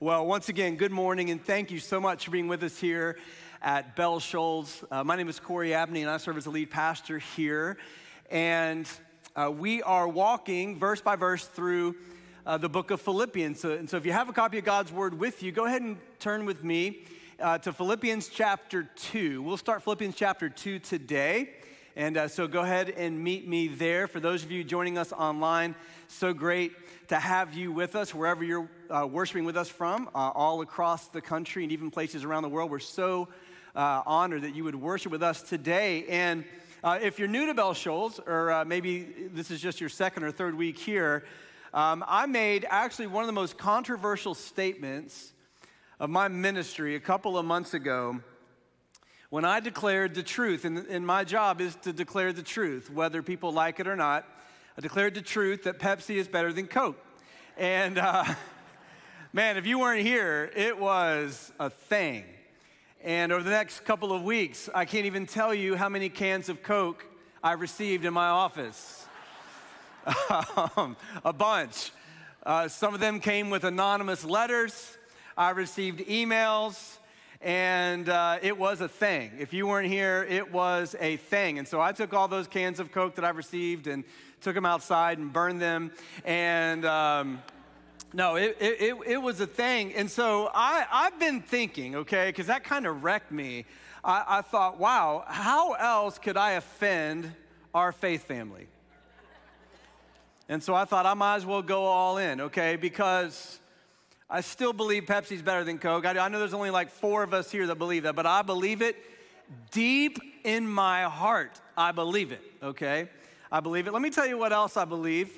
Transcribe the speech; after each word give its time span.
Well, 0.00 0.26
once 0.26 0.48
again, 0.48 0.76
good 0.76 0.92
morning, 0.92 1.30
and 1.30 1.44
thank 1.44 1.72
you 1.72 1.80
so 1.80 2.00
much 2.00 2.24
for 2.26 2.30
being 2.30 2.46
with 2.46 2.62
us 2.62 2.78
here 2.78 3.18
at 3.60 3.96
Bell 3.96 4.20
Shoals. 4.20 4.84
Uh, 4.92 5.02
my 5.02 5.16
name 5.16 5.28
is 5.28 5.40
Corey 5.40 5.74
Abney, 5.74 6.02
and 6.02 6.08
I 6.08 6.18
serve 6.18 6.36
as 6.36 6.44
the 6.44 6.50
lead 6.50 6.70
pastor 6.70 7.18
here. 7.18 7.78
And 8.30 8.88
uh, 9.34 9.50
we 9.50 9.82
are 9.82 10.06
walking 10.06 10.78
verse 10.78 11.00
by 11.00 11.16
verse 11.16 11.46
through 11.46 11.96
uh, 12.46 12.58
the 12.58 12.68
book 12.68 12.92
of 12.92 13.00
Philippians. 13.00 13.58
So, 13.58 13.72
and 13.72 13.90
so, 13.90 13.96
if 13.96 14.06
you 14.06 14.12
have 14.12 14.28
a 14.28 14.32
copy 14.32 14.58
of 14.58 14.64
God's 14.64 14.92
Word 14.92 15.18
with 15.18 15.42
you, 15.42 15.50
go 15.50 15.64
ahead 15.64 15.82
and 15.82 15.96
turn 16.20 16.44
with 16.44 16.62
me 16.62 17.00
uh, 17.40 17.58
to 17.58 17.72
Philippians 17.72 18.28
chapter 18.28 18.88
2. 19.10 19.42
We'll 19.42 19.56
start 19.56 19.82
Philippians 19.82 20.14
chapter 20.14 20.48
2 20.48 20.78
today. 20.78 21.54
And 21.96 22.16
uh, 22.16 22.28
so 22.28 22.46
go 22.46 22.60
ahead 22.60 22.90
and 22.90 23.18
meet 23.18 23.48
me 23.48 23.66
there. 23.66 24.06
For 24.06 24.20
those 24.20 24.44
of 24.44 24.52
you 24.52 24.62
joining 24.62 24.96
us 24.96 25.12
online, 25.12 25.74
so 26.06 26.32
great 26.32 26.70
to 27.08 27.16
have 27.16 27.54
you 27.54 27.72
with 27.72 27.96
us 27.96 28.14
wherever 28.14 28.44
you're 28.44 28.68
uh, 28.90 29.06
worshiping 29.06 29.44
with 29.44 29.56
us 29.56 29.68
from, 29.68 30.08
uh, 30.14 30.30
all 30.34 30.60
across 30.60 31.08
the 31.08 31.20
country 31.20 31.62
and 31.62 31.72
even 31.72 31.90
places 31.90 32.24
around 32.24 32.42
the 32.42 32.48
world. 32.48 32.70
We're 32.70 32.78
so 32.78 33.28
uh, 33.74 34.02
honored 34.06 34.42
that 34.42 34.54
you 34.54 34.64
would 34.64 34.74
worship 34.74 35.12
with 35.12 35.22
us 35.22 35.42
today. 35.42 36.04
And 36.06 36.44
uh, 36.82 36.98
if 37.00 37.18
you're 37.18 37.28
new 37.28 37.46
to 37.46 37.54
Bell 37.54 37.74
Shoals, 37.74 38.20
or 38.26 38.50
uh, 38.50 38.64
maybe 38.64 39.06
this 39.32 39.50
is 39.50 39.60
just 39.60 39.80
your 39.80 39.88
second 39.88 40.24
or 40.24 40.30
third 40.30 40.54
week 40.54 40.78
here, 40.78 41.24
um, 41.74 42.04
I 42.06 42.26
made 42.26 42.66
actually 42.68 43.08
one 43.08 43.22
of 43.22 43.26
the 43.26 43.32
most 43.32 43.58
controversial 43.58 44.34
statements 44.34 45.32
of 46.00 46.10
my 46.10 46.28
ministry 46.28 46.94
a 46.94 47.00
couple 47.00 47.36
of 47.36 47.44
months 47.44 47.74
ago 47.74 48.20
when 49.30 49.44
I 49.44 49.60
declared 49.60 50.14
the 50.14 50.22
truth, 50.22 50.64
and, 50.64 50.78
and 50.86 51.06
my 51.06 51.24
job 51.24 51.60
is 51.60 51.74
to 51.82 51.92
declare 51.92 52.32
the 52.32 52.42
truth, 52.42 52.90
whether 52.90 53.22
people 53.22 53.52
like 53.52 53.78
it 53.78 53.86
or 53.86 53.96
not. 53.96 54.24
I 54.76 54.80
declared 54.80 55.14
the 55.14 55.20
truth 55.20 55.64
that 55.64 55.78
Pepsi 55.78 56.16
is 56.16 56.28
better 56.28 56.52
than 56.52 56.66
Coke. 56.66 56.96
And 57.58 57.98
uh, 57.98 58.24
man, 59.32 59.56
if 59.56 59.66
you 59.66 59.78
weren't 59.78 60.02
here, 60.02 60.50
it 60.56 60.78
was 60.78 61.52
a 61.60 61.70
thing. 61.70 62.24
And 63.02 63.30
over 63.30 63.42
the 63.42 63.50
next 63.50 63.80
couple 63.80 64.12
of 64.12 64.22
weeks, 64.22 64.68
I 64.74 64.84
can't 64.84 65.06
even 65.06 65.26
tell 65.26 65.54
you 65.54 65.76
how 65.76 65.88
many 65.88 66.08
cans 66.08 66.48
of 66.48 66.62
Coke 66.62 67.04
I 67.42 67.52
received 67.52 68.04
in 68.04 68.14
my 68.14 68.28
office. 68.28 69.06
um, 70.76 70.96
a 71.24 71.32
bunch. 71.32 71.92
Uh, 72.44 72.68
some 72.68 72.94
of 72.94 73.00
them 73.00 73.20
came 73.20 73.50
with 73.50 73.64
anonymous 73.64 74.24
letters. 74.24 74.96
I 75.36 75.50
received 75.50 76.00
emails 76.00 76.96
and 77.40 78.08
uh, 78.08 78.38
it 78.42 78.56
was 78.58 78.80
a 78.80 78.88
thing. 78.88 79.32
If 79.38 79.52
you 79.52 79.66
weren't 79.66 79.88
here, 79.88 80.26
it 80.28 80.50
was 80.50 80.96
a 80.98 81.18
thing. 81.18 81.58
And 81.58 81.68
so 81.68 81.80
I 81.80 81.92
took 81.92 82.12
all 82.12 82.26
those 82.26 82.48
cans 82.48 82.80
of 82.80 82.90
Coke 82.90 83.14
that 83.16 83.24
I 83.24 83.30
received 83.30 83.86
and 83.86 84.02
took 84.40 84.54
them 84.54 84.66
outside 84.66 85.18
and 85.18 85.32
burned 85.32 85.60
them. 85.60 85.92
And 86.24 86.84
um, 86.84 87.42
no, 88.12 88.36
it, 88.36 88.56
it, 88.60 88.96
it, 89.06 89.22
was 89.22 89.40
a 89.40 89.46
thing. 89.46 89.94
And 89.94 90.10
so 90.10 90.50
I, 90.54 90.86
I've 90.90 91.18
been 91.18 91.42
thinking, 91.42 91.96
okay, 91.96 92.28
because 92.28 92.46
that 92.46 92.64
kind 92.64 92.86
of 92.86 93.04
wrecked 93.04 93.30
me. 93.30 93.66
I, 94.02 94.24
I 94.38 94.42
thought, 94.42 94.78
wow, 94.78 95.24
how 95.26 95.72
else 95.74 96.18
could 96.18 96.36
I 96.36 96.52
offend 96.52 97.30
our 97.74 97.92
faith 97.92 98.24
family? 98.24 98.68
And 100.48 100.62
so 100.62 100.74
I 100.74 100.86
thought 100.86 101.04
I 101.04 101.12
might 101.12 101.36
as 101.36 101.46
well 101.46 101.60
go 101.60 101.84
all 101.84 102.16
in, 102.16 102.40
okay, 102.40 102.76
because 102.76 103.60
I 104.30 104.40
still 104.40 104.72
believe 104.72 105.04
Pepsi's 105.04 105.42
better 105.42 105.62
than 105.62 105.78
Coke. 105.78 106.06
I, 106.06 106.18
I 106.18 106.28
know 106.28 106.38
there's 106.38 106.54
only 106.54 106.70
like 106.70 106.90
four 106.90 107.22
of 107.22 107.34
us 107.34 107.50
here 107.50 107.66
that 107.66 107.76
believe 107.76 108.04
that, 108.04 108.16
but 108.16 108.24
I 108.24 108.40
believe 108.40 108.80
it 108.80 108.96
deep 109.70 110.18
in 110.44 110.66
my 110.66 111.02
heart. 111.02 111.60
I 111.76 111.92
believe 111.92 112.32
it, 112.32 112.40
okay? 112.62 113.08
I 113.52 113.60
believe 113.60 113.86
it. 113.86 113.92
Let 113.92 114.00
me 114.00 114.10
tell 114.10 114.26
you 114.26 114.38
what 114.38 114.52
else 114.52 114.78
I 114.78 114.86
believe. 114.86 115.30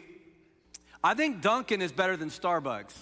I 1.03 1.15
think 1.15 1.41
Dunkin' 1.41 1.81
is 1.81 1.93
better 1.93 2.15
than 2.15 2.29
Starbucks. 2.29 2.93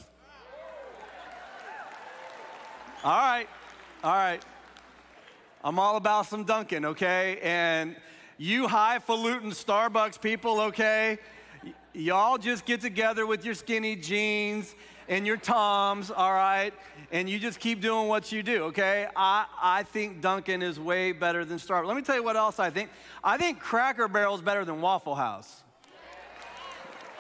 All 3.02 3.10
right, 3.10 3.48
all 4.04 4.12
right. 4.12 4.41
I'm 5.64 5.80
all 5.80 5.96
about 5.96 6.26
some 6.26 6.44
Dunkin', 6.44 6.84
okay? 6.84 7.41
And 7.42 7.96
you 8.36 8.69
highfalutin 8.69 9.50
Starbucks 9.50 10.20
people, 10.20 10.60
okay? 10.60 11.19
Y- 11.64 11.75
y'all 11.92 12.38
just 12.38 12.64
get 12.66 12.81
together 12.81 13.26
with 13.26 13.44
your 13.44 13.54
skinny 13.54 13.97
jeans 13.97 14.76
and 15.08 15.26
your 15.26 15.37
Toms, 15.37 16.12
all 16.12 16.32
right? 16.32 16.72
And 17.10 17.28
you 17.28 17.41
just 17.41 17.58
keep 17.58 17.81
doing 17.81 18.06
what 18.06 18.31
you 18.31 18.44
do, 18.44 18.64
okay? 18.64 19.08
I, 19.16 19.47
I 19.60 19.82
think 19.82 20.20
Dunkin' 20.20 20.62
is 20.62 20.78
way 20.78 21.10
better 21.10 21.44
than 21.44 21.58
Starbucks. 21.58 21.87
Let 21.87 21.97
me 21.97 22.03
tell 22.03 22.14
you 22.14 22.22
what 22.22 22.37
else 22.37 22.60
I 22.60 22.70
think. 22.70 22.91
I 23.25 23.38
think 23.38 23.58
Cracker 23.58 24.06
Barrel 24.06 24.37
is 24.37 24.42
better 24.42 24.64
than 24.64 24.81
Waffle 24.81 25.16
House. 25.16 25.64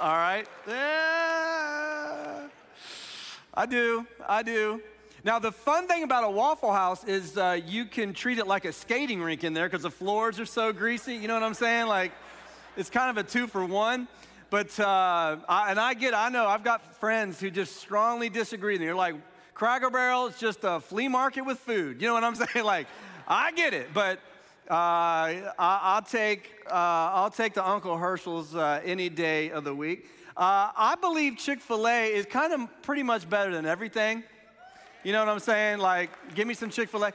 All 0.00 0.16
right? 0.16 0.46
Yeah. 0.68 2.46
I 3.52 3.66
do, 3.66 4.06
I 4.28 4.44
do. 4.44 4.80
Now, 5.24 5.40
the 5.40 5.50
fun 5.50 5.88
thing 5.88 6.04
about 6.04 6.22
a 6.22 6.30
Waffle 6.30 6.72
House 6.72 7.02
is 7.02 7.36
uh, 7.36 7.58
you 7.66 7.84
can 7.84 8.12
treat 8.12 8.38
it 8.38 8.46
like 8.46 8.64
a 8.64 8.72
skating 8.72 9.20
rink 9.20 9.42
in 9.42 9.54
there 9.54 9.68
because 9.68 9.82
the 9.82 9.90
floors 9.90 10.38
are 10.38 10.46
so 10.46 10.72
greasy. 10.72 11.16
You 11.16 11.26
know 11.26 11.34
what 11.34 11.42
I'm 11.42 11.54
saying? 11.54 11.88
Like, 11.88 12.12
it's 12.76 12.90
kind 12.90 13.10
of 13.10 13.26
a 13.26 13.28
two 13.28 13.48
for 13.48 13.64
one. 13.64 14.06
But, 14.50 14.78
uh, 14.78 15.38
I, 15.48 15.72
and 15.72 15.80
I 15.80 15.94
get, 15.94 16.14
I 16.14 16.28
know, 16.28 16.46
I've 16.46 16.62
got 16.62 16.94
friends 17.00 17.40
who 17.40 17.50
just 17.50 17.76
strongly 17.78 18.28
disagree. 18.28 18.76
And 18.76 18.84
they're 18.84 18.94
like, 18.94 19.16
Cracker 19.52 19.90
Barrel 19.90 20.28
is 20.28 20.38
just 20.38 20.60
a 20.62 20.78
flea 20.78 21.08
market 21.08 21.42
with 21.42 21.58
food. 21.58 22.00
You 22.00 22.06
know 22.06 22.14
what 22.14 22.22
I'm 22.22 22.34
saying? 22.54 22.64
Like, 22.64 22.86
I 23.26 23.50
get 23.50 23.74
it, 23.74 23.92
but 23.92 24.20
uh, 24.70 25.52
I, 25.58 25.94
will 25.94 26.06
take, 26.06 26.50
uh, 26.66 26.74
I'll 26.74 27.30
take 27.30 27.54
the 27.54 27.66
Uncle 27.66 27.96
Herschel's 27.96 28.54
uh, 28.54 28.80
any 28.84 29.08
day 29.08 29.50
of 29.50 29.64
the 29.64 29.74
week. 29.74 30.06
Uh, 30.36 30.70
I 30.76 30.94
believe 31.00 31.38
Chick 31.38 31.60
fil 31.60 31.88
A 31.88 32.12
is 32.12 32.26
kind 32.26 32.52
of 32.52 32.82
pretty 32.82 33.02
much 33.02 33.28
better 33.28 33.50
than 33.50 33.64
everything. 33.64 34.22
You 35.04 35.12
know 35.12 35.20
what 35.20 35.28
I'm 35.28 35.38
saying? 35.38 35.78
Like, 35.78 36.10
give 36.34 36.46
me 36.46 36.52
some 36.52 36.68
Chick 36.68 36.90
fil 36.90 37.04
A. 37.04 37.12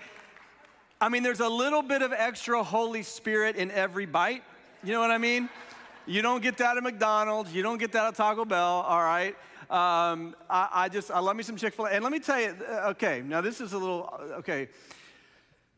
I 1.00 1.09
mean, 1.09 1.22
there's 1.22 1.41
a 1.41 1.47
little 1.47 1.84
bit 1.84 2.02
of 2.02 2.12
extra 2.12 2.64
Holy 2.64 3.03
Spirit 3.03 3.56
in 3.56 3.70
every 3.72 4.08
bite. 4.08 4.41
You 4.84 4.94
know 4.94 5.00
what 5.00 5.12
I 5.12 5.20
mean? 5.20 5.47
You 6.08 6.22
don't 6.22 6.41
get 6.41 6.58
that 6.58 6.75
at 6.75 6.84
McDonald's. 6.84 7.53
You 7.53 7.62
don't 7.62 7.78
get 7.78 7.91
that 7.91 8.08
at 8.08 8.16
Taco 8.16 8.46
Bell, 8.46 8.84
all 8.88 9.02
right? 9.02 9.35
Um, 9.70 10.35
I, 10.50 10.70
I, 10.72 10.90
just, 10.90 11.12
I 11.12 11.20
love 11.20 11.35
me 11.35 11.44
some 11.44 11.56
Chick 11.56 11.75
fil 11.75 11.85
A. 11.85 11.91
And 11.91 12.03
let 12.03 12.12
me 12.12 12.20
tell 12.20 12.41
you, 12.41 12.56
uh, 12.68 12.90
okay, 12.90 13.22
now 13.25 13.41
this 13.41 13.62
is 13.62 13.74
a 13.74 13.78
little, 13.78 14.09
uh, 14.12 14.40
okay. 14.40 14.70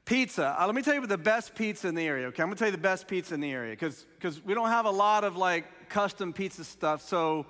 Pizza. 0.05 0.55
Uh, 0.59 0.65
let 0.67 0.75
me 0.75 0.83
tell 0.83 0.93
you 0.93 1.05
the 1.07 1.17
best 1.17 1.55
pizza 1.55 1.87
in 1.87 1.95
the 1.95 2.05
area, 2.07 2.27
okay? 2.27 2.43
I'm 2.43 2.49
gonna 2.49 2.57
tell 2.57 2.67
you 2.67 2.71
the 2.71 2.77
best 2.77 3.07
pizza 3.07 3.33
in 3.33 3.39
the 3.39 3.51
area 3.51 3.75
because 3.75 4.05
we 4.45 4.53
don't 4.53 4.69
have 4.69 4.85
a 4.85 4.91
lot 4.91 5.23
of 5.23 5.35
like 5.35 5.89
custom 5.89 6.31
pizza 6.31 6.63
stuff. 6.63 7.01
So, 7.01 7.47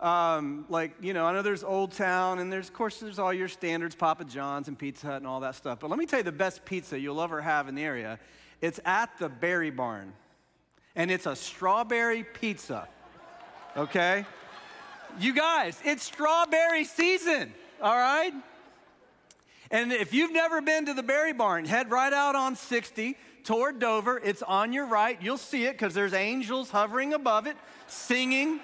um, 0.00 0.64
like, 0.68 0.92
you 1.00 1.14
know, 1.14 1.24
I 1.24 1.32
know 1.32 1.42
there's 1.42 1.62
Old 1.62 1.92
Town 1.92 2.40
and 2.40 2.52
there's, 2.52 2.68
of 2.68 2.74
course, 2.74 2.98
there's 2.98 3.20
all 3.20 3.32
your 3.32 3.46
standards, 3.46 3.94
Papa 3.94 4.24
John's 4.24 4.66
and 4.66 4.76
Pizza 4.76 5.06
Hut 5.06 5.16
and 5.18 5.28
all 5.28 5.38
that 5.40 5.54
stuff. 5.54 5.78
But 5.78 5.90
let 5.90 5.98
me 5.98 6.06
tell 6.06 6.18
you 6.18 6.24
the 6.24 6.32
best 6.32 6.64
pizza 6.64 6.98
you'll 6.98 7.22
ever 7.22 7.40
have 7.40 7.68
in 7.68 7.76
the 7.76 7.84
area. 7.84 8.18
It's 8.60 8.80
at 8.84 9.16
the 9.18 9.28
Berry 9.28 9.70
Barn 9.70 10.12
and 10.96 11.08
it's 11.08 11.26
a 11.26 11.36
strawberry 11.36 12.24
pizza. 12.24 12.88
Okay? 13.76 14.26
You 15.20 15.34
guys, 15.34 15.78
it's 15.84 16.02
strawberry 16.02 16.84
season, 16.84 17.52
all 17.80 17.96
right? 17.96 18.32
And 19.72 19.90
if 19.90 20.12
you've 20.12 20.32
never 20.32 20.60
been 20.60 20.84
to 20.84 20.92
the 20.92 21.02
Berry 21.02 21.32
Barn, 21.32 21.64
head 21.64 21.90
right 21.90 22.12
out 22.12 22.36
on 22.36 22.56
60 22.56 23.16
toward 23.42 23.78
Dover. 23.78 24.20
It's 24.22 24.42
on 24.42 24.74
your 24.74 24.84
right. 24.84 25.16
You'll 25.22 25.38
see 25.38 25.64
it 25.64 25.72
because 25.72 25.94
there's 25.94 26.12
angels 26.12 26.70
hovering 26.70 27.14
above 27.14 27.46
it, 27.46 27.56
singing, 27.86 28.60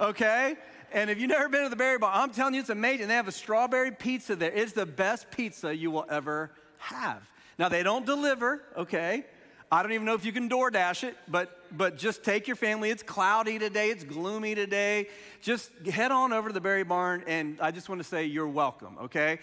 okay? 0.00 0.56
And 0.90 1.10
if 1.10 1.20
you've 1.20 1.30
never 1.30 1.48
been 1.48 1.62
to 1.62 1.68
the 1.68 1.76
Berry 1.76 1.96
Barn, 1.96 2.12
I'm 2.12 2.30
telling 2.30 2.54
you, 2.54 2.60
it's 2.60 2.70
amazing. 2.70 3.06
They 3.06 3.14
have 3.14 3.28
a 3.28 3.32
strawberry 3.32 3.92
pizza 3.92 4.34
there. 4.34 4.50
It's 4.50 4.72
the 4.72 4.84
best 4.84 5.30
pizza 5.30 5.74
you 5.74 5.92
will 5.92 6.06
ever 6.10 6.50
have. 6.78 7.22
Now, 7.56 7.68
they 7.68 7.84
don't 7.84 8.04
deliver, 8.04 8.60
okay? 8.76 9.24
I 9.70 9.82
don't 9.84 9.92
even 9.92 10.06
know 10.06 10.14
if 10.14 10.24
you 10.24 10.32
can 10.32 10.48
DoorDash 10.48 11.04
it, 11.04 11.16
but, 11.28 11.56
but 11.76 11.96
just 11.96 12.24
take 12.24 12.48
your 12.48 12.56
family. 12.56 12.90
It's 12.90 13.04
cloudy 13.04 13.60
today, 13.60 13.90
it's 13.90 14.02
gloomy 14.02 14.56
today. 14.56 15.06
Just 15.40 15.70
head 15.86 16.10
on 16.10 16.32
over 16.32 16.48
to 16.48 16.52
the 16.52 16.60
Berry 16.60 16.84
Barn, 16.84 17.22
and 17.28 17.60
I 17.60 17.70
just 17.70 17.88
want 17.88 18.00
to 18.00 18.08
say 18.08 18.24
you're 18.24 18.48
welcome, 18.48 18.96
okay? 19.02 19.38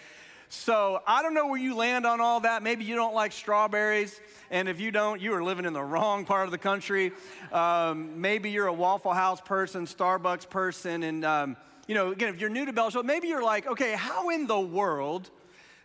So 0.49 1.01
I 1.07 1.21
don't 1.21 1.33
know 1.33 1.47
where 1.47 1.59
you 1.59 1.75
land 1.75 2.05
on 2.05 2.21
all 2.21 2.39
that. 2.41 2.63
Maybe 2.63 2.83
you 2.83 2.95
don't 2.95 3.13
like 3.13 3.31
strawberries, 3.31 4.19
and 4.51 4.69
if 4.69 4.79
you 4.79 4.91
don't, 4.91 5.21
you 5.21 5.33
are 5.33 5.43
living 5.43 5.65
in 5.65 5.73
the 5.73 5.83
wrong 5.83 6.25
part 6.25 6.45
of 6.45 6.51
the 6.51 6.57
country. 6.57 7.11
Um, 7.51 8.21
maybe 8.21 8.51
you're 8.51 8.67
a 8.67 8.73
Waffle 8.73 9.13
House 9.13 9.41
person, 9.41 9.85
Starbucks 9.85 10.49
person, 10.49 11.03
and 11.03 11.25
um, 11.25 11.57
you 11.87 11.95
know, 11.95 12.11
again, 12.11 12.29
if 12.29 12.39
you're 12.39 12.49
new 12.49 12.65
to 12.65 12.73
Bell 12.73 12.89
Shoals, 12.89 13.05
maybe 13.05 13.27
you're 13.27 13.43
like, 13.43 13.67
okay, 13.67 13.93
how 13.93 14.29
in 14.29 14.47
the 14.47 14.59
world 14.59 15.29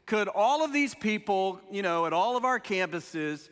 could 0.07 0.29
all 0.29 0.65
of 0.65 0.73
these 0.73 0.95
people, 0.95 1.61
you 1.71 1.83
know, 1.83 2.07
at 2.07 2.13
all 2.13 2.37
of 2.37 2.45
our 2.45 2.59
campuses 2.59 3.49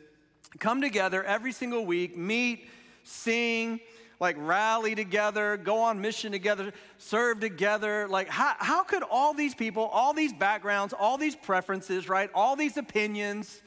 come 0.57 0.81
together 0.81 1.23
every 1.23 1.51
single 1.51 1.85
week, 1.85 2.17
meet, 2.17 2.67
sing, 3.03 3.79
like 4.19 4.35
rally 4.39 4.95
together, 4.95 5.57
go 5.57 5.79
on 5.79 6.01
mission 6.01 6.31
together, 6.31 6.73
serve 6.97 7.39
together. 7.39 8.07
Like, 8.07 8.27
how, 8.27 8.55
how 8.57 8.83
could 8.83 9.03
all 9.03 9.33
these 9.33 9.55
people, 9.55 9.85
all 9.85 10.13
these 10.13 10.33
backgrounds, 10.33 10.93
all 10.97 11.17
these 11.17 11.35
preferences, 11.35 12.09
right, 12.09 12.29
all 12.33 12.55
these 12.55 12.77
opinions, 12.77 13.61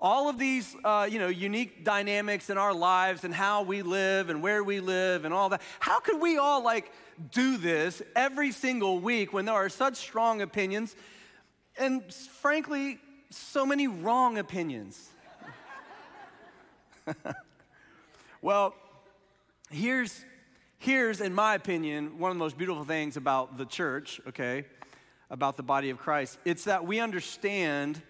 all 0.00 0.28
of 0.28 0.38
these, 0.38 0.74
uh, 0.84 1.08
you 1.10 1.18
know, 1.18 1.28
unique 1.28 1.84
dynamics 1.84 2.50
in 2.50 2.58
our 2.58 2.74
lives 2.74 3.22
and 3.24 3.32
how 3.32 3.62
we 3.62 3.82
live 3.82 4.30
and 4.30 4.42
where 4.42 4.64
we 4.64 4.80
live 4.80 5.24
and 5.24 5.32
all 5.32 5.48
that, 5.50 5.62
how 5.78 6.00
could 6.00 6.20
we 6.20 6.38
all 6.38 6.64
like 6.64 6.90
do 7.30 7.56
this 7.56 8.02
every 8.16 8.50
single 8.50 8.98
week 8.98 9.32
when 9.32 9.44
there 9.44 9.54
are 9.54 9.68
such 9.68 9.96
strong 9.96 10.42
opinions? 10.42 10.96
and 11.76 12.12
frankly, 12.12 12.98
so 13.30 13.64
many 13.64 13.88
wrong 13.88 14.38
opinions. 14.38 15.10
well, 18.42 18.74
here's, 19.74 20.24
here's, 20.78 21.20
in 21.20 21.34
my 21.34 21.54
opinion, 21.54 22.18
one 22.18 22.30
of 22.30 22.36
the 22.36 22.42
most 22.42 22.56
beautiful 22.56 22.84
things 22.84 23.16
about 23.16 23.58
the 23.58 23.64
church, 23.64 24.20
okay, 24.28 24.64
about 25.30 25.56
the 25.56 25.62
body 25.62 25.90
of 25.90 25.98
Christ. 25.98 26.38
It's 26.44 26.64
that 26.64 26.86
we 26.86 27.00
understand 27.00 28.02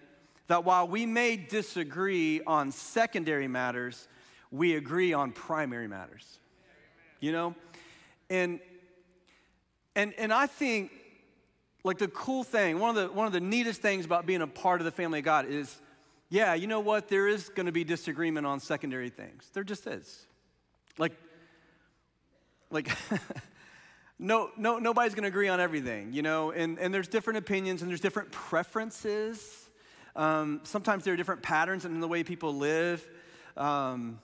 that 0.47 0.65
while 0.65 0.87
we 0.87 1.05
may 1.05 1.37
disagree 1.37 2.41
on 2.45 2.71
secondary 2.71 3.47
matters, 3.47 4.07
we 4.51 4.75
agree 4.75 5.13
on 5.13 5.31
primary 5.31 5.87
matters. 5.87 6.39
You 7.19 7.31
know? 7.31 7.55
And 8.29 8.59
and 9.95 10.13
and 10.17 10.33
I 10.33 10.47
think 10.47 10.91
like 11.83 11.97
the 11.97 12.07
cool 12.07 12.43
thing, 12.43 12.79
one 12.79 12.89
of 12.89 12.95
the 12.95 13.13
one 13.13 13.27
of 13.27 13.33
the 13.33 13.39
neatest 13.39 13.81
things 13.81 14.05
about 14.05 14.25
being 14.25 14.41
a 14.41 14.47
part 14.47 14.81
of 14.81 14.85
the 14.85 14.91
family 14.91 15.19
of 15.19 15.25
God 15.25 15.47
is 15.47 15.79
yeah, 16.29 16.55
you 16.55 16.65
know 16.65 16.79
what? 16.79 17.09
There 17.09 17.27
is 17.27 17.49
going 17.49 17.67
to 17.67 17.71
be 17.71 17.83
disagreement 17.83 18.47
on 18.47 18.59
secondary 18.59 19.09
things. 19.09 19.49
There 19.53 19.63
just 19.63 19.85
is. 19.85 20.25
Like 20.97 21.13
like 22.73 22.89
no, 24.19 24.49
no, 24.57 24.79
nobody's 24.79 25.13
going 25.13 25.23
to 25.23 25.29
agree 25.29 25.47
on 25.47 25.59
everything, 25.59 26.13
you 26.13 26.21
know, 26.21 26.51
and, 26.51 26.79
and 26.79 26.93
there's 26.93 27.07
different 27.07 27.37
opinions 27.37 27.81
and 27.81 27.89
there's 27.89 28.01
different 28.01 28.31
preferences 28.31 29.63
um, 30.15 30.61
sometimes 30.63 31.03
there 31.03 31.13
are 31.13 31.17
different 31.17 31.41
patterns 31.41 31.85
in 31.85 31.99
the 31.99 32.07
way 32.07 32.23
people 32.23 32.55
live. 32.55 33.07
Um, 33.57 34.19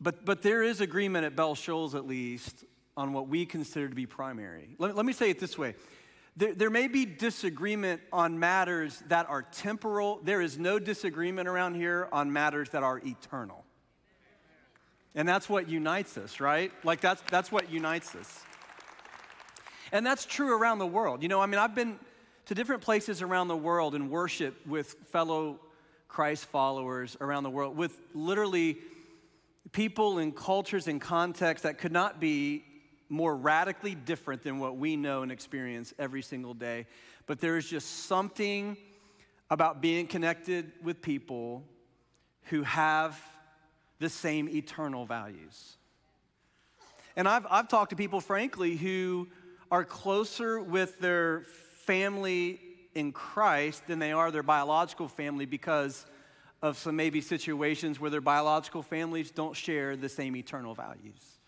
but, 0.00 0.24
but 0.24 0.42
there 0.42 0.62
is 0.62 0.80
agreement 0.80 1.26
at 1.26 1.36
Bell 1.36 1.54
Shoals, 1.54 1.94
at 1.94 2.06
least, 2.06 2.64
on 2.96 3.12
what 3.12 3.28
we 3.28 3.46
consider 3.46 3.88
to 3.88 3.94
be 3.94 4.06
primary. 4.06 4.74
Let, 4.78 4.96
let 4.96 5.06
me 5.06 5.12
say 5.12 5.30
it 5.30 5.38
this 5.38 5.56
way 5.56 5.74
there, 6.36 6.54
there 6.54 6.70
may 6.70 6.88
be 6.88 7.04
disagreement 7.04 8.00
on 8.12 8.38
matters 8.38 9.02
that 9.08 9.28
are 9.28 9.42
temporal, 9.42 10.20
there 10.24 10.40
is 10.40 10.58
no 10.58 10.78
disagreement 10.78 11.48
around 11.48 11.74
here 11.74 12.08
on 12.12 12.32
matters 12.32 12.70
that 12.70 12.82
are 12.82 12.98
eternal. 12.98 13.59
And 15.14 15.28
that's 15.28 15.48
what 15.48 15.68
unites 15.68 16.16
us, 16.16 16.40
right? 16.40 16.72
Like, 16.84 17.00
that's, 17.00 17.22
that's 17.30 17.50
what 17.50 17.70
unites 17.70 18.14
us. 18.14 18.44
And 19.92 20.06
that's 20.06 20.24
true 20.24 20.56
around 20.56 20.78
the 20.78 20.86
world. 20.86 21.22
You 21.22 21.28
know, 21.28 21.40
I 21.40 21.46
mean, 21.46 21.58
I've 21.58 21.74
been 21.74 21.98
to 22.46 22.54
different 22.54 22.82
places 22.82 23.22
around 23.22 23.48
the 23.48 23.56
world 23.56 23.94
and 23.94 24.10
worship 24.10 24.66
with 24.66 24.94
fellow 25.10 25.58
Christ 26.08 26.46
followers 26.46 27.16
around 27.20 27.42
the 27.44 27.50
world, 27.50 27.76
with 27.76 27.98
literally 28.14 28.78
people 29.72 30.18
and 30.18 30.34
cultures 30.34 30.88
and 30.88 31.00
contexts 31.00 31.62
that 31.62 31.78
could 31.78 31.92
not 31.92 32.20
be 32.20 32.64
more 33.08 33.36
radically 33.36 33.94
different 33.94 34.42
than 34.42 34.58
what 34.58 34.76
we 34.76 34.96
know 34.96 35.22
and 35.22 35.32
experience 35.32 35.92
every 35.98 36.22
single 36.22 36.54
day. 36.54 36.86
But 37.26 37.40
there 37.40 37.56
is 37.56 37.68
just 37.68 38.06
something 38.06 38.76
about 39.50 39.80
being 39.80 40.06
connected 40.06 40.72
with 40.82 41.02
people 41.02 41.64
who 42.44 42.62
have 42.62 43.20
the 44.00 44.08
same 44.08 44.48
eternal 44.48 45.06
values. 45.06 45.76
And 47.14 47.28
I've, 47.28 47.46
I've 47.48 47.68
talked 47.68 47.90
to 47.90 47.96
people, 47.96 48.20
frankly, 48.20 48.76
who 48.76 49.28
are 49.70 49.84
closer 49.84 50.60
with 50.60 50.98
their 50.98 51.44
family 51.84 52.60
in 52.94 53.12
Christ 53.12 53.86
than 53.86 53.98
they 53.98 54.12
are 54.12 54.30
their 54.30 54.42
biological 54.42 55.06
family 55.06 55.46
because 55.46 56.06
of 56.62 56.76
some 56.76 56.96
maybe 56.96 57.20
situations 57.20 58.00
where 58.00 58.10
their 58.10 58.20
biological 58.20 58.82
families 58.82 59.30
don't 59.30 59.56
share 59.56 59.96
the 59.96 60.08
same 60.08 60.36
eternal 60.36 60.74
values. 60.74 61.39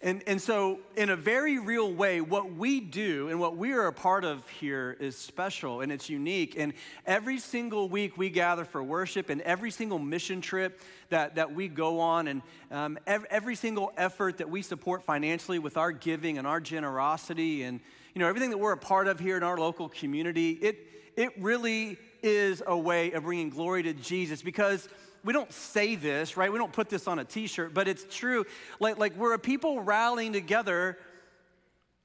And, 0.00 0.22
and 0.28 0.40
so, 0.40 0.78
in 0.96 1.10
a 1.10 1.16
very 1.16 1.58
real 1.58 1.92
way, 1.92 2.20
what 2.20 2.54
we 2.54 2.78
do 2.78 3.30
and 3.30 3.40
what 3.40 3.56
we 3.56 3.72
are 3.72 3.88
a 3.88 3.92
part 3.92 4.24
of 4.24 4.48
here 4.48 4.96
is 5.00 5.16
special 5.16 5.80
and 5.80 5.90
it's 5.90 6.08
unique. 6.08 6.54
And 6.56 6.72
every 7.04 7.40
single 7.40 7.88
week 7.88 8.16
we 8.16 8.30
gather 8.30 8.64
for 8.64 8.80
worship, 8.80 9.28
and 9.28 9.40
every 9.40 9.72
single 9.72 9.98
mission 9.98 10.40
trip 10.40 10.80
that, 11.08 11.34
that 11.34 11.52
we 11.52 11.66
go 11.66 11.98
on, 11.98 12.28
and 12.28 12.42
um, 12.70 12.96
every, 13.06 13.56
single 13.56 13.90
effort 13.96 14.38
that 14.38 14.48
we 14.48 14.62
support 14.62 15.02
financially 15.02 15.58
with 15.58 15.76
our 15.76 15.90
giving 15.90 16.38
and 16.38 16.46
our 16.46 16.60
generosity, 16.60 17.64
and 17.64 17.80
you 18.14 18.20
know, 18.20 18.28
everything 18.28 18.50
that 18.50 18.58
we're 18.58 18.72
a 18.72 18.76
part 18.76 19.08
of 19.08 19.18
here 19.18 19.36
in 19.36 19.42
our 19.42 19.58
local 19.58 19.88
community, 19.88 20.52
it, 20.52 20.78
it 21.16 21.32
really 21.40 21.98
is 22.22 22.62
a 22.64 22.78
way 22.78 23.10
of 23.12 23.24
bringing 23.24 23.50
glory 23.50 23.82
to 23.82 23.94
Jesus 23.94 24.42
because 24.42 24.88
we 25.24 25.32
don't 25.32 25.52
say 25.52 25.94
this, 25.94 26.36
right? 26.36 26.52
We 26.52 26.58
don't 26.58 26.72
put 26.72 26.88
this 26.88 27.08
on 27.08 27.18
a 27.18 27.24
t-shirt, 27.24 27.74
but 27.74 27.88
it's 27.88 28.04
true. 28.08 28.44
Like, 28.80 28.98
like 28.98 29.16
we're 29.16 29.34
a 29.34 29.38
people 29.38 29.80
rallying 29.80 30.32
together 30.32 30.98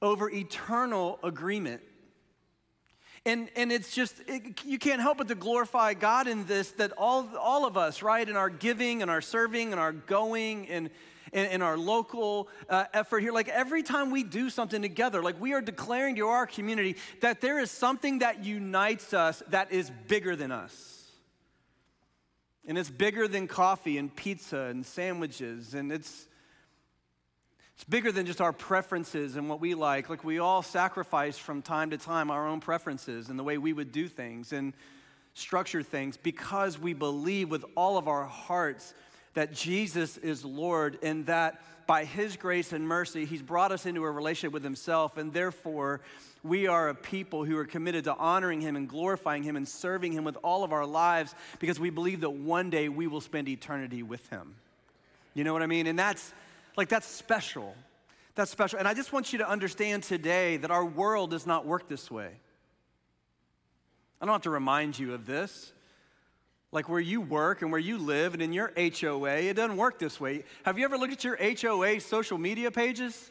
over 0.02 0.30
eternal 0.30 1.18
agreement. 1.22 1.80
And, 3.26 3.48
and 3.56 3.72
it's 3.72 3.94
just, 3.94 4.20
it, 4.26 4.64
you 4.64 4.78
can't 4.78 5.00
help 5.00 5.18
but 5.18 5.28
to 5.28 5.34
glorify 5.34 5.94
God 5.94 6.28
in 6.28 6.44
this, 6.44 6.72
that 6.72 6.92
all, 6.98 7.26
all 7.38 7.64
of 7.64 7.78
us, 7.78 8.02
right, 8.02 8.28
in 8.28 8.36
our 8.36 8.50
giving 8.50 9.00
and 9.00 9.10
our 9.10 9.22
serving 9.22 9.72
and 9.72 9.80
our 9.80 9.92
going 9.92 10.68
and, 10.68 10.90
in, 11.32 11.62
our 11.62 11.76
local 11.76 12.48
uh, 12.68 12.84
effort 12.92 13.20
here, 13.20 13.32
like 13.32 13.48
every 13.48 13.82
time 13.82 14.10
we 14.10 14.22
do 14.22 14.48
something 14.50 14.80
together, 14.80 15.22
like 15.22 15.40
we 15.40 15.52
are 15.52 15.60
declaring 15.60 16.14
to 16.16 16.28
our 16.28 16.46
community 16.46 16.96
that 17.22 17.40
there 17.40 17.58
is 17.58 17.70
something 17.70 18.20
that 18.20 18.44
unites 18.44 19.12
us 19.12 19.42
that 19.48 19.72
is 19.72 19.90
bigger 20.06 20.36
than 20.36 20.52
us. 20.52 20.93
And 22.66 22.78
it's 22.78 22.90
bigger 22.90 23.28
than 23.28 23.46
coffee 23.46 23.98
and 23.98 24.14
pizza 24.14 24.58
and 24.58 24.86
sandwiches. 24.86 25.74
And 25.74 25.92
it's, 25.92 26.26
it's 27.74 27.84
bigger 27.84 28.10
than 28.10 28.26
just 28.26 28.40
our 28.40 28.52
preferences 28.52 29.36
and 29.36 29.48
what 29.48 29.60
we 29.60 29.74
like. 29.74 30.08
Like 30.08 30.24
we 30.24 30.38
all 30.38 30.62
sacrifice 30.62 31.36
from 31.36 31.60
time 31.60 31.90
to 31.90 31.98
time 31.98 32.30
our 32.30 32.46
own 32.46 32.60
preferences 32.60 33.28
and 33.28 33.38
the 33.38 33.44
way 33.44 33.58
we 33.58 33.72
would 33.72 33.92
do 33.92 34.08
things 34.08 34.52
and 34.52 34.72
structure 35.34 35.82
things 35.82 36.16
because 36.16 36.78
we 36.78 36.94
believe 36.94 37.50
with 37.50 37.64
all 37.76 37.98
of 37.98 38.08
our 38.08 38.24
hearts 38.24 38.94
that 39.34 39.52
Jesus 39.52 40.16
is 40.16 40.44
Lord 40.44 40.98
and 41.02 41.26
that 41.26 41.60
by 41.86 42.04
His 42.04 42.36
grace 42.36 42.72
and 42.72 42.86
mercy, 42.86 43.24
He's 43.24 43.42
brought 43.42 43.72
us 43.72 43.86
into 43.86 44.04
a 44.04 44.10
relationship 44.10 44.52
with 44.52 44.64
Himself. 44.64 45.16
And 45.16 45.32
therefore, 45.32 46.00
we 46.42 46.66
are 46.66 46.88
a 46.88 46.94
people 46.94 47.44
who 47.44 47.56
are 47.58 47.64
committed 47.64 48.04
to 48.04 48.14
honoring 48.14 48.60
Him 48.60 48.76
and 48.76 48.88
glorifying 48.88 49.42
Him 49.42 49.56
and 49.56 49.68
serving 49.68 50.12
Him 50.12 50.24
with 50.24 50.36
all 50.42 50.64
of 50.64 50.72
our 50.72 50.86
lives 50.86 51.34
because 51.58 51.78
we 51.78 51.90
believe 51.90 52.22
that 52.22 52.30
one 52.30 52.70
day 52.70 52.88
we 52.88 53.06
will 53.06 53.20
spend 53.20 53.48
eternity 53.48 54.02
with 54.02 54.26
Him. 54.30 54.54
You 55.34 55.44
know 55.44 55.52
what 55.52 55.62
I 55.62 55.66
mean? 55.66 55.86
And 55.86 55.98
that's 55.98 56.32
like, 56.76 56.88
that's 56.88 57.06
special. 57.06 57.74
That's 58.34 58.50
special. 58.50 58.78
And 58.78 58.88
I 58.88 58.94
just 58.94 59.12
want 59.12 59.32
you 59.32 59.38
to 59.40 59.48
understand 59.48 60.04
today 60.04 60.56
that 60.58 60.70
our 60.70 60.84
world 60.84 61.30
does 61.30 61.46
not 61.46 61.66
work 61.66 61.88
this 61.88 62.10
way. 62.10 62.30
I 64.20 64.26
don't 64.26 64.32
have 64.32 64.42
to 64.42 64.50
remind 64.50 64.98
you 64.98 65.12
of 65.12 65.26
this. 65.26 65.72
Like 66.74 66.88
where 66.88 67.00
you 67.00 67.20
work 67.20 67.62
and 67.62 67.70
where 67.70 67.80
you 67.80 67.98
live 67.98 68.34
and 68.34 68.42
in 68.42 68.52
your 68.52 68.72
HOA, 68.76 69.36
it 69.36 69.54
doesn't 69.54 69.76
work 69.76 70.00
this 70.00 70.18
way. 70.20 70.42
Have 70.64 70.76
you 70.76 70.84
ever 70.84 70.98
looked 70.98 71.12
at 71.12 71.22
your 71.22 71.36
HOA 71.36 72.00
social 72.00 72.36
media 72.36 72.72
pages? 72.72 73.30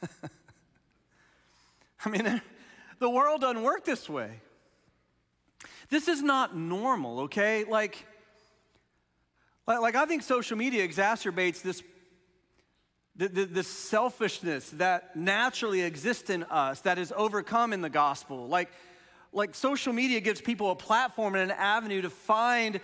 I 2.04 2.08
mean, 2.08 2.40
the 3.00 3.10
world 3.10 3.40
doesn't 3.40 3.64
work 3.64 3.84
this 3.84 4.08
way. 4.08 4.40
This 5.88 6.06
is 6.06 6.22
not 6.22 6.56
normal, 6.56 7.22
okay? 7.22 7.64
Like, 7.64 8.06
like 9.66 9.96
I 9.96 10.06
think 10.06 10.22
social 10.22 10.56
media 10.56 10.86
exacerbates 10.86 11.60
this, 11.60 11.82
this 13.16 13.66
selfishness 13.66 14.70
that 14.70 15.16
naturally 15.16 15.82
exists 15.82 16.30
in 16.30 16.44
us 16.44 16.82
that 16.82 16.98
is 16.98 17.12
overcome 17.16 17.72
in 17.72 17.80
the 17.80 17.90
gospel. 17.90 18.46
Like, 18.46 18.70
like 19.32 19.54
social 19.54 19.92
media 19.92 20.20
gives 20.20 20.40
people 20.40 20.70
a 20.70 20.76
platform 20.76 21.34
and 21.34 21.50
an 21.50 21.56
avenue 21.56 22.02
to 22.02 22.10
find 22.10 22.80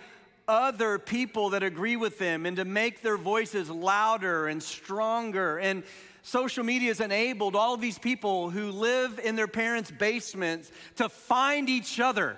other 0.47 0.97
people 0.97 1.49
that 1.49 1.63
agree 1.63 1.97
with 1.97 2.17
them 2.19 2.45
and 2.45 2.57
to 2.57 2.65
make 2.65 3.01
their 3.01 3.17
voices 3.17 3.69
louder 3.69 4.47
and 4.47 4.63
stronger. 4.63 5.57
And 5.57 5.83
social 6.21 6.63
media 6.63 6.89
has 6.89 7.01
enabled 7.01 7.55
all 7.55 7.75
these 7.75 7.99
people 7.99 8.49
who 8.49 8.71
live 8.71 9.19
in 9.23 9.35
their 9.35 9.47
parents' 9.47 9.91
basements 9.91 10.71
to 10.95 11.09
find 11.09 11.69
each 11.69 11.99
other 11.99 12.37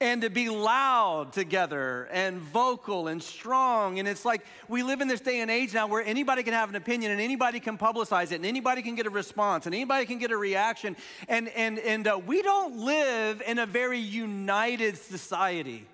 and 0.00 0.22
to 0.22 0.30
be 0.30 0.48
loud 0.48 1.32
together 1.32 2.08
and 2.12 2.38
vocal 2.38 3.08
and 3.08 3.20
strong. 3.20 3.98
And 3.98 4.06
it's 4.06 4.24
like 4.24 4.44
we 4.68 4.84
live 4.84 5.00
in 5.00 5.08
this 5.08 5.20
day 5.20 5.40
and 5.40 5.50
age 5.50 5.74
now 5.74 5.88
where 5.88 6.04
anybody 6.04 6.44
can 6.44 6.52
have 6.52 6.68
an 6.68 6.76
opinion 6.76 7.10
and 7.10 7.20
anybody 7.20 7.58
can 7.58 7.76
publicize 7.76 8.30
it 8.30 8.36
and 8.36 8.46
anybody 8.46 8.82
can 8.82 8.94
get 8.94 9.06
a 9.06 9.10
response 9.10 9.66
and 9.66 9.74
anybody 9.74 10.06
can 10.06 10.18
get 10.18 10.30
a 10.30 10.36
reaction. 10.36 10.96
And, 11.28 11.48
and, 11.48 11.80
and 11.80 12.06
uh, 12.06 12.20
we 12.24 12.42
don't 12.42 12.76
live 12.76 13.42
in 13.44 13.58
a 13.58 13.66
very 13.66 13.98
united 13.98 14.96
society. 14.98 15.86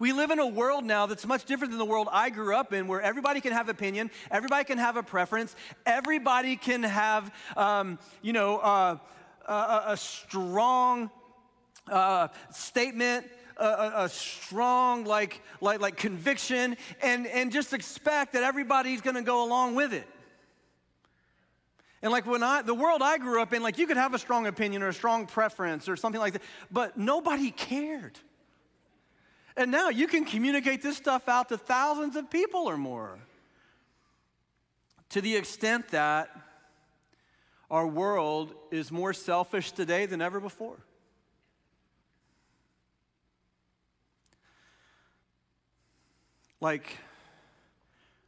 We 0.00 0.12
live 0.12 0.30
in 0.32 0.40
a 0.40 0.46
world 0.46 0.84
now 0.84 1.06
that's 1.06 1.26
much 1.26 1.44
different 1.44 1.70
than 1.70 1.78
the 1.78 1.84
world 1.84 2.08
I 2.10 2.30
grew 2.30 2.54
up 2.54 2.72
in, 2.72 2.88
where 2.88 3.00
everybody 3.00 3.40
can 3.40 3.52
have 3.52 3.68
opinion, 3.68 4.10
everybody 4.30 4.64
can 4.64 4.78
have 4.78 4.96
a 4.96 5.02
preference, 5.02 5.56
everybody 5.86 6.56
can 6.56 6.82
have, 6.82 7.32
um, 7.56 7.98
you 8.22 8.32
know, 8.32 8.58
uh, 8.58 8.98
a, 9.46 9.82
a 9.92 9.96
strong 9.96 11.10
uh, 11.90 12.28
statement, 12.50 13.26
a, 13.56 14.04
a, 14.04 14.08
strong 14.08 15.04
like, 15.04 15.42
like, 15.60 15.80
like 15.80 15.96
conviction, 15.96 16.76
and, 17.02 17.26
and 17.26 17.50
just 17.50 17.72
expect 17.72 18.34
that 18.34 18.42
everybody's 18.42 19.00
gonna 19.00 19.22
go 19.22 19.44
along 19.44 19.74
with 19.74 19.92
it. 19.92 20.06
And 22.02 22.12
like 22.12 22.26
when 22.26 22.42
I, 22.42 22.62
the 22.62 22.74
world 22.74 23.02
I 23.02 23.18
grew 23.18 23.42
up 23.42 23.52
in, 23.52 23.62
like 23.62 23.78
you 23.78 23.86
could 23.86 23.96
have 23.96 24.14
a 24.14 24.18
strong 24.18 24.46
opinion 24.46 24.82
or 24.82 24.88
a 24.88 24.94
strong 24.94 25.26
preference 25.26 25.88
or 25.88 25.96
something 25.96 26.20
like 26.20 26.34
that, 26.34 26.42
but 26.70 26.96
nobody 26.96 27.50
cared. 27.50 28.18
And 29.56 29.72
now 29.72 29.88
you 29.88 30.06
can 30.06 30.24
communicate 30.24 30.82
this 30.82 30.96
stuff 30.96 31.28
out 31.28 31.48
to 31.48 31.58
thousands 31.58 32.14
of 32.14 32.30
people 32.30 32.68
or 32.68 32.76
more. 32.76 33.18
To 35.10 35.20
the 35.20 35.34
extent 35.34 35.88
that 35.88 36.30
our 37.70 37.86
world 37.86 38.54
is 38.70 38.92
more 38.92 39.12
selfish 39.12 39.72
today 39.72 40.06
than 40.06 40.22
ever 40.22 40.38
before. 40.38 40.78
Like, 46.60 46.96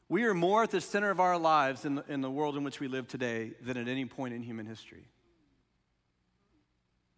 we 0.09 0.25
are 0.25 0.35
more 0.35 0.63
at 0.63 0.71
the 0.71 0.81
center 0.81 1.11
of 1.11 1.21
our 1.21 1.39
lives 1.39 1.85
in 1.85 1.97
the, 1.97 2.05
in 2.09 2.21
the 2.21 2.31
world 2.31 2.57
in 2.57 2.65
which 2.65 2.81
we 2.81 2.89
live 2.89 3.09
today 3.09 3.53
than 3.61 3.77
at 3.77 3.89
any 3.89 4.05
point 4.05 4.35
in 4.35 4.43
human 4.43 4.67
history. 4.67 5.05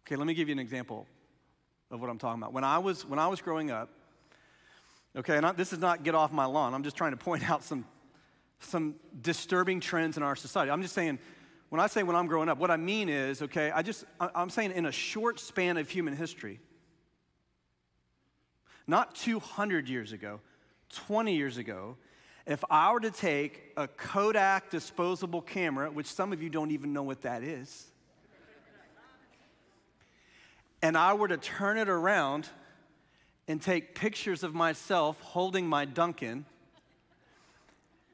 Okay, 0.05 0.15
let 0.15 0.27
me 0.27 0.33
give 0.33 0.47
you 0.47 0.53
an 0.53 0.59
example 0.59 1.07
of 1.91 2.01
what 2.01 2.09
I'm 2.09 2.17
talking 2.17 2.41
about. 2.41 2.51
When 2.51 2.63
I 2.63 2.79
was, 2.79 3.05
when 3.05 3.19
I 3.19 3.27
was 3.27 3.41
growing 3.41 3.69
up, 3.69 3.89
okay, 5.15 5.37
and 5.37 5.45
I, 5.45 5.51
this 5.51 5.71
is 5.71 5.79
not 5.79 6.03
get 6.03 6.15
off 6.15 6.31
my 6.31 6.45
lawn, 6.45 6.73
I'm 6.73 6.83
just 6.83 6.97
trying 6.97 7.11
to 7.11 7.17
point 7.17 7.49
out 7.49 7.63
some, 7.63 7.85
some 8.59 8.95
disturbing 9.21 9.79
trends 9.79 10.17
in 10.17 10.23
our 10.23 10.35
society. 10.35 10.71
I'm 10.71 10.81
just 10.81 10.95
saying, 10.95 11.19
when 11.69 11.79
I 11.79 11.87
say 11.87 12.03
when 12.03 12.15
I'm 12.15 12.27
growing 12.27 12.49
up, 12.49 12.57
what 12.57 12.71
I 12.71 12.77
mean 12.77 13.09
is, 13.09 13.41
okay, 13.43 13.71
I 13.71 13.81
just, 13.81 14.05
I'm 14.19 14.49
saying 14.49 14.71
in 14.71 14.85
a 14.85 14.91
short 14.91 15.39
span 15.39 15.77
of 15.77 15.89
human 15.89 16.15
history, 16.15 16.59
not 18.87 19.15
200 19.15 19.87
years 19.87 20.11
ago, 20.11 20.39
20 20.95 21.35
years 21.35 21.57
ago, 21.57 21.97
if 22.45 22.63
I 22.69 22.91
were 22.91 22.99
to 22.99 23.11
take 23.11 23.71
a 23.77 23.87
Kodak 23.87 24.69
disposable 24.69 25.41
camera, 25.41 25.89
which 25.89 26.07
some 26.07 26.33
of 26.33 26.41
you 26.41 26.49
don't 26.49 26.71
even 26.71 26.93
know 26.93 27.03
what 27.03 27.21
that 27.21 27.43
is, 27.43 27.87
and 30.81 30.97
I 30.97 31.13
were 31.13 31.29
to 31.29 31.37
turn 31.37 31.77
it 31.77 31.87
around 31.87 32.49
and 33.47 33.61
take 33.61 33.95
pictures 33.95 34.43
of 34.43 34.53
myself 34.53 35.19
holding 35.21 35.67
my 35.67 35.85
Dunkin', 35.85 36.45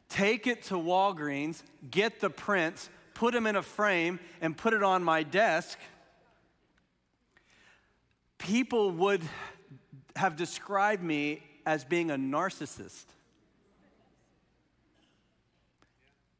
take 0.07 0.47
it 0.47 0.63
to 0.63 0.75
Walgreens, 0.75 1.63
get 1.89 2.19
the 2.19 2.29
prints, 2.29 2.89
put 3.13 3.33
them 3.33 3.47
in 3.47 3.55
a 3.55 3.61
frame, 3.61 4.19
and 4.41 4.55
put 4.55 4.73
it 4.73 4.83
on 4.83 5.03
my 5.03 5.23
desk, 5.23 5.77
people 8.37 8.91
would 8.91 9.21
have 10.15 10.35
described 10.35 11.03
me 11.03 11.41
as 11.69 11.83
being 11.83 12.09
a 12.09 12.15
narcissist. 12.15 13.05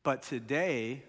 But 0.02 0.24
today, 0.24 1.04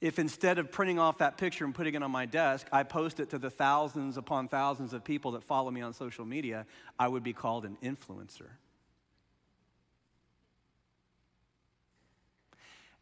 if 0.00 0.20
instead 0.20 0.60
of 0.60 0.70
printing 0.70 1.00
off 1.00 1.18
that 1.18 1.36
picture 1.36 1.64
and 1.64 1.74
putting 1.74 1.96
it 1.96 2.02
on 2.04 2.12
my 2.12 2.26
desk, 2.26 2.68
I 2.70 2.84
post 2.84 3.18
it 3.18 3.30
to 3.30 3.38
the 3.38 3.50
thousands 3.50 4.16
upon 4.16 4.46
thousands 4.46 4.92
of 4.92 5.02
people 5.02 5.32
that 5.32 5.42
follow 5.42 5.68
me 5.72 5.80
on 5.80 5.94
social 5.94 6.24
media, 6.24 6.64
I 6.96 7.08
would 7.08 7.24
be 7.24 7.32
called 7.32 7.64
an 7.64 7.76
influencer. 7.82 8.50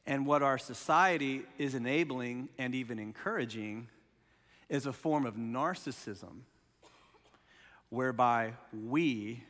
And 0.06 0.24
what 0.24 0.42
our 0.42 0.56
society 0.56 1.42
is 1.58 1.74
enabling 1.74 2.48
and 2.56 2.74
even 2.74 2.98
encouraging 2.98 3.88
is 4.70 4.86
a 4.86 4.94
form 4.94 5.26
of 5.26 5.34
narcissism 5.34 6.44
whereby 7.92 8.54
we 8.72 9.44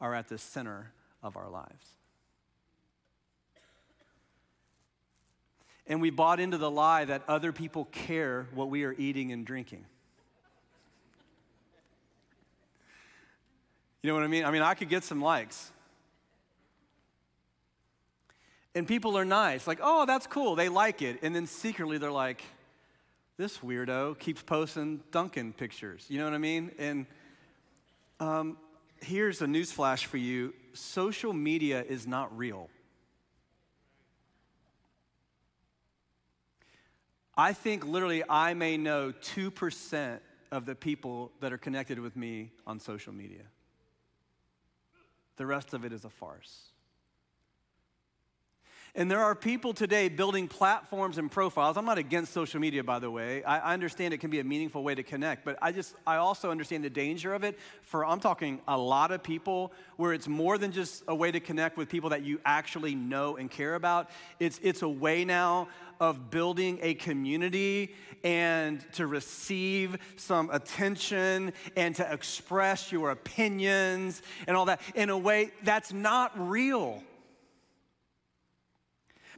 are 0.00 0.14
at 0.14 0.28
the 0.28 0.38
center 0.38 0.92
of 1.24 1.36
our 1.36 1.50
lives. 1.50 1.86
And 5.88 6.00
we 6.00 6.10
bought 6.10 6.38
into 6.38 6.56
the 6.56 6.70
lie 6.70 7.04
that 7.04 7.22
other 7.26 7.50
people 7.50 7.86
care 7.86 8.46
what 8.54 8.70
we 8.70 8.84
are 8.84 8.94
eating 8.96 9.32
and 9.32 9.44
drinking. 9.44 9.84
You 14.02 14.08
know 14.08 14.14
what 14.14 14.22
I 14.22 14.28
mean? 14.28 14.44
I 14.44 14.52
mean, 14.52 14.62
I 14.62 14.74
could 14.74 14.88
get 14.88 15.02
some 15.02 15.20
likes. 15.20 15.72
And 18.72 18.86
people 18.86 19.18
are 19.18 19.24
nice, 19.24 19.66
like, 19.66 19.80
oh, 19.82 20.06
that's 20.06 20.28
cool, 20.28 20.54
they 20.54 20.68
like 20.68 21.02
it. 21.02 21.18
And 21.22 21.34
then 21.34 21.48
secretly 21.48 21.98
they're 21.98 22.12
like, 22.12 22.40
this 23.36 23.58
weirdo 23.58 24.16
keeps 24.20 24.44
posting 24.44 25.02
Dunkin' 25.10 25.54
pictures. 25.54 26.06
You 26.08 26.18
know 26.18 26.24
what 26.26 26.34
I 26.34 26.38
mean? 26.38 26.70
And 26.78 27.06
um, 28.20 28.58
here's 29.00 29.42
a 29.42 29.46
newsflash 29.46 30.04
for 30.04 30.18
you 30.18 30.54
social 30.72 31.32
media 31.32 31.82
is 31.82 32.06
not 32.06 32.36
real. 32.36 32.68
I 37.36 37.54
think 37.54 37.86
literally 37.86 38.22
I 38.28 38.54
may 38.54 38.76
know 38.76 39.12
2% 39.12 40.20
of 40.52 40.66
the 40.66 40.74
people 40.74 41.32
that 41.40 41.52
are 41.52 41.58
connected 41.58 41.98
with 41.98 42.14
me 42.14 42.52
on 42.66 42.78
social 42.78 43.14
media. 43.14 43.44
The 45.36 45.46
rest 45.46 45.72
of 45.72 45.84
it 45.84 45.92
is 45.92 46.04
a 46.04 46.10
farce. 46.10 46.66
And 48.94 49.08
there 49.08 49.20
are 49.20 49.36
people 49.36 49.72
today 49.72 50.08
building 50.08 50.48
platforms 50.48 51.16
and 51.16 51.30
profiles. 51.30 51.76
I'm 51.76 51.84
not 51.84 51.98
against 51.98 52.32
social 52.32 52.60
media, 52.60 52.82
by 52.82 52.98
the 52.98 53.10
way. 53.10 53.44
I, 53.44 53.72
understand 53.72 54.12
it 54.12 54.18
can 54.18 54.30
be 54.30 54.40
a 54.40 54.44
meaningful 54.44 54.82
way 54.82 54.96
to 54.96 55.04
connect, 55.04 55.44
but 55.44 55.56
I 55.62 55.70
just, 55.70 55.94
I 56.06 56.16
also 56.16 56.50
understand 56.50 56.82
the 56.82 56.90
danger 56.90 57.32
of 57.32 57.44
it 57.44 57.58
for, 57.82 58.04
I'm 58.04 58.18
talking 58.18 58.60
a 58.66 58.76
lot 58.76 59.12
of 59.12 59.22
people 59.22 59.72
where 59.96 60.12
it's 60.12 60.26
more 60.26 60.58
than 60.58 60.72
just 60.72 61.04
a 61.06 61.14
way 61.14 61.30
to 61.30 61.38
connect 61.38 61.76
with 61.76 61.88
people 61.88 62.10
that 62.10 62.22
you 62.22 62.40
actually 62.44 62.96
know 62.96 63.36
and 63.36 63.48
care 63.48 63.76
about. 63.76 64.10
It's, 64.40 64.58
it's 64.62 64.82
a 64.82 64.88
way 64.88 65.24
now 65.24 65.68
of 66.00 66.30
building 66.30 66.78
a 66.82 66.94
community 66.94 67.94
and 68.24 68.84
to 68.94 69.06
receive 69.06 69.98
some 70.16 70.50
attention 70.50 71.52
and 71.76 71.94
to 71.94 72.12
express 72.12 72.90
your 72.90 73.10
opinions 73.10 74.22
and 74.48 74.56
all 74.56 74.64
that 74.64 74.80
in 74.94 75.10
a 75.10 75.18
way 75.18 75.52
that's 75.62 75.92
not 75.92 76.32
real. 76.36 77.02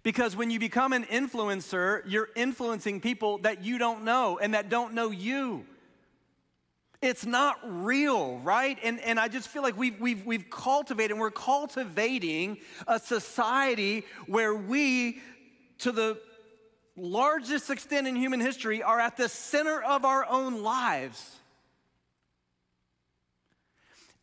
Because 0.02 0.34
when 0.34 0.50
you 0.50 0.58
become 0.58 0.92
an 0.92 1.04
influencer, 1.04 2.02
you're 2.06 2.28
influencing 2.34 3.00
people 3.00 3.38
that 3.38 3.64
you 3.64 3.78
don't 3.78 4.04
know 4.04 4.38
and 4.38 4.54
that 4.54 4.68
don't 4.68 4.94
know 4.94 5.10
you. 5.10 5.64
It's 7.00 7.26
not 7.26 7.58
real, 7.64 8.38
right? 8.38 8.78
And, 8.82 9.00
and 9.00 9.18
I 9.18 9.28
just 9.28 9.48
feel 9.48 9.62
like 9.62 9.76
we've, 9.76 10.00
we've, 10.00 10.24
we've 10.24 10.48
cultivated, 10.50 11.10
and 11.10 11.20
we're 11.20 11.32
cultivating 11.32 12.58
a 12.86 13.00
society 13.00 14.04
where 14.26 14.54
we, 14.54 15.20
to 15.78 15.90
the 15.90 16.18
largest 16.96 17.70
extent 17.70 18.06
in 18.06 18.14
human 18.14 18.38
history, 18.38 18.84
are 18.84 19.00
at 19.00 19.16
the 19.16 19.28
center 19.28 19.82
of 19.82 20.04
our 20.04 20.24
own 20.28 20.62
lives. 20.62 21.40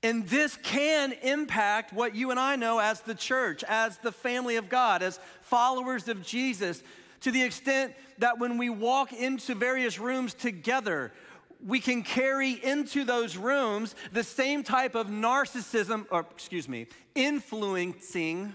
And 0.02 0.28
this 0.28 0.58
can 0.64 1.12
impact 1.24 1.92
what 1.92 2.16
you 2.16 2.32
and 2.32 2.40
I 2.40 2.56
know 2.56 2.80
as 2.80 3.02
the 3.02 3.16
church, 3.16 3.64
as 3.68 3.98
the 3.98 4.14
family 4.14 4.56
of 4.56 4.70
God, 4.70 5.04
as 5.04 5.20
followers 5.42 6.08
of 6.08 6.24
Jesus, 6.24 6.82
to 7.22 7.32
the 7.32 7.44
extent 7.44 7.94
that 8.20 8.40
when 8.40 8.58
we 8.58 8.70
walk 8.70 9.12
into 9.12 9.56
various 9.56 10.00
rooms 10.00 10.34
together, 10.34 11.12
we 11.66 11.82
can 11.82 12.04
carry 12.04 12.52
into 12.52 13.04
those 13.04 13.36
rooms 13.36 13.94
the 14.14 14.24
same 14.24 14.64
type 14.64 14.96
of 14.96 15.08
narcissism, 15.08 16.06
or 16.10 16.26
excuse 16.32 16.70
me, 16.70 16.88
influencing 17.16 18.54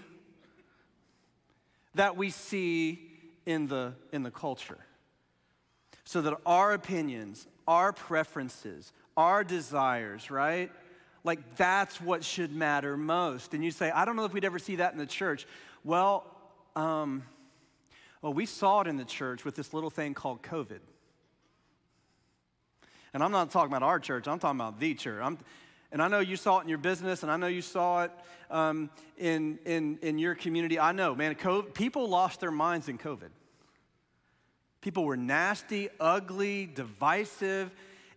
that 1.93 2.17
we 2.17 2.31
see 2.31 2.99
in 3.45 3.67
the, 3.67 3.93
in 4.11 4.23
the 4.23 4.31
culture. 4.31 4.79
So 6.05 6.21
that 6.21 6.37
our 6.45 6.73
opinions, 6.73 7.45
our 7.67 7.93
preferences, 7.93 8.91
our 9.15 9.43
desires, 9.43 10.31
right? 10.31 10.71
Like 11.25 11.55
that's 11.55 11.99
what 11.99 12.23
should 12.23 12.55
matter 12.55 12.95
most. 12.95 13.55
And 13.55 13.65
you 13.65 13.71
say, 13.71 13.89
I 13.89 14.05
don't 14.05 14.15
know 14.15 14.25
if 14.25 14.33
we'd 14.33 14.45
ever 14.45 14.59
see 14.59 14.77
that 14.77 14.93
in 14.93 14.99
the 14.99 15.07
church. 15.07 15.47
Well, 15.83 16.23
um, 16.75 17.23
well, 18.21 18.33
we 18.33 18.45
saw 18.45 18.81
it 18.81 18.87
in 18.87 18.95
the 18.97 19.05
church 19.05 19.43
with 19.43 19.55
this 19.55 19.73
little 19.73 19.89
thing 19.89 20.13
called 20.13 20.43
COVID. 20.43 20.79
And 23.13 23.23
I'm 23.23 23.31
not 23.31 23.49
talking 23.49 23.71
about 23.71 23.83
our 23.83 23.99
church, 23.99 24.27
I'm 24.27 24.39
talking 24.39 24.59
about 24.59 24.79
the 24.79 24.93
church. 24.93 25.19
I'm, 25.23 25.39
and 25.91 26.01
I 26.01 26.07
know 26.07 26.19
you 26.19 26.35
saw 26.35 26.59
it 26.59 26.63
in 26.63 26.69
your 26.69 26.77
business, 26.77 27.23
and 27.23 27.31
I 27.31 27.37
know 27.37 27.47
you 27.47 27.61
saw 27.61 28.03
it 28.03 28.11
um, 28.51 28.89
in, 29.17 29.57
in, 29.65 29.97
in 30.01 30.19
your 30.19 30.35
community. 30.35 30.79
I 30.79 30.91
know, 30.91 31.15
man, 31.15 31.33
COVID, 31.35 31.73
people 31.73 32.07
lost 32.07 32.39
their 32.39 32.51
minds 32.51 32.87
in 32.87 32.97
COVID. 32.97 33.29
People 34.81 35.05
were 35.05 35.17
nasty, 35.17 35.89
ugly, 35.99 36.67
divisive. 36.67 37.73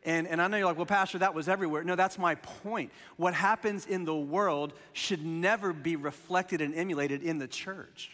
And, 0.09 0.27
and 0.27 0.41
I 0.41 0.49
know 0.49 0.57
you're 0.57 0.65
like, 0.65 0.79
well, 0.79 0.87
Pastor, 0.87 1.19
that 1.19 1.35
was 1.35 1.51
everywhere. 1.51 1.85
No, 1.85 1.95
that's 1.95 2.17
my 2.17 2.35
point. 2.37 2.93
What 3.19 3.35
happens 3.35 3.85
in 3.85 4.07
the 4.07 4.17
world 4.17 4.73
should 4.95 5.23
never 5.23 5.75
be 5.75 5.97
reflected 5.97 6.63
and 6.63 6.75
emulated 6.75 7.23
in 7.23 7.37
the 7.37 7.47
church, 7.47 8.11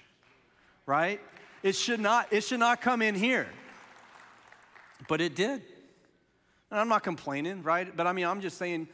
right? 0.86 1.20
It 1.62 1.76
should 1.76 2.00
not, 2.00 2.32
it 2.32 2.42
should 2.42 2.58
not 2.58 2.80
come 2.80 3.00
in 3.00 3.14
here. 3.14 3.46
But 5.06 5.20
it 5.20 5.36
did. 5.36 5.62
And 6.72 6.80
I'm 6.80 6.88
not 6.88 7.04
complaining, 7.04 7.62
right? 7.62 7.96
But 7.96 8.08
I 8.08 8.12
mean, 8.12 8.26
I'm 8.26 8.40
just 8.40 8.58
saying 8.58 8.88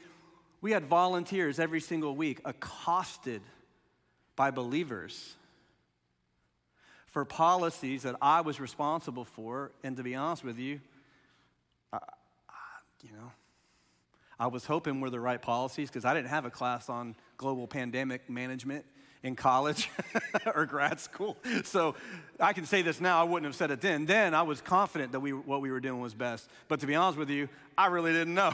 we 0.60 0.72
had 0.72 0.84
volunteers 0.84 1.58
every 1.58 1.80
single 1.80 2.14
week 2.14 2.42
accosted 2.44 3.40
by 4.36 4.50
believers 4.50 5.36
for 7.06 7.24
policies 7.24 8.02
that 8.02 8.16
I 8.20 8.42
was 8.42 8.60
responsible 8.60 9.24
for. 9.24 9.72
And 9.82 9.96
to 9.96 10.02
be 10.02 10.14
honest 10.14 10.44
with 10.44 10.58
you, 10.58 10.80
you 13.02 13.12
know, 13.12 13.32
I 14.38 14.46
was 14.46 14.64
hoping 14.64 14.96
we 14.96 15.02
were 15.02 15.10
the 15.10 15.20
right 15.20 15.40
policies 15.40 15.88
because 15.88 16.04
I 16.04 16.14
didn't 16.14 16.28
have 16.28 16.44
a 16.44 16.50
class 16.50 16.88
on 16.88 17.14
global 17.36 17.66
pandemic 17.66 18.30
management 18.30 18.84
in 19.22 19.36
college 19.36 19.90
or 20.54 20.64
grad 20.64 20.98
school. 20.98 21.36
So 21.64 21.94
I 22.38 22.54
can 22.54 22.64
say 22.64 22.80
this 22.80 23.00
now, 23.00 23.20
I 23.20 23.24
wouldn't 23.24 23.44
have 23.44 23.54
said 23.54 23.70
it 23.70 23.80
then. 23.80 24.06
Then 24.06 24.34
I 24.34 24.42
was 24.42 24.62
confident 24.62 25.12
that 25.12 25.20
we, 25.20 25.32
what 25.32 25.60
we 25.60 25.70
were 25.70 25.80
doing 25.80 26.00
was 26.00 26.14
best. 26.14 26.48
But 26.68 26.80
to 26.80 26.86
be 26.86 26.94
honest 26.94 27.18
with 27.18 27.28
you, 27.28 27.48
I 27.76 27.88
really 27.88 28.12
didn't 28.12 28.34
know 28.34 28.52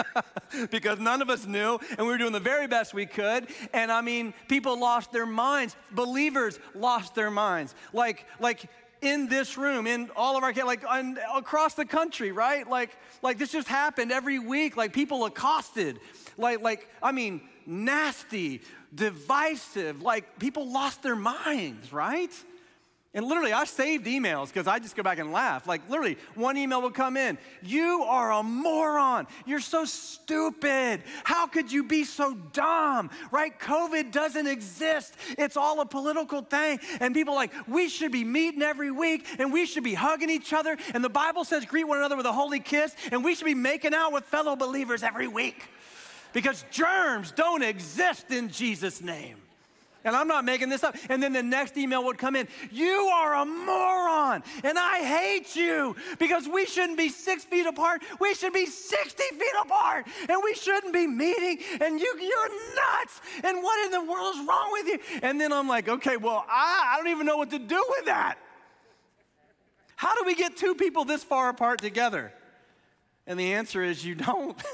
because 0.70 0.98
none 0.98 1.22
of 1.22 1.30
us 1.30 1.46
knew, 1.46 1.78
and 1.90 2.00
we 2.00 2.06
were 2.06 2.18
doing 2.18 2.32
the 2.32 2.40
very 2.40 2.66
best 2.66 2.92
we 2.92 3.06
could. 3.06 3.46
And 3.72 3.90
I 3.90 4.02
mean, 4.02 4.34
people 4.48 4.78
lost 4.78 5.12
their 5.12 5.26
minds. 5.26 5.76
Believers 5.92 6.58
lost 6.74 7.14
their 7.14 7.30
minds. 7.30 7.74
Like, 7.92 8.26
like, 8.38 8.68
in 9.06 9.28
this 9.28 9.56
room, 9.56 9.86
in 9.86 10.10
all 10.16 10.36
of 10.36 10.42
our 10.42 10.52
like 10.52 10.84
on, 10.86 11.18
across 11.34 11.74
the 11.74 11.84
country, 11.84 12.32
right? 12.32 12.68
Like, 12.68 12.96
like 13.22 13.38
this 13.38 13.52
just 13.52 13.68
happened 13.68 14.12
every 14.12 14.38
week. 14.38 14.76
Like 14.76 14.92
people 14.92 15.24
accosted, 15.24 16.00
like, 16.36 16.60
like 16.60 16.88
I 17.02 17.12
mean, 17.12 17.40
nasty, 17.66 18.62
divisive. 18.94 20.02
Like 20.02 20.38
people 20.38 20.70
lost 20.70 21.02
their 21.02 21.16
minds, 21.16 21.92
right? 21.92 22.32
And 23.16 23.24
literally, 23.24 23.54
I 23.54 23.64
saved 23.64 24.04
emails 24.04 24.48
because 24.48 24.66
I 24.66 24.78
just 24.78 24.94
go 24.94 25.02
back 25.02 25.18
and 25.18 25.32
laugh. 25.32 25.66
Like, 25.66 25.88
literally, 25.88 26.18
one 26.34 26.58
email 26.58 26.82
will 26.82 26.90
come 26.90 27.16
in 27.16 27.38
You 27.62 28.02
are 28.02 28.30
a 28.30 28.42
moron. 28.42 29.26
You're 29.46 29.60
so 29.60 29.86
stupid. 29.86 31.02
How 31.24 31.46
could 31.46 31.72
you 31.72 31.82
be 31.82 32.04
so 32.04 32.34
dumb? 32.52 33.08
Right? 33.30 33.58
COVID 33.58 34.12
doesn't 34.12 34.46
exist. 34.46 35.14
It's 35.38 35.56
all 35.56 35.80
a 35.80 35.86
political 35.86 36.42
thing. 36.42 36.78
And 37.00 37.14
people 37.14 37.34
like, 37.34 37.52
we 37.66 37.88
should 37.88 38.12
be 38.12 38.22
meeting 38.22 38.60
every 38.60 38.90
week 38.90 39.26
and 39.38 39.50
we 39.50 39.64
should 39.64 39.84
be 39.84 39.94
hugging 39.94 40.28
each 40.28 40.52
other. 40.52 40.76
And 40.92 41.02
the 41.02 41.08
Bible 41.08 41.44
says, 41.44 41.64
greet 41.64 41.84
one 41.84 41.96
another 41.96 42.18
with 42.18 42.26
a 42.26 42.32
holy 42.32 42.60
kiss. 42.60 42.94
And 43.10 43.24
we 43.24 43.34
should 43.34 43.46
be 43.46 43.54
making 43.54 43.94
out 43.94 44.12
with 44.12 44.24
fellow 44.24 44.56
believers 44.56 45.02
every 45.02 45.26
week 45.26 45.64
because 46.34 46.66
germs 46.70 47.30
don't 47.30 47.62
exist 47.62 48.30
in 48.30 48.50
Jesus' 48.50 49.00
name. 49.00 49.38
And 50.06 50.14
I'm 50.14 50.28
not 50.28 50.44
making 50.44 50.68
this 50.68 50.84
up. 50.84 50.96
And 51.10 51.20
then 51.20 51.32
the 51.32 51.42
next 51.42 51.76
email 51.76 52.04
would 52.04 52.16
come 52.16 52.36
in 52.36 52.46
You 52.70 53.10
are 53.12 53.34
a 53.34 53.44
moron, 53.44 54.44
and 54.62 54.78
I 54.78 55.00
hate 55.00 55.56
you 55.56 55.96
because 56.20 56.48
we 56.48 56.64
shouldn't 56.64 56.96
be 56.96 57.08
six 57.08 57.44
feet 57.44 57.66
apart. 57.66 58.02
We 58.20 58.32
should 58.34 58.52
be 58.52 58.66
60 58.66 59.22
feet 59.32 59.52
apart, 59.60 60.06
and 60.28 60.40
we 60.44 60.54
shouldn't 60.54 60.94
be 60.94 61.08
meeting. 61.08 61.58
And 61.80 62.00
you, 62.00 62.18
you're 62.20 62.48
nuts. 62.48 63.20
And 63.42 63.60
what 63.62 63.84
in 63.84 63.90
the 63.90 64.10
world 64.10 64.36
is 64.36 64.46
wrong 64.46 64.70
with 64.72 64.86
you? 64.86 65.20
And 65.22 65.40
then 65.40 65.52
I'm 65.52 65.66
like, 65.66 65.88
Okay, 65.88 66.16
well, 66.16 66.46
I, 66.48 66.94
I 66.94 66.96
don't 66.98 67.08
even 67.08 67.26
know 67.26 67.36
what 67.36 67.50
to 67.50 67.58
do 67.58 67.84
with 67.90 68.04
that. 68.06 68.38
How 69.96 70.14
do 70.14 70.24
we 70.24 70.36
get 70.36 70.56
two 70.56 70.76
people 70.76 71.04
this 71.04 71.24
far 71.24 71.48
apart 71.48 71.80
together? 71.80 72.32
And 73.26 73.40
the 73.40 73.54
answer 73.54 73.82
is 73.82 74.04
you 74.04 74.14
don't. 74.14 74.56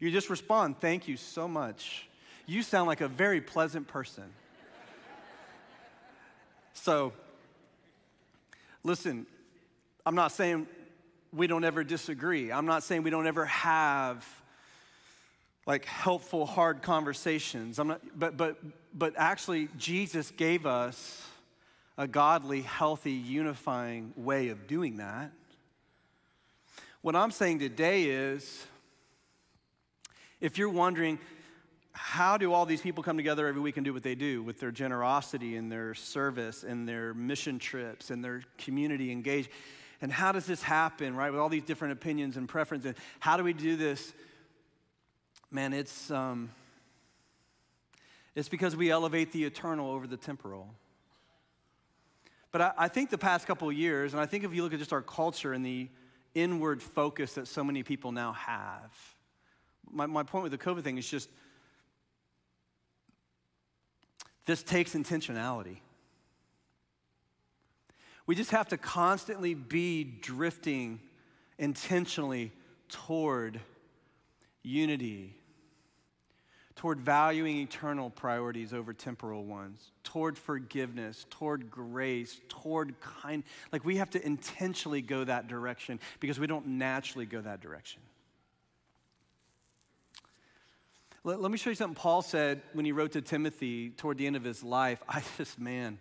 You 0.00 0.10
just 0.10 0.28
respond, 0.28 0.78
Thank 0.80 1.08
you 1.08 1.16
so 1.16 1.46
much. 1.46 2.08
You 2.46 2.62
sound 2.62 2.86
like 2.86 3.00
a 3.00 3.08
very 3.08 3.40
pleasant 3.40 3.88
person. 3.88 4.24
so, 6.74 7.12
listen, 8.82 9.26
I'm 10.04 10.14
not 10.14 10.32
saying 10.32 10.66
we 11.32 11.46
don't 11.46 11.64
ever 11.64 11.82
disagree. 11.84 12.52
I'm 12.52 12.66
not 12.66 12.82
saying 12.82 13.02
we 13.02 13.10
don't 13.10 13.26
ever 13.26 13.46
have 13.46 14.26
like 15.66 15.86
helpful 15.86 16.44
hard 16.44 16.82
conversations. 16.82 17.78
I'm 17.78 17.88
not 17.88 18.00
but 18.14 18.36
but 18.36 18.58
but 18.92 19.14
actually 19.16 19.68
Jesus 19.78 20.30
gave 20.30 20.66
us 20.66 21.26
a 21.96 22.06
godly, 22.06 22.62
healthy, 22.62 23.12
unifying 23.12 24.12
way 24.16 24.48
of 24.48 24.66
doing 24.66 24.98
that. 24.98 25.30
What 27.00 27.16
I'm 27.16 27.30
saying 27.30 27.60
today 27.60 28.04
is 28.04 28.66
if 30.40 30.58
you're 30.58 30.68
wondering, 30.68 31.18
how 31.94 32.36
do 32.36 32.52
all 32.52 32.66
these 32.66 32.80
people 32.80 33.04
come 33.04 33.16
together 33.16 33.46
every 33.46 33.60
week 33.60 33.76
and 33.76 33.84
do 33.84 33.92
what 33.92 34.02
they 34.02 34.16
do 34.16 34.42
with 34.42 34.58
their 34.58 34.72
generosity 34.72 35.56
and 35.56 35.70
their 35.70 35.94
service 35.94 36.64
and 36.64 36.88
their 36.88 37.14
mission 37.14 37.58
trips 37.58 38.10
and 38.10 38.22
their 38.22 38.42
community 38.58 39.12
engagement? 39.12 39.56
And 40.00 40.12
how 40.12 40.32
does 40.32 40.44
this 40.44 40.60
happen, 40.60 41.14
right, 41.14 41.30
with 41.30 41.40
all 41.40 41.48
these 41.48 41.62
different 41.62 41.92
opinions 41.92 42.36
and 42.36 42.48
preferences? 42.48 42.96
How 43.20 43.36
do 43.36 43.44
we 43.44 43.52
do 43.52 43.76
this? 43.76 44.12
Man, 45.52 45.72
it's, 45.72 46.10
um, 46.10 46.50
it's 48.34 48.48
because 48.48 48.74
we 48.74 48.90
elevate 48.90 49.30
the 49.30 49.44
eternal 49.44 49.90
over 49.90 50.08
the 50.08 50.16
temporal. 50.16 50.74
But 52.50 52.60
I, 52.60 52.72
I 52.76 52.88
think 52.88 53.10
the 53.10 53.18
past 53.18 53.46
couple 53.46 53.70
years, 53.70 54.12
and 54.12 54.20
I 54.20 54.26
think 54.26 54.42
if 54.42 54.52
you 54.52 54.64
look 54.64 54.72
at 54.72 54.80
just 54.80 54.92
our 54.92 55.00
culture 55.02 55.52
and 55.52 55.64
the 55.64 55.88
inward 56.34 56.82
focus 56.82 57.34
that 57.34 57.46
so 57.46 57.62
many 57.62 57.84
people 57.84 58.10
now 58.10 58.32
have, 58.32 58.92
my, 59.90 60.06
my 60.06 60.24
point 60.24 60.42
with 60.42 60.52
the 60.52 60.58
COVID 60.58 60.82
thing 60.82 60.98
is 60.98 61.08
just 61.08 61.30
this 64.46 64.62
takes 64.62 64.94
intentionality. 64.94 65.78
We 68.26 68.34
just 68.34 68.50
have 68.52 68.68
to 68.68 68.76
constantly 68.76 69.54
be 69.54 70.04
drifting 70.04 71.00
intentionally 71.58 72.52
toward 72.88 73.60
unity, 74.62 75.34
toward 76.74 77.00
valuing 77.00 77.58
eternal 77.58 78.10
priorities 78.10 78.72
over 78.72 78.92
temporal 78.92 79.44
ones, 79.44 79.90
toward 80.02 80.38
forgiveness, 80.38 81.26
toward 81.30 81.70
grace, 81.70 82.40
toward 82.48 82.98
kind. 83.00 83.44
Like 83.72 83.84
we 83.84 83.96
have 83.96 84.10
to 84.10 84.24
intentionally 84.24 85.02
go 85.02 85.24
that 85.24 85.46
direction 85.46 86.00
because 86.20 86.40
we 86.40 86.46
don't 86.46 86.66
naturally 86.66 87.26
go 87.26 87.40
that 87.42 87.60
direction. 87.60 88.00
Let, 91.26 91.40
let 91.40 91.50
me 91.50 91.56
show 91.56 91.70
you 91.70 91.76
something 91.76 91.94
Paul 91.94 92.20
said 92.20 92.60
when 92.74 92.84
he 92.84 92.92
wrote 92.92 93.12
to 93.12 93.22
Timothy 93.22 93.90
toward 93.90 94.18
the 94.18 94.26
end 94.26 94.36
of 94.36 94.44
his 94.44 94.62
life. 94.62 95.02
I 95.08 95.22
just, 95.38 95.58
man, 95.58 95.98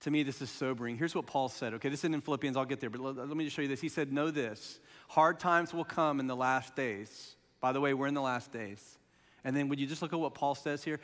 to 0.00 0.10
me, 0.10 0.22
this 0.22 0.40
is 0.40 0.48
sobering. 0.48 0.96
Here's 0.96 1.14
what 1.14 1.26
Paul 1.26 1.50
said. 1.50 1.74
Okay, 1.74 1.90
this 1.90 2.00
isn't 2.00 2.14
in 2.14 2.22
Philippians, 2.22 2.56
I'll 2.56 2.64
get 2.64 2.80
there, 2.80 2.90
but 2.90 3.00
let, 3.00 3.16
let 3.16 3.36
me 3.36 3.44
just 3.44 3.54
show 3.54 3.62
you 3.62 3.68
this. 3.68 3.80
He 3.80 3.90
said, 3.90 4.12
Know 4.12 4.30
this 4.30 4.80
hard 5.08 5.38
times 5.38 5.72
will 5.72 5.84
come 5.84 6.20
in 6.20 6.26
the 6.26 6.36
last 6.36 6.74
days. 6.74 7.36
By 7.60 7.72
the 7.72 7.80
way, 7.80 7.92
we're 7.94 8.06
in 8.06 8.14
the 8.14 8.22
last 8.22 8.52
days. 8.52 8.98
And 9.44 9.56
then 9.56 9.68
would 9.68 9.80
you 9.80 9.86
just 9.86 10.02
look 10.02 10.12
at 10.12 10.20
what 10.20 10.34
Paul 10.34 10.54
says 10.54 10.84
here? 10.84 11.00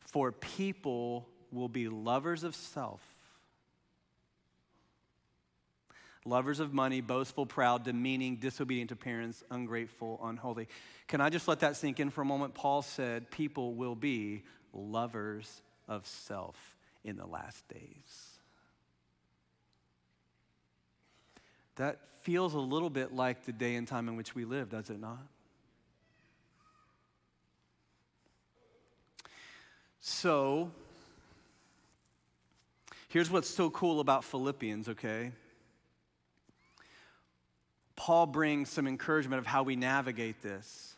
For 0.00 0.32
people 0.32 1.28
will 1.52 1.68
be 1.68 1.88
lovers 1.88 2.42
of 2.42 2.54
self, 2.54 3.02
lovers 6.24 6.60
of 6.60 6.72
money, 6.72 7.00
boastful, 7.00 7.46
proud, 7.46 7.84
demeaning, 7.84 8.36
disobedient 8.36 8.90
to 8.90 8.96
parents, 8.96 9.42
ungrateful, 9.50 10.20
unholy. 10.22 10.68
Can 11.08 11.20
I 11.20 11.30
just 11.30 11.48
let 11.48 11.60
that 11.60 11.76
sink 11.76 12.00
in 12.00 12.10
for 12.10 12.22
a 12.22 12.24
moment? 12.24 12.54
Paul 12.54 12.82
said, 12.82 13.30
People 13.30 13.74
will 13.74 13.94
be 13.94 14.42
lovers 14.72 15.62
of 15.88 16.06
self 16.06 16.76
in 17.04 17.16
the 17.16 17.26
last 17.26 17.66
days. 17.68 18.38
That 21.76 22.06
feels 22.22 22.52
a 22.54 22.58
little 22.58 22.90
bit 22.90 23.14
like 23.14 23.44
the 23.46 23.52
day 23.52 23.74
and 23.76 23.88
time 23.88 24.08
in 24.08 24.16
which 24.16 24.34
we 24.34 24.44
live, 24.44 24.68
does 24.68 24.90
it 24.90 25.00
not? 25.00 25.26
So, 30.00 30.70
here's 33.08 33.30
what's 33.30 33.48
so 33.48 33.70
cool 33.70 34.00
about 34.00 34.24
Philippians, 34.24 34.88
okay? 34.90 35.32
Paul 38.00 38.24
brings 38.24 38.70
some 38.70 38.86
encouragement 38.86 39.40
of 39.40 39.46
how 39.46 39.62
we 39.62 39.76
navigate 39.76 40.40
this 40.40 40.96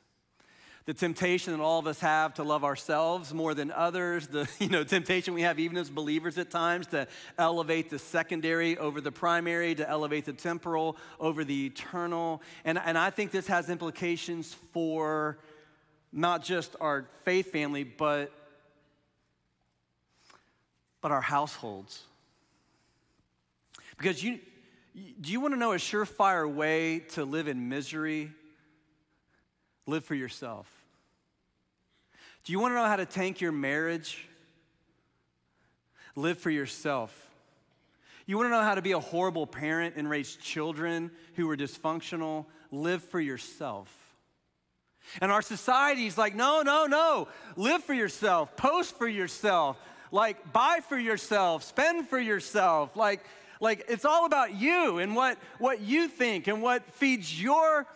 the 0.85 0.95
temptation 0.95 1.53
that 1.53 1.61
all 1.61 1.81
of 1.81 1.89
us 1.89 1.99
have 1.99 2.35
to 2.35 2.45
love 2.45 2.63
ourselves 2.63 3.35
more 3.35 3.55
than 3.55 3.73
others, 3.73 4.29
the 4.29 4.49
you 4.61 4.69
know, 4.69 4.85
temptation 4.85 5.35
we 5.35 5.43
have 5.43 5.59
even 5.59 5.77
as 5.77 5.91
believers 5.91 6.39
at 6.39 6.49
times 6.49 6.87
to 6.89 7.09
elevate 7.39 7.91
the 7.91 7.99
secondary 7.99 8.79
over 8.79 9.01
the 9.01 9.11
primary, 9.11 9.75
to 9.75 9.89
elevate 9.89 10.27
the 10.27 10.33
temporal 10.33 10.97
over 11.19 11.43
the 11.43 11.67
eternal. 11.67 12.41
And, 12.65 12.79
and 12.79 12.97
I 12.97 13.11
think 13.11 13.33
this 13.33 13.49
has 13.49 13.69
implications 13.69 14.55
for 14.73 15.39
not 16.13 16.45
just 16.45 16.77
our 16.81 17.07
faith 17.25 17.51
family, 17.51 17.83
but, 17.83 18.33
but 21.01 21.11
our 21.11 21.21
households. 21.21 22.05
Because 23.97 24.23
you, 24.23 24.39
do 24.95 25.33
you 25.33 25.41
want 25.41 25.55
to 25.55 25.59
know 25.59 25.73
a 25.73 25.77
surefire 25.77 26.53
way 26.53 27.01
to 27.11 27.25
live 27.25 27.49
in 27.49 27.69
misery 27.69 28.33
Live 29.87 30.05
for 30.05 30.15
yourself. 30.15 30.69
Do 32.45 32.53
you 32.53 32.61
want 32.61 32.73
to 32.73 32.77
know 32.77 32.85
how 32.85 32.97
to 32.97 33.07
tank 33.07 33.41
your 33.41 33.53
marriage? 33.53 34.29
Live 36.15 36.39
for 36.39 36.51
yourself. 36.51 37.31
You 38.27 38.37
want 38.37 38.47
to 38.47 38.51
know 38.51 38.63
how 38.63 38.77
to 38.77 38.83
be 38.83 38.93
a 38.93 39.01
horrible 39.01 39.47
parent 39.47 39.97
and 39.97 40.09
raise 40.09 40.37
children 40.37 41.11
who 41.35 41.51
are 41.51 41.57
dysfunctional? 41.57 42.47
Live 42.71 43.03
for 43.03 43.21
yourself. 43.21 43.91
And 45.21 45.33
our 45.33 45.43
society 45.43 46.07
is 46.07 46.17
like, 46.17 46.37
no, 46.37 46.63
no, 46.63 46.87
no. 46.87 47.29
Live 47.57 47.83
for 47.83 47.95
yourself. 47.95 48.57
Post 48.57 48.97
for 48.97 49.09
yourself. 49.09 49.77
Like, 50.13 50.53
buy 50.53 50.79
for 50.89 50.99
yourself, 50.99 51.65
spend 51.65 52.07
for 52.07 52.21
yourself. 52.21 52.97
Like, 52.97 53.25
like 53.63 53.85
it's 53.89 54.05
all 54.05 54.27
about 54.27 54.55
you 54.55 54.99
and 54.99 55.15
what, 55.15 55.39
what 55.59 55.81
you 55.81 56.09
think 56.09 56.49
and 56.49 56.61
what 56.61 56.85
feeds 56.91 57.41
your 57.41 57.87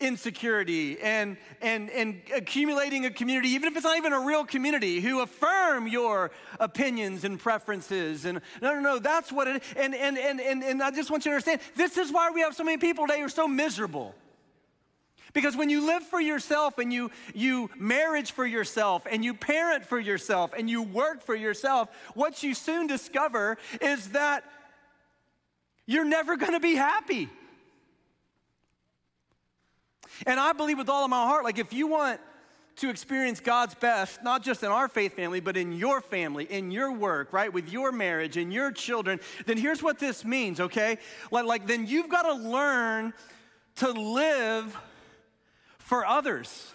insecurity 0.00 1.00
and, 1.00 1.38
and, 1.62 1.90
and 1.90 2.20
accumulating 2.36 3.06
a 3.06 3.10
community, 3.10 3.48
even 3.48 3.68
if 3.68 3.74
it's 3.74 3.84
not 3.84 3.96
even 3.96 4.12
a 4.12 4.20
real 4.20 4.44
community, 4.44 5.00
who 5.00 5.20
affirm 5.20 5.88
your 5.88 6.30
opinions 6.60 7.24
and 7.24 7.40
preferences. 7.40 8.26
And 8.26 8.42
no, 8.60 8.74
no, 8.74 8.80
no, 8.80 8.98
that's 8.98 9.32
what 9.32 9.48
it 9.48 9.62
and 9.76 9.94
and 9.94 10.18
and 10.18 10.40
and, 10.40 10.62
and 10.62 10.82
I 10.82 10.90
just 10.90 11.10
want 11.10 11.24
you 11.24 11.30
to 11.30 11.36
understand 11.36 11.60
this 11.74 11.96
is 11.96 12.12
why 12.12 12.30
we 12.30 12.42
have 12.42 12.54
so 12.54 12.62
many 12.62 12.76
people 12.76 13.06
today 13.06 13.18
who 13.18 13.26
are 13.26 13.30
so 13.30 13.48
miserable. 13.48 14.14
Because 15.32 15.56
when 15.56 15.70
you 15.70 15.86
live 15.86 16.02
for 16.02 16.20
yourself 16.20 16.78
and 16.78 16.92
you, 16.92 17.10
you 17.34 17.70
marriage 17.76 18.32
for 18.32 18.46
yourself 18.46 19.06
and 19.10 19.24
you 19.24 19.34
parent 19.34 19.84
for 19.84 19.98
yourself 19.98 20.52
and 20.56 20.70
you 20.70 20.82
work 20.82 21.22
for 21.22 21.34
yourself, 21.34 21.90
what 22.14 22.42
you 22.42 22.54
soon 22.54 22.86
discover 22.86 23.58
is 23.80 24.10
that 24.10 24.44
you're 25.88 26.04
never 26.04 26.36
gonna 26.36 26.60
be 26.60 26.76
happy. 26.76 27.28
And 30.26 30.38
I 30.38 30.52
believe 30.52 30.78
with 30.78 30.88
all 30.88 31.02
of 31.02 31.10
my 31.10 31.24
heart, 31.24 31.44
like 31.44 31.58
if 31.58 31.72
you 31.72 31.86
want 31.86 32.20
to 32.76 32.90
experience 32.90 33.40
God's 33.40 33.74
best, 33.74 34.22
not 34.22 34.44
just 34.44 34.62
in 34.62 34.70
our 34.70 34.86
faith 34.86 35.16
family, 35.16 35.40
but 35.40 35.56
in 35.56 35.72
your 35.72 36.00
family, 36.00 36.44
in 36.44 36.70
your 36.70 36.92
work, 36.92 37.32
right, 37.32 37.52
with 37.52 37.72
your 37.72 37.90
marriage, 37.90 38.36
and 38.36 38.52
your 38.52 38.70
children, 38.70 39.18
then 39.46 39.56
here's 39.56 39.82
what 39.82 39.98
this 39.98 40.24
means, 40.24 40.60
okay? 40.60 40.98
Like, 41.30 41.46
like 41.46 41.66
then 41.66 41.86
you've 41.86 42.08
got 42.08 42.22
to 42.22 42.34
learn 42.34 43.14
to 43.76 43.90
live 43.90 44.76
for 45.78 46.04
others. 46.04 46.72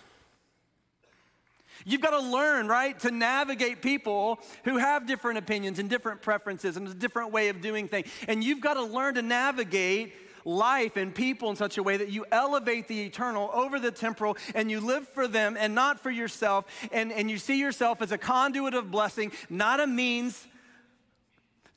You've 1.86 2.02
got 2.02 2.12
to 2.12 2.19
learn, 2.19 2.67
right, 2.67 2.98
to 3.00 3.12
navigate 3.12 3.82
people 3.82 4.39
who 4.63 4.78
have 4.78 5.06
different 5.06 5.38
opinions 5.38 5.80
and 5.80 5.89
different 5.89 6.22
preferences 6.22 6.78
and 6.78 6.88
a 6.88 6.93
different 6.93 7.32
way 7.32 7.50
of 7.50 7.62
doing 7.62 7.88
things. 7.88 8.08
And 8.28 8.43
you've 8.43 8.62
got 8.62 8.76
to 8.76 8.84
learn 8.84 9.15
to 9.15 9.22
navigate 9.22 10.13
life 10.46 10.98
and 10.98 11.13
people 11.13 11.50
in 11.50 11.56
such 11.56 11.78
a 11.78 11.84
way 11.84 11.98
that 11.98 12.10
you 12.10 12.26
elevate 12.32 12.88
the 12.88 13.04
eternal 13.06 13.50
over 13.54 13.80
the 13.80 13.91
temporal 13.91 14.38
and 14.56 14.69
you 14.69 14.80
live 14.80 15.08
for 15.10 15.28
them 15.28 15.56
and 15.58 15.74
not 15.74 16.00
for 16.00 16.12
yourself. 16.12 16.65
And, 16.91 17.12
and 17.12 17.30
you 17.30 17.38
see 17.38 17.60
yourself 17.60 18.02
as 18.02 18.12
a 18.12 18.17
conduit 18.17 18.74
of 18.74 18.91
blessing, 18.91 19.32
not 19.50 19.80
a 19.80 19.88
means 19.88 20.48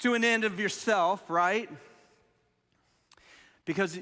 to 0.00 0.14
an 0.14 0.24
end 0.24 0.44
of 0.44 0.60
yourself, 0.60 1.28
right? 1.30 1.70
Because, 3.64 3.98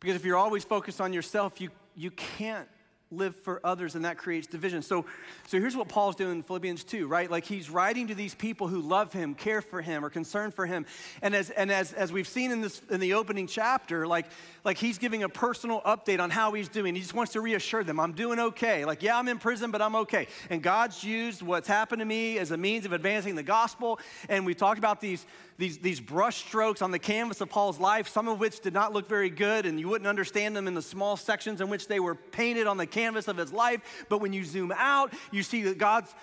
because 0.00 0.16
if 0.16 0.24
you're 0.24 0.36
always 0.36 0.64
focused 0.64 1.00
on 1.00 1.12
yourself, 1.12 1.60
you, 1.60 1.70
you 1.94 2.10
can't 2.10 2.68
live 3.12 3.36
for 3.36 3.60
others 3.62 3.94
and 3.94 4.04
that 4.04 4.18
creates 4.18 4.46
division. 4.46 4.82
So, 4.82 5.04
so 5.46 5.60
here's 5.60 5.76
what 5.76 5.88
Paul's 5.88 6.16
doing 6.16 6.32
in 6.32 6.42
Philippians 6.42 6.84
2, 6.84 7.06
right? 7.06 7.30
Like 7.30 7.44
he's 7.44 7.70
writing 7.70 8.08
to 8.08 8.14
these 8.14 8.34
people 8.34 8.68
who 8.68 8.80
love 8.80 9.12
him, 9.12 9.34
care 9.34 9.62
for 9.62 9.82
him, 9.82 10.04
are 10.04 10.10
concerned 10.10 10.54
for 10.54 10.66
him. 10.66 10.86
And 11.20 11.34
as, 11.34 11.50
and 11.50 11.70
as, 11.70 11.92
as 11.92 12.12
we've 12.12 12.26
seen 12.26 12.50
in, 12.50 12.60
this, 12.60 12.80
in 12.90 13.00
the 13.00 13.14
opening 13.14 13.46
chapter, 13.46 14.06
like, 14.06 14.26
like 14.64 14.78
he's 14.78 14.98
giving 14.98 15.22
a 15.22 15.28
personal 15.28 15.80
update 15.82 16.20
on 16.20 16.30
how 16.30 16.52
he's 16.52 16.68
doing. 16.68 16.94
He 16.94 17.02
just 17.02 17.14
wants 17.14 17.32
to 17.32 17.40
reassure 17.40 17.84
them, 17.84 18.00
I'm 18.00 18.12
doing 18.12 18.38
okay. 18.38 18.84
Like, 18.84 19.02
yeah, 19.02 19.18
I'm 19.18 19.28
in 19.28 19.38
prison, 19.38 19.70
but 19.70 19.82
I'm 19.82 19.96
okay. 19.96 20.26
And 20.50 20.62
God's 20.62 21.04
used 21.04 21.42
what's 21.42 21.68
happened 21.68 22.00
to 22.00 22.06
me 22.06 22.38
as 22.38 22.50
a 22.50 22.56
means 22.56 22.86
of 22.86 22.92
advancing 22.92 23.34
the 23.34 23.42
gospel. 23.42 24.00
And 24.28 24.46
we 24.46 24.54
talked 24.54 24.78
about 24.78 25.00
these, 25.00 25.26
these, 25.58 25.78
these 25.78 26.00
brush 26.00 26.38
strokes 26.46 26.82
on 26.82 26.90
the 26.90 26.98
canvas 26.98 27.40
of 27.40 27.50
Paul's 27.50 27.78
life, 27.78 28.08
some 28.08 28.28
of 28.28 28.40
which 28.40 28.60
did 28.60 28.72
not 28.72 28.92
look 28.92 29.08
very 29.08 29.30
good, 29.30 29.66
and 29.66 29.78
you 29.78 29.88
wouldn't 29.88 30.08
understand 30.08 30.56
them 30.56 30.66
in 30.66 30.74
the 30.74 30.82
small 30.82 31.16
sections 31.16 31.60
in 31.60 31.68
which 31.68 31.88
they 31.88 32.00
were 32.00 32.14
painted 32.14 32.66
on 32.66 32.76
the 32.78 32.86
canvas 32.86 33.01
of 33.06 33.36
his 33.36 33.52
life. 33.52 34.06
But 34.08 34.18
when 34.18 34.32
you 34.32 34.44
zoom 34.44 34.72
out, 34.76 35.12
you 35.30 35.42
see 35.42 35.62
that 35.62 35.78
God's 35.78 36.14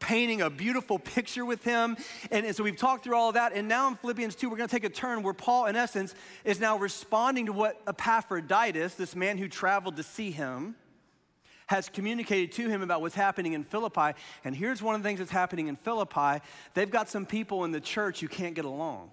painting 0.00 0.42
a 0.42 0.50
beautiful 0.50 0.98
picture 0.98 1.44
with 1.44 1.64
him. 1.64 1.96
And, 2.30 2.44
and, 2.44 2.54
so 2.54 2.62
we've 2.62 2.76
talked 2.76 3.04
through 3.04 3.16
all 3.16 3.28
of 3.28 3.34
that. 3.34 3.52
And 3.54 3.68
now 3.68 3.88
in 3.88 3.94
Philippians 3.96 4.34
2, 4.34 4.50
we're 4.50 4.56
going 4.56 4.68
to 4.68 4.74
take 4.74 4.84
a 4.84 4.90
turn 4.90 5.22
where 5.22 5.34
Paul, 5.34 5.66
in 5.66 5.76
essence, 5.76 6.14
is 6.44 6.60
now 6.60 6.76
responding 6.76 7.46
to 7.46 7.52
what 7.52 7.80
Epaphroditus, 7.86 8.94
this 8.94 9.16
man 9.16 9.38
who 9.38 9.48
traveled 9.48 9.96
to 9.96 10.02
see 10.02 10.30
him, 10.30 10.76
has 11.66 11.88
communicated 11.88 12.52
to 12.52 12.68
him 12.68 12.82
about 12.82 13.00
what's 13.00 13.14
happening 13.14 13.54
in 13.54 13.64
Philippi. 13.64 14.12
And 14.44 14.54
here's 14.54 14.82
one 14.82 14.94
of 14.94 15.02
the 15.02 15.08
things 15.08 15.18
that's 15.18 15.30
happening 15.30 15.68
in 15.68 15.76
Philippi 15.76 16.44
they've 16.74 16.90
got 16.90 17.08
some 17.08 17.24
people 17.24 17.64
in 17.64 17.72
the 17.72 17.80
church 17.80 18.20
who 18.20 18.28
can't 18.28 18.54
get 18.54 18.66
along. 18.66 19.10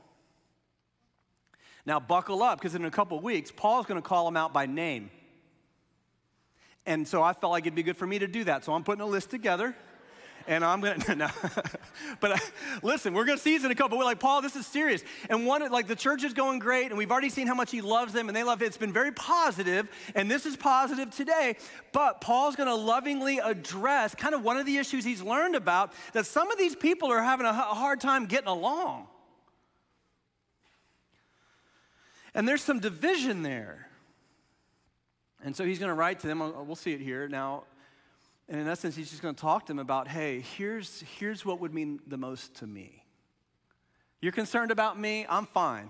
Now, 1.86 2.00
buckle 2.00 2.44
up 2.44 2.60
because 2.60 2.76
in 2.76 2.86
a 2.86 2.92
couple 2.92 3.20
weeks, 3.20 3.52
Paul's 3.52 3.86
going 3.86 4.02
to 4.02 4.08
call 4.08 4.26
them 4.26 4.38
out 4.38 4.54
by 4.54 4.66
name. 4.66 5.10
And 6.86 7.08
so 7.08 7.22
I 7.22 7.34
felt 7.34 7.52
like 7.52 7.64
it'd 7.64 7.76
be 7.76 7.84
good 7.84 7.98
for 7.98 8.08
me 8.08 8.20
to 8.20 8.28
do 8.28 8.44
that. 8.46 8.66
So 8.66 8.74
I'm 8.74 8.84
putting 8.84 9.02
a 9.02 9.06
list 9.06 9.30
together 9.30 9.76
and 10.48 10.64
I'm 10.64 10.82
gonna 10.82 10.98
no. 11.16 11.30
but 12.20 12.32
uh, 12.32 12.38
listen, 12.84 13.14
we're 13.14 13.26
gonna 13.26 13.38
see 13.38 13.56
this 13.56 13.66
in 13.66 13.72
a 13.72 13.76
couple. 13.76 13.98
We're 13.98 14.04
like 14.04 14.20
Paul, 14.20 14.42
this 14.42 14.56
is 14.56 14.66
serious. 14.66 15.04
And 15.30 15.46
one, 15.46 15.70
like 15.72 15.88
the 15.88 15.96
church 15.96 16.24
is 16.24 16.34
going 16.34 16.60
great, 16.60 16.88
and 16.88 16.98
we've 16.98 17.12
already 17.12 17.30
seen 17.30 17.48
how 17.48 17.56
much 17.56 17.72
he 17.72 17.82
loves 17.82 18.14
them, 18.14 18.28
and 18.28 18.36
they 18.36 18.44
love 18.44 18.62
it. 18.62 18.66
It's 18.66 18.78
been 18.78 18.94
very 18.94 19.12
positive, 19.12 19.90
and 20.16 20.30
this 20.30 20.46
is 20.46 20.56
positive 20.56 21.12
today. 21.12 21.56
But 21.92 22.22
Paul's 22.22 22.56
gonna 22.56 22.76
lovingly 22.76 23.40
address 23.40 24.16
kind 24.16 24.36
of 24.36 24.44
one 24.44 24.58
of 24.58 24.66
the 24.66 24.78
issues 24.78 25.04
he's 25.04 25.22
learned 25.22 25.56
about 25.56 25.94
that 26.14 26.26
some 26.26 26.52
of 26.52 26.58
these 26.58 26.76
people 26.76 27.12
are 27.12 27.22
having 27.22 27.46
a 27.46 27.54
hard 27.54 28.02
time 28.02 28.26
getting 28.26 28.50
along. 28.50 29.08
And 32.34 32.48
there's 32.48 32.62
some 32.62 32.80
division 32.80 33.44
there. 33.44 33.91
And 35.44 35.56
so 35.56 35.66
he's 35.66 35.80
going 35.80 35.90
to 35.90 35.96
write 35.96 36.20
to 36.20 36.28
them. 36.28 36.42
Uh, 36.42 36.64
we'll 36.64 36.76
see 36.76 36.94
it 36.94 37.02
here. 37.02 37.28
Now, 37.28 37.64
and 38.48 38.60
in 38.60 38.68
essence, 38.68 38.96
he's 38.96 39.10
just 39.10 39.22
going 39.22 39.36
to 39.36 39.42
talk 39.42 39.66
to 39.66 39.68
them 39.70 39.80
about 39.80 40.08
hey, 40.08 40.44
here's, 40.58 41.04
here's 41.18 41.46
what 41.46 41.60
would 41.60 41.74
mean 41.74 42.00
the 42.08 42.18
most 42.18 42.56
to 42.56 42.68
me. 42.68 43.04
You're 44.22 44.32
concerned 44.32 44.72
about 44.72 45.00
me? 45.00 45.26
I'm 45.28 45.46
fine. 45.46 45.90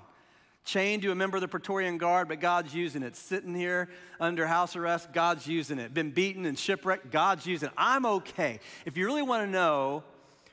Chained 0.63 1.01
to 1.01 1.11
a 1.11 1.15
member 1.15 1.37
of 1.37 1.41
the 1.41 1.47
Praetorian 1.47 1.97
Guard, 1.97 2.27
but 2.27 2.39
God's 2.39 2.73
using 2.73 3.01
it. 3.01 3.15
Sitting 3.15 3.55
here 3.55 3.89
under 4.19 4.45
house 4.45 4.75
arrest, 4.75 5.11
God's 5.11 5.47
using 5.47 5.79
it. 5.79 5.93
Been 5.93 6.11
beaten 6.11 6.45
and 6.45 6.57
shipwrecked, 6.57 7.11
God's 7.11 7.45
using 7.45 7.69
it. 7.69 7.73
I'm 7.75 8.05
okay. 8.05 8.59
If 8.85 8.95
you 8.95 9.05
really 9.07 9.23
want 9.23 9.43
to 9.43 9.49
know 9.49 10.03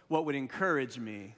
what 0.08 0.24
would 0.24 0.34
encourage 0.34 0.98
me, 0.98 1.34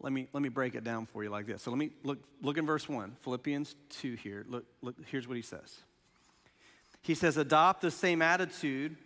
let 0.00 0.12
me, 0.12 0.28
let 0.32 0.42
me 0.42 0.48
break 0.48 0.74
it 0.74 0.84
down 0.84 1.06
for 1.06 1.22
you 1.22 1.30
like 1.30 1.46
this. 1.46 1.62
So 1.62 1.70
let 1.70 1.78
me 1.78 1.90
look, 2.02 2.18
look 2.42 2.58
in 2.58 2.66
verse 2.66 2.88
1, 2.88 3.16
Philippians 3.22 3.74
2 4.00 4.14
here. 4.14 4.44
Look, 4.48 4.64
look, 4.82 4.96
here's 5.06 5.26
what 5.26 5.36
he 5.36 5.42
says. 5.42 5.78
He 7.02 7.14
says, 7.14 7.36
adopt 7.36 7.82
the 7.82 7.90
same 7.90 8.22
attitude 8.22 8.96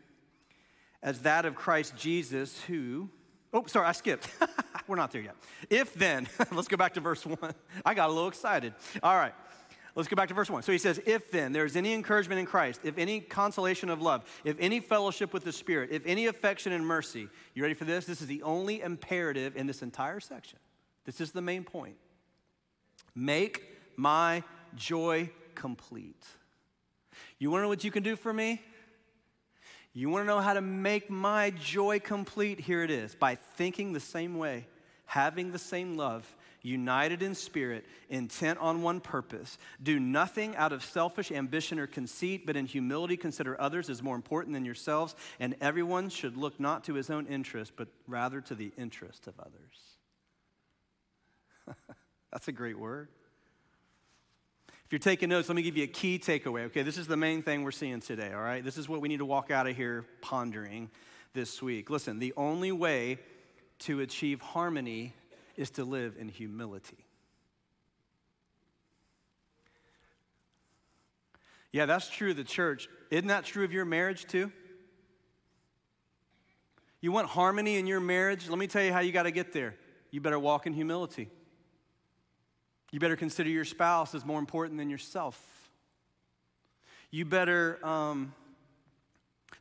as 1.02 1.20
that 1.20 1.44
of 1.44 1.54
Christ 1.54 1.96
Jesus, 1.96 2.60
who, 2.62 3.08
oh, 3.52 3.64
sorry, 3.66 3.86
I 3.86 3.92
skipped. 3.92 4.28
We're 4.88 4.96
not 4.96 5.12
there 5.12 5.22
yet. 5.22 5.36
If 5.68 5.94
then, 5.94 6.28
let's 6.52 6.68
go 6.68 6.76
back 6.76 6.94
to 6.94 7.00
verse 7.00 7.24
one. 7.26 7.54
I 7.84 7.94
got 7.94 8.08
a 8.08 8.12
little 8.12 8.28
excited. 8.28 8.74
All 9.02 9.16
right. 9.16 9.34
Let's 9.94 10.08
go 10.08 10.14
back 10.14 10.28
to 10.28 10.34
verse 10.34 10.48
1. 10.48 10.62
So 10.62 10.70
he 10.70 10.78
says, 10.78 11.00
If 11.06 11.32
then 11.32 11.52
there 11.52 11.64
is 11.64 11.74
any 11.74 11.92
encouragement 11.92 12.38
in 12.38 12.46
Christ, 12.46 12.82
if 12.84 12.98
any 12.98 13.18
consolation 13.18 13.90
of 13.90 14.00
love, 14.00 14.24
if 14.44 14.54
any 14.60 14.78
fellowship 14.78 15.32
with 15.32 15.42
the 15.42 15.52
Spirit, 15.52 15.90
if 15.90 16.06
any 16.06 16.26
affection 16.26 16.70
and 16.70 16.86
mercy, 16.86 17.28
you 17.52 17.62
ready 17.62 17.74
for 17.74 17.84
this? 17.84 18.04
This 18.04 18.20
is 18.20 18.28
the 18.28 18.42
only 18.44 18.80
imperative 18.80 19.56
in 19.56 19.66
this 19.66 19.82
entire 19.82 20.20
section. 20.20 20.60
This 21.08 21.20
is 21.20 21.32
the 21.32 21.40
main 21.40 21.64
point. 21.64 21.96
Make 23.14 23.64
my 23.96 24.44
joy 24.76 25.30
complete 25.54 26.24
you 27.38 27.50
want 27.50 27.60
to 27.60 27.62
know 27.64 27.68
what 27.68 27.84
you 27.84 27.90
can 27.90 28.02
do 28.02 28.16
for 28.16 28.32
me? 28.32 28.60
You 29.92 30.08
want 30.10 30.22
to 30.22 30.26
know 30.26 30.40
how 30.40 30.54
to 30.54 30.60
make 30.60 31.08
my 31.08 31.50
joy 31.50 32.00
complete? 32.00 32.60
Here 32.60 32.82
it 32.82 32.90
is 32.90 33.14
by 33.14 33.36
thinking 33.36 33.92
the 33.92 34.00
same 34.00 34.36
way, 34.36 34.66
having 35.06 35.52
the 35.52 35.58
same 35.58 35.96
love, 35.96 36.36
united 36.62 37.22
in 37.22 37.34
spirit, 37.34 37.84
intent 38.08 38.58
on 38.58 38.82
one 38.82 39.00
purpose. 39.00 39.56
Do 39.82 39.98
nothing 40.00 40.56
out 40.56 40.72
of 40.72 40.84
selfish 40.84 41.30
ambition 41.30 41.78
or 41.78 41.86
conceit, 41.86 42.44
but 42.44 42.56
in 42.56 42.66
humility 42.66 43.16
consider 43.16 43.60
others 43.60 43.88
as 43.88 44.02
more 44.02 44.16
important 44.16 44.54
than 44.54 44.64
yourselves, 44.64 45.14
and 45.38 45.56
everyone 45.60 46.08
should 46.10 46.36
look 46.36 46.58
not 46.58 46.84
to 46.84 46.94
his 46.94 47.08
own 47.08 47.26
interest, 47.26 47.72
but 47.76 47.88
rather 48.06 48.40
to 48.42 48.54
the 48.54 48.72
interest 48.76 49.26
of 49.26 49.38
others. 49.38 49.97
That's 52.32 52.48
a 52.48 52.52
great 52.52 52.78
word. 52.78 53.08
If 54.88 54.92
you're 54.92 54.98
taking 54.98 55.28
notes, 55.28 55.48
let 55.48 55.56
me 55.56 55.62
give 55.62 55.76
you 55.76 55.84
a 55.84 55.88
key 55.88 56.18
takeaway. 56.18 56.64
Okay, 56.66 56.82
this 56.82 56.96
is 56.96 57.06
the 57.06 57.16
main 57.16 57.42
thing 57.42 57.62
we're 57.62 57.72
seeing 57.72 58.00
today, 58.00 58.32
all 58.32 58.40
right? 58.40 58.64
This 58.64 58.78
is 58.78 58.88
what 58.88 59.02
we 59.02 59.08
need 59.08 59.18
to 59.18 59.26
walk 59.26 59.50
out 59.50 59.66
of 59.66 59.76
here 59.76 60.06
pondering 60.22 60.90
this 61.34 61.60
week. 61.60 61.90
Listen, 61.90 62.18
the 62.18 62.32
only 62.36 62.72
way 62.72 63.18
to 63.80 64.00
achieve 64.00 64.40
harmony 64.40 65.14
is 65.56 65.70
to 65.72 65.84
live 65.84 66.16
in 66.18 66.28
humility. 66.28 67.04
Yeah, 71.70 71.84
that's 71.84 72.08
true 72.08 72.30
of 72.30 72.36
the 72.36 72.44
church. 72.44 72.88
Isn't 73.10 73.28
that 73.28 73.44
true 73.44 73.64
of 73.64 73.72
your 73.72 73.84
marriage 73.84 74.26
too? 74.26 74.50
You 77.00 77.12
want 77.12 77.28
harmony 77.28 77.76
in 77.76 77.86
your 77.86 78.00
marriage? 78.00 78.48
Let 78.48 78.58
me 78.58 78.66
tell 78.66 78.82
you 78.82 78.92
how 78.92 79.00
you 79.00 79.12
got 79.12 79.24
to 79.24 79.30
get 79.30 79.52
there. 79.52 79.76
You 80.10 80.20
better 80.20 80.38
walk 80.38 80.66
in 80.66 80.72
humility. 80.72 81.28
You 82.90 83.00
better 83.00 83.16
consider 83.16 83.50
your 83.50 83.64
spouse 83.64 84.14
as 84.14 84.24
more 84.24 84.38
important 84.38 84.78
than 84.78 84.88
yourself. 84.88 85.40
You 87.10 87.24
better 87.24 87.78
um, 87.84 88.32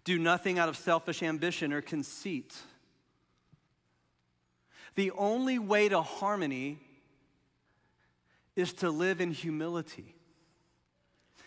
do 0.04 0.18
nothing 0.18 0.60
out 0.60 0.70
of 0.70 0.78
selfish 0.78 1.22
ambition 1.24 1.74
or 1.74 1.82
conceit. 1.82 2.56
The 4.96 5.12
only 5.12 5.60
way 5.60 5.90
to 5.90 6.02
harmony 6.02 6.80
is 8.56 8.74
to 8.74 8.90
live 8.90 9.22
in 9.22 9.32
humility. 9.32 10.16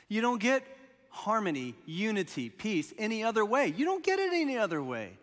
You 0.08 0.20
don't 0.20 0.40
get 0.40 0.64
harmony, 1.08 1.74
unity, 1.86 2.50
peace 2.50 2.92
any 2.98 3.24
other 3.24 3.44
way. 3.44 3.74
You 3.76 3.84
don't 3.84 4.04
get 4.04 4.18
it 4.18 4.32
any 4.32 4.56
other 4.56 4.82
way. 4.82 5.18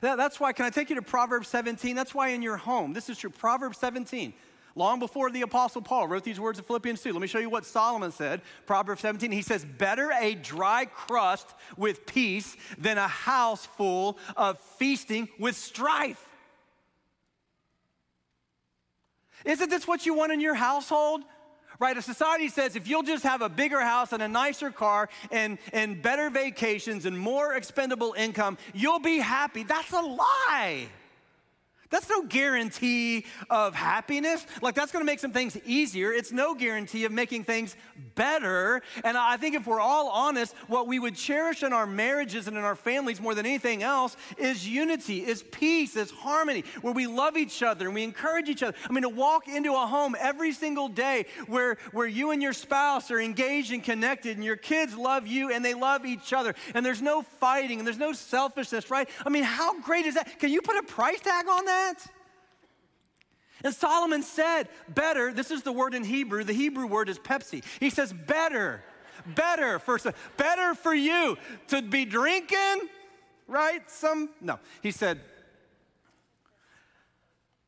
That, 0.00 0.16
that's 0.16 0.40
why, 0.40 0.52
can 0.52 0.64
I 0.64 0.70
take 0.70 0.88
you 0.90 0.96
to 0.96 1.02
Proverbs 1.02 1.48
17? 1.48 1.94
That's 1.94 2.14
why 2.14 2.28
in 2.28 2.42
your 2.42 2.56
home, 2.56 2.92
this 2.92 3.08
is 3.08 3.18
true, 3.18 3.30
Proverbs 3.30 3.78
17. 3.78 4.32
Long 4.76 4.98
before 4.98 5.30
the 5.30 5.40
Apostle 5.40 5.80
Paul 5.80 6.06
wrote 6.06 6.22
these 6.22 6.38
words 6.38 6.58
in 6.58 6.64
Philippians 6.66 7.00
2, 7.00 7.10
let 7.10 7.22
me 7.22 7.26
show 7.26 7.38
you 7.38 7.48
what 7.48 7.64
Solomon 7.64 8.12
said. 8.12 8.42
Proverbs 8.66 9.00
17, 9.00 9.32
he 9.32 9.40
says, 9.40 9.64
Better 9.64 10.12
a 10.12 10.34
dry 10.34 10.84
crust 10.84 11.48
with 11.78 12.04
peace 12.04 12.54
than 12.76 12.98
a 12.98 13.08
house 13.08 13.64
full 13.64 14.18
of 14.36 14.58
feasting 14.78 15.30
with 15.38 15.56
strife. 15.56 16.22
Isn't 19.46 19.70
this 19.70 19.88
what 19.88 20.04
you 20.04 20.12
want 20.12 20.32
in 20.32 20.40
your 20.40 20.54
household? 20.54 21.22
Right? 21.78 21.96
A 21.96 22.02
society 22.02 22.48
says 22.48 22.76
if 22.76 22.86
you'll 22.86 23.02
just 23.02 23.24
have 23.24 23.40
a 23.40 23.48
bigger 23.48 23.80
house 23.80 24.12
and 24.12 24.22
a 24.22 24.28
nicer 24.28 24.70
car 24.70 25.08
and, 25.30 25.56
and 25.72 26.02
better 26.02 26.28
vacations 26.28 27.06
and 27.06 27.18
more 27.18 27.54
expendable 27.54 28.14
income, 28.16 28.58
you'll 28.74 28.98
be 28.98 29.18
happy. 29.18 29.62
That's 29.62 29.92
a 29.92 30.00
lie. 30.00 30.88
That's 31.90 32.08
no 32.08 32.22
guarantee 32.22 33.26
of 33.50 33.74
happiness. 33.74 34.46
Like, 34.62 34.74
that's 34.74 34.92
gonna 34.92 35.04
make 35.04 35.20
some 35.20 35.32
things 35.32 35.56
easier. 35.64 36.12
It's 36.12 36.32
no 36.32 36.54
guarantee 36.54 37.04
of 37.04 37.12
making 37.12 37.44
things 37.44 37.76
better. 38.14 38.82
And 39.04 39.16
I 39.16 39.36
think 39.36 39.54
if 39.54 39.66
we're 39.66 39.80
all 39.80 40.08
honest, 40.08 40.54
what 40.66 40.86
we 40.86 40.98
would 40.98 41.14
cherish 41.14 41.62
in 41.62 41.72
our 41.72 41.86
marriages 41.86 42.48
and 42.48 42.56
in 42.56 42.64
our 42.64 42.74
families 42.74 43.20
more 43.20 43.34
than 43.34 43.46
anything 43.46 43.82
else 43.82 44.16
is 44.38 44.66
unity, 44.66 45.24
is 45.24 45.42
peace, 45.42 45.96
is 45.96 46.10
harmony, 46.10 46.64
where 46.82 46.92
we 46.92 47.06
love 47.06 47.36
each 47.36 47.62
other 47.62 47.86
and 47.86 47.94
we 47.94 48.02
encourage 48.02 48.48
each 48.48 48.62
other. 48.62 48.76
I 48.88 48.92
mean, 48.92 49.02
to 49.02 49.08
walk 49.08 49.48
into 49.48 49.72
a 49.74 49.86
home 49.86 50.16
every 50.18 50.52
single 50.52 50.88
day 50.88 51.26
where, 51.46 51.76
where 51.92 52.06
you 52.06 52.30
and 52.30 52.42
your 52.42 52.52
spouse 52.52 53.10
are 53.10 53.20
engaged 53.20 53.72
and 53.72 53.82
connected 53.82 54.36
and 54.36 54.44
your 54.44 54.56
kids 54.56 54.96
love 54.96 55.26
you 55.26 55.52
and 55.52 55.64
they 55.64 55.74
love 55.74 56.04
each 56.04 56.32
other 56.32 56.54
and 56.74 56.84
there's 56.84 57.02
no 57.02 57.22
fighting 57.22 57.78
and 57.78 57.86
there's 57.86 57.98
no 57.98 58.12
selfishness, 58.12 58.90
right? 58.90 59.08
I 59.24 59.28
mean, 59.28 59.44
how 59.44 59.80
great 59.80 60.06
is 60.06 60.14
that? 60.14 60.38
Can 60.38 60.50
you 60.50 60.62
put 60.62 60.76
a 60.76 60.82
price 60.82 61.20
tag 61.20 61.46
on 61.48 61.64
that? 61.66 61.75
That? 61.76 62.06
And 63.64 63.74
Solomon 63.74 64.22
said, 64.22 64.68
better, 64.88 65.32
this 65.32 65.50
is 65.50 65.62
the 65.62 65.72
word 65.72 65.94
in 65.94 66.04
Hebrew, 66.04 66.44
the 66.44 66.52
Hebrew 66.52 66.86
word 66.86 67.08
is 67.08 67.18
Pepsi. 67.18 67.64
He 67.80 67.90
says, 67.90 68.12
better, 68.12 68.82
better 69.26 69.78
for, 69.78 69.98
better 70.36 70.74
for 70.74 70.94
you 70.94 71.36
to 71.68 71.82
be 71.82 72.04
drinking, 72.04 72.88
right? 73.48 73.88
Some, 73.90 74.30
no. 74.40 74.58
He 74.82 74.90
said, 74.90 75.20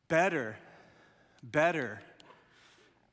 better, 0.07 0.57
better 1.43 2.01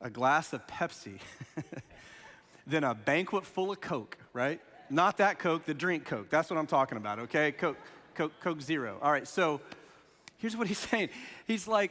a 0.00 0.10
glass 0.10 0.52
of 0.52 0.66
Pepsi 0.66 1.18
than 2.66 2.84
a 2.84 2.94
banquet 2.94 3.44
full 3.44 3.72
of 3.72 3.80
Coke, 3.80 4.18
right? 4.32 4.60
Not 4.90 5.16
that 5.16 5.38
Coke, 5.38 5.64
the 5.64 5.74
drink 5.74 6.04
Coke. 6.04 6.28
That's 6.30 6.50
what 6.50 6.58
I'm 6.58 6.66
talking 6.66 6.98
about, 6.98 7.18
okay? 7.20 7.52
Coke, 7.52 7.78
Coke, 8.14 8.32
Coke 8.40 8.60
Zero. 8.60 8.98
All 9.02 9.10
right, 9.10 9.26
so 9.26 9.60
Here's 10.46 10.56
what 10.56 10.68
he's 10.68 10.78
saying 10.90 11.08
He's 11.48 11.66
like, 11.66 11.90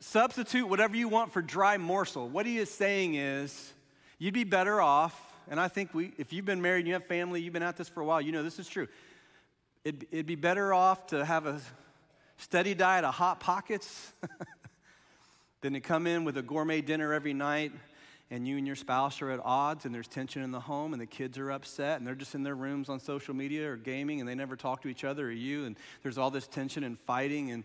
substitute 0.00 0.66
whatever 0.66 0.96
you 0.96 1.06
want 1.06 1.32
for 1.32 1.40
dry 1.40 1.76
morsel. 1.76 2.28
What 2.28 2.46
he 2.46 2.58
is 2.58 2.68
saying 2.68 3.14
is, 3.14 3.72
you'd 4.18 4.34
be 4.34 4.42
better 4.42 4.80
off, 4.80 5.36
and 5.48 5.60
I 5.60 5.68
think 5.68 5.94
we, 5.94 6.10
if 6.18 6.32
you've 6.32 6.44
been 6.44 6.60
married 6.60 6.80
and 6.80 6.88
you 6.88 6.94
have 6.94 7.06
family, 7.06 7.40
you've 7.40 7.52
been 7.52 7.62
at 7.62 7.76
this 7.76 7.88
for 7.88 8.00
a 8.00 8.04
while, 8.04 8.20
you 8.20 8.32
know 8.32 8.42
this 8.42 8.58
is 8.58 8.66
true. 8.66 8.88
It'd, 9.84 10.04
it'd 10.10 10.26
be 10.26 10.34
better 10.34 10.74
off 10.74 11.06
to 11.08 11.24
have 11.24 11.46
a 11.46 11.60
steady 12.38 12.74
diet 12.74 13.04
of 13.04 13.14
Hot 13.14 13.38
Pockets 13.38 14.12
than 15.60 15.74
to 15.74 15.80
come 15.80 16.08
in 16.08 16.24
with 16.24 16.36
a 16.36 16.42
gourmet 16.42 16.80
dinner 16.80 17.12
every 17.12 17.34
night 17.34 17.70
and 18.32 18.48
you 18.48 18.56
and 18.56 18.66
your 18.66 18.74
spouse 18.74 19.20
are 19.22 19.30
at 19.30 19.40
odds 19.44 19.84
and 19.84 19.94
there's 19.94 20.08
tension 20.08 20.42
in 20.42 20.50
the 20.50 20.60
home 20.60 20.94
and 20.94 21.00
the 21.00 21.06
kids 21.06 21.38
are 21.38 21.52
upset 21.52 21.98
and 21.98 22.06
they're 22.06 22.14
just 22.14 22.34
in 22.34 22.42
their 22.42 22.54
rooms 22.54 22.88
on 22.88 22.98
social 22.98 23.34
media 23.34 23.70
or 23.70 23.76
gaming 23.76 24.20
and 24.20 24.28
they 24.28 24.34
never 24.34 24.56
talk 24.56 24.80
to 24.80 24.88
each 24.88 25.04
other 25.04 25.28
or 25.28 25.30
you 25.30 25.66
and 25.66 25.76
there's 26.02 26.16
all 26.16 26.30
this 26.30 26.46
tension 26.46 26.82
and 26.82 26.98
fighting 26.98 27.50
and 27.50 27.62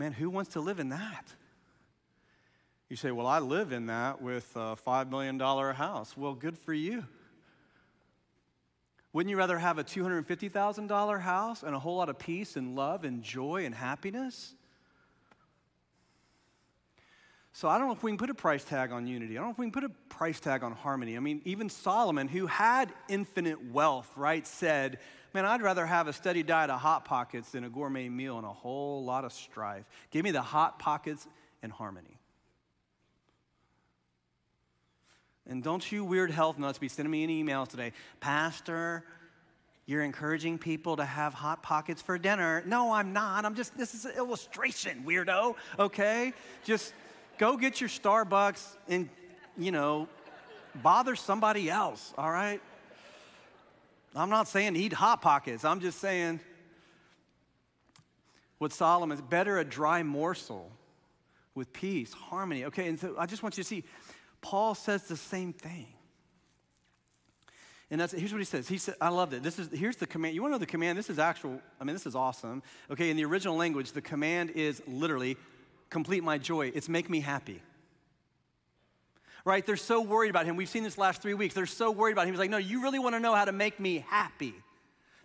man 0.00 0.12
who 0.12 0.30
wants 0.30 0.54
to 0.54 0.60
live 0.60 0.80
in 0.80 0.88
that 0.88 1.26
you 2.88 2.96
say 2.96 3.10
well 3.10 3.26
i 3.26 3.38
live 3.38 3.70
in 3.70 3.84
that 3.84 4.22
with 4.22 4.50
a 4.56 4.74
$5 4.74 5.10
million 5.10 5.38
house 5.38 6.16
well 6.16 6.32
good 6.32 6.56
for 6.56 6.72
you 6.72 7.04
wouldn't 9.12 9.28
you 9.28 9.36
rather 9.36 9.58
have 9.58 9.76
a 9.76 9.84
$250000 9.84 11.20
house 11.20 11.62
and 11.62 11.74
a 11.74 11.78
whole 11.78 11.98
lot 11.98 12.08
of 12.08 12.18
peace 12.18 12.56
and 12.56 12.74
love 12.74 13.04
and 13.04 13.22
joy 13.22 13.66
and 13.66 13.74
happiness 13.74 14.54
so 17.52 17.68
I 17.68 17.76
don't 17.76 17.88
know 17.88 17.92
if 17.92 18.02
we 18.02 18.10
can 18.10 18.16
put 18.16 18.30
a 18.30 18.34
price 18.34 18.64
tag 18.64 18.92
on 18.92 19.06
unity. 19.06 19.36
I 19.36 19.40
don't 19.40 19.48
know 19.48 19.52
if 19.52 19.58
we 19.58 19.66
can 19.66 19.72
put 19.72 19.84
a 19.84 19.90
price 20.08 20.40
tag 20.40 20.62
on 20.62 20.72
harmony. 20.72 21.16
I 21.16 21.20
mean, 21.20 21.42
even 21.44 21.68
Solomon, 21.68 22.28
who 22.28 22.46
had 22.46 22.90
infinite 23.08 23.72
wealth, 23.72 24.10
right, 24.16 24.46
said, 24.46 24.98
Man, 25.32 25.44
I'd 25.44 25.62
rather 25.62 25.86
have 25.86 26.08
a 26.08 26.12
steady 26.12 26.42
diet 26.42 26.70
of 26.70 26.80
Hot 26.80 27.04
Pockets 27.04 27.50
than 27.50 27.64
a 27.64 27.68
gourmet 27.68 28.08
meal 28.08 28.36
and 28.38 28.46
a 28.46 28.52
whole 28.52 29.04
lot 29.04 29.24
of 29.24 29.32
strife. 29.32 29.84
Give 30.10 30.24
me 30.24 30.30
the 30.30 30.42
Hot 30.42 30.78
Pockets 30.78 31.26
and 31.62 31.70
harmony. 31.70 32.18
And 35.48 35.62
don't 35.62 35.90
you 35.90 36.04
weird 36.04 36.30
health 36.30 36.58
nuts 36.58 36.78
be 36.78 36.88
sending 36.88 37.10
me 37.10 37.22
any 37.22 37.42
emails 37.42 37.68
today. 37.68 37.92
Pastor, 38.20 39.04
you're 39.86 40.02
encouraging 40.02 40.58
people 40.58 40.96
to 40.96 41.04
have 41.04 41.34
hot 41.34 41.62
pockets 41.62 42.00
for 42.00 42.18
dinner. 42.18 42.62
No, 42.66 42.92
I'm 42.92 43.12
not. 43.12 43.44
I'm 43.44 43.56
just, 43.56 43.76
this 43.76 43.94
is 43.94 44.04
an 44.04 44.12
illustration, 44.16 45.02
weirdo, 45.04 45.56
okay? 45.78 46.32
Just 46.64 46.92
Go 47.40 47.56
get 47.56 47.80
your 47.80 47.88
Starbucks 47.88 48.76
and, 48.86 49.08
you 49.56 49.72
know, 49.72 50.08
bother 50.82 51.16
somebody 51.16 51.70
else, 51.70 52.12
all 52.18 52.30
right? 52.30 52.60
I'm 54.14 54.30
not 54.30 54.48
saying 54.48 54.76
eat 54.76 54.92
Hot 54.92 55.22
Pockets. 55.22 55.64
I'm 55.64 55.80
just 55.80 55.98
saying 55.98 56.40
what 58.58 58.72
Solomon 58.72 59.16
is 59.16 59.22
better 59.22 59.58
a 59.58 59.64
dry 59.64 60.02
morsel 60.02 60.70
with 61.54 61.72
peace, 61.72 62.12
harmony. 62.12 62.64
Okay, 62.66 62.88
and 62.88 62.98
so 62.98 63.14
I 63.18 63.26
just 63.26 63.42
want 63.42 63.56
you 63.56 63.62
to 63.62 63.68
see, 63.68 63.84
Paul 64.40 64.74
says 64.74 65.04
the 65.04 65.16
same 65.16 65.52
thing. 65.52 65.86
And 67.90 68.00
that's 68.00 68.12
here's 68.12 68.32
what 68.32 68.38
he 68.38 68.44
says. 68.44 68.68
He 68.68 68.78
said, 68.78 68.94
I 69.00 69.08
love 69.08 69.32
it. 69.32 69.42
This 69.42 69.58
is 69.58 69.68
here's 69.76 69.96
the 69.96 70.06
command. 70.06 70.34
You 70.34 70.42
want 70.42 70.52
to 70.52 70.54
know 70.54 70.58
the 70.58 70.66
command? 70.66 70.96
This 70.96 71.10
is 71.10 71.18
actual, 71.18 71.60
I 71.80 71.84
mean, 71.84 71.94
this 71.94 72.06
is 72.06 72.14
awesome. 72.14 72.62
Okay, 72.90 73.10
in 73.10 73.16
the 73.16 73.24
original 73.24 73.56
language, 73.56 73.92
the 73.92 74.00
command 74.00 74.50
is 74.50 74.80
literally 74.86 75.36
complete 75.88 76.22
my 76.22 76.38
joy. 76.38 76.70
It's 76.74 76.88
make 76.88 77.10
me 77.10 77.20
happy. 77.20 77.60
Right? 79.44 79.64
They're 79.64 79.76
so 79.76 80.02
worried 80.02 80.30
about 80.30 80.46
him. 80.46 80.56
We've 80.56 80.68
seen 80.68 80.84
this 80.84 80.98
last 80.98 81.22
three 81.22 81.34
weeks. 81.34 81.54
They're 81.54 81.66
so 81.66 81.90
worried 81.90 82.12
about 82.12 82.26
him. 82.26 82.34
He's 82.34 82.38
like, 82.38 82.50
no, 82.50 82.58
you 82.58 82.82
really 82.82 82.98
want 82.98 83.14
to 83.14 83.20
know 83.20 83.34
how 83.34 83.44
to 83.44 83.52
make 83.52 83.80
me 83.80 84.04
happy. 84.08 84.54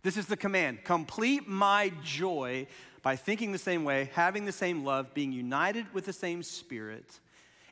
This 0.03 0.17
is 0.17 0.27
the 0.27 0.37
command 0.37 0.83
complete 0.83 1.47
my 1.47 1.91
joy 2.03 2.67
by 3.01 3.15
thinking 3.15 3.51
the 3.51 3.57
same 3.57 3.83
way, 3.83 4.09
having 4.13 4.45
the 4.45 4.51
same 4.51 4.83
love, 4.83 5.13
being 5.13 5.31
united 5.31 5.93
with 5.93 6.05
the 6.05 6.13
same 6.13 6.43
spirit, 6.43 7.19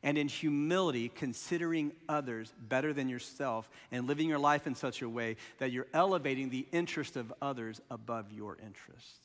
and 0.04 0.18
in 0.18 0.28
humility 0.28 1.10
considering 1.10 1.92
others 2.10 2.54
better 2.60 2.92
than 2.92 3.08
yourself 3.08 3.70
and 3.92 4.08
living 4.08 4.28
your 4.28 4.40
life 4.40 4.68
in 4.68 4.76
such 4.76 5.02
a 5.02 5.10
way 5.10 5.38
that 5.60 5.72
you're 5.72 5.88
elevating 5.94 6.50
the 6.50 6.68
interest 6.72 7.16
of 7.16 7.32
others 7.42 7.80
above 7.90 8.32
your 8.32 8.58
interests. 8.64 9.20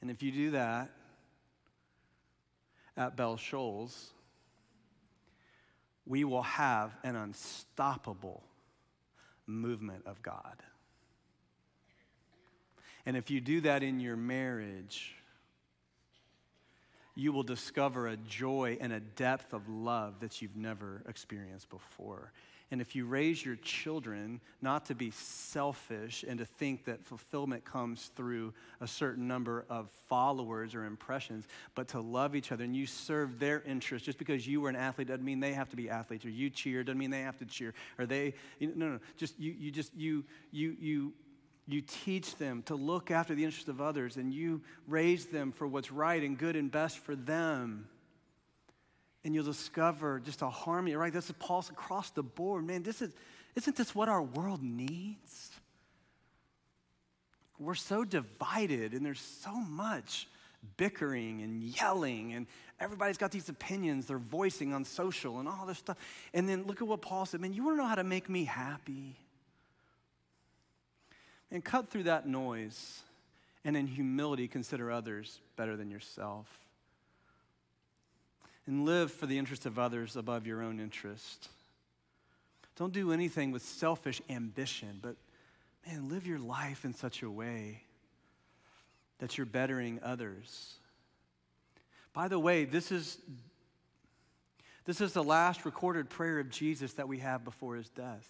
And 0.00 0.10
if 0.10 0.22
you 0.22 0.30
do 0.30 0.50
that, 0.52 0.90
at 2.96 3.16
Bell 3.16 3.36
Shoals, 3.36 4.12
we 6.06 6.24
will 6.24 6.42
have 6.42 6.96
an 7.02 7.16
unstoppable 7.16 8.42
movement 9.46 10.04
of 10.06 10.22
God. 10.22 10.62
And 13.04 13.16
if 13.16 13.30
you 13.30 13.40
do 13.40 13.60
that 13.62 13.82
in 13.82 14.00
your 14.00 14.16
marriage, 14.16 15.14
you 17.14 17.32
will 17.32 17.42
discover 17.42 18.08
a 18.08 18.16
joy 18.16 18.78
and 18.80 18.92
a 18.92 19.00
depth 19.00 19.52
of 19.52 19.68
love 19.68 20.20
that 20.20 20.42
you've 20.42 20.56
never 20.56 21.02
experienced 21.08 21.70
before. 21.70 22.32
And 22.72 22.80
if 22.80 22.96
you 22.96 23.06
raise 23.06 23.44
your 23.44 23.54
children 23.56 24.40
not 24.60 24.86
to 24.86 24.94
be 24.94 25.12
selfish 25.12 26.24
and 26.26 26.38
to 26.40 26.44
think 26.44 26.86
that 26.86 27.04
fulfillment 27.04 27.64
comes 27.64 28.10
through 28.16 28.54
a 28.80 28.88
certain 28.88 29.28
number 29.28 29.64
of 29.70 29.88
followers 30.08 30.74
or 30.74 30.84
impressions, 30.84 31.46
but 31.76 31.88
to 31.88 32.00
love 32.00 32.34
each 32.34 32.50
other 32.50 32.64
and 32.64 32.74
you 32.74 32.86
serve 32.86 33.38
their 33.38 33.60
interests, 33.62 34.04
just 34.04 34.18
because 34.18 34.48
you 34.48 34.60
were 34.60 34.68
an 34.68 34.74
athlete 34.74 35.06
doesn't 35.06 35.24
mean 35.24 35.38
they 35.38 35.52
have 35.52 35.68
to 35.70 35.76
be 35.76 35.88
athletes, 35.88 36.24
or 36.24 36.30
you 36.30 36.50
cheer 36.50 36.82
doesn't 36.82 36.98
mean 36.98 37.10
they 37.10 37.22
have 37.22 37.38
to 37.38 37.44
cheer, 37.46 37.72
or 37.98 38.06
they, 38.06 38.34
you 38.58 38.72
no, 38.74 38.88
no, 38.88 38.98
just 39.16 39.38
you, 39.38 39.54
you 39.56 39.70
just, 39.70 39.94
you, 39.94 40.24
you, 40.50 40.76
you, 40.80 41.12
you 41.68 41.80
teach 41.80 42.34
them 42.36 42.62
to 42.64 42.74
look 42.74 43.12
after 43.12 43.36
the 43.36 43.44
interests 43.44 43.68
of 43.68 43.80
others 43.80 44.16
and 44.16 44.34
you 44.34 44.60
raise 44.88 45.26
them 45.26 45.52
for 45.52 45.68
what's 45.68 45.92
right 45.92 46.22
and 46.22 46.36
good 46.36 46.56
and 46.56 46.72
best 46.72 46.98
for 46.98 47.14
them 47.14 47.86
and 49.26 49.34
you'll 49.34 49.42
discover 49.42 50.20
just 50.24 50.40
a 50.42 50.48
harmony, 50.48 50.94
right? 50.94 51.12
This 51.12 51.28
is 51.28 51.34
Paul's 51.40 51.68
across 51.68 52.10
the 52.10 52.22
board. 52.22 52.64
Man, 52.64 52.84
this 52.84 53.02
is, 53.02 53.12
isn't 53.56 53.74
this 53.76 53.92
what 53.92 54.08
our 54.08 54.22
world 54.22 54.62
needs? 54.62 55.50
We're 57.58 57.74
so 57.74 58.04
divided 58.04 58.92
and 58.92 59.04
there's 59.04 59.20
so 59.20 59.50
much 59.50 60.28
bickering 60.76 61.42
and 61.42 61.60
yelling, 61.60 62.34
and 62.34 62.46
everybody's 62.78 63.18
got 63.18 63.32
these 63.32 63.48
opinions 63.48 64.06
they're 64.06 64.18
voicing 64.18 64.72
on 64.72 64.84
social 64.84 65.40
and 65.40 65.48
all 65.48 65.66
this 65.66 65.78
stuff. 65.78 65.96
And 66.32 66.48
then 66.48 66.62
look 66.62 66.80
at 66.80 66.86
what 66.86 67.02
Paul 67.02 67.26
said 67.26 67.40
man, 67.40 67.52
you 67.52 67.64
wanna 67.64 67.78
know 67.78 67.86
how 67.86 67.96
to 67.96 68.04
make 68.04 68.28
me 68.28 68.44
happy? 68.44 69.16
And 71.50 71.64
cut 71.64 71.88
through 71.88 72.04
that 72.04 72.28
noise 72.28 73.02
and 73.64 73.76
in 73.76 73.88
humility 73.88 74.46
consider 74.46 74.92
others 74.92 75.40
better 75.56 75.76
than 75.76 75.90
yourself. 75.90 76.65
And 78.66 78.84
live 78.84 79.12
for 79.12 79.26
the 79.26 79.38
interest 79.38 79.64
of 79.66 79.78
others 79.78 80.16
above 80.16 80.46
your 80.46 80.62
own 80.62 80.80
interest. 80.80 81.48
Don't 82.76 82.92
do 82.92 83.12
anything 83.12 83.52
with 83.52 83.62
selfish 83.62 84.20
ambition, 84.28 84.98
but 85.00 85.16
man, 85.86 86.08
live 86.08 86.26
your 86.26 86.38
life 86.38 86.84
in 86.84 86.92
such 86.92 87.22
a 87.22 87.30
way 87.30 87.82
that 89.18 89.38
you're 89.38 89.46
bettering 89.46 90.00
others. 90.02 90.74
By 92.12 92.28
the 92.28 92.38
way, 92.38 92.64
this 92.64 92.90
is, 92.90 93.18
this 94.84 95.00
is 95.00 95.12
the 95.12 95.24
last 95.24 95.64
recorded 95.64 96.10
prayer 96.10 96.38
of 96.38 96.50
Jesus 96.50 96.94
that 96.94 97.08
we 97.08 97.18
have 97.18 97.44
before 97.44 97.76
his 97.76 97.88
death 97.88 98.28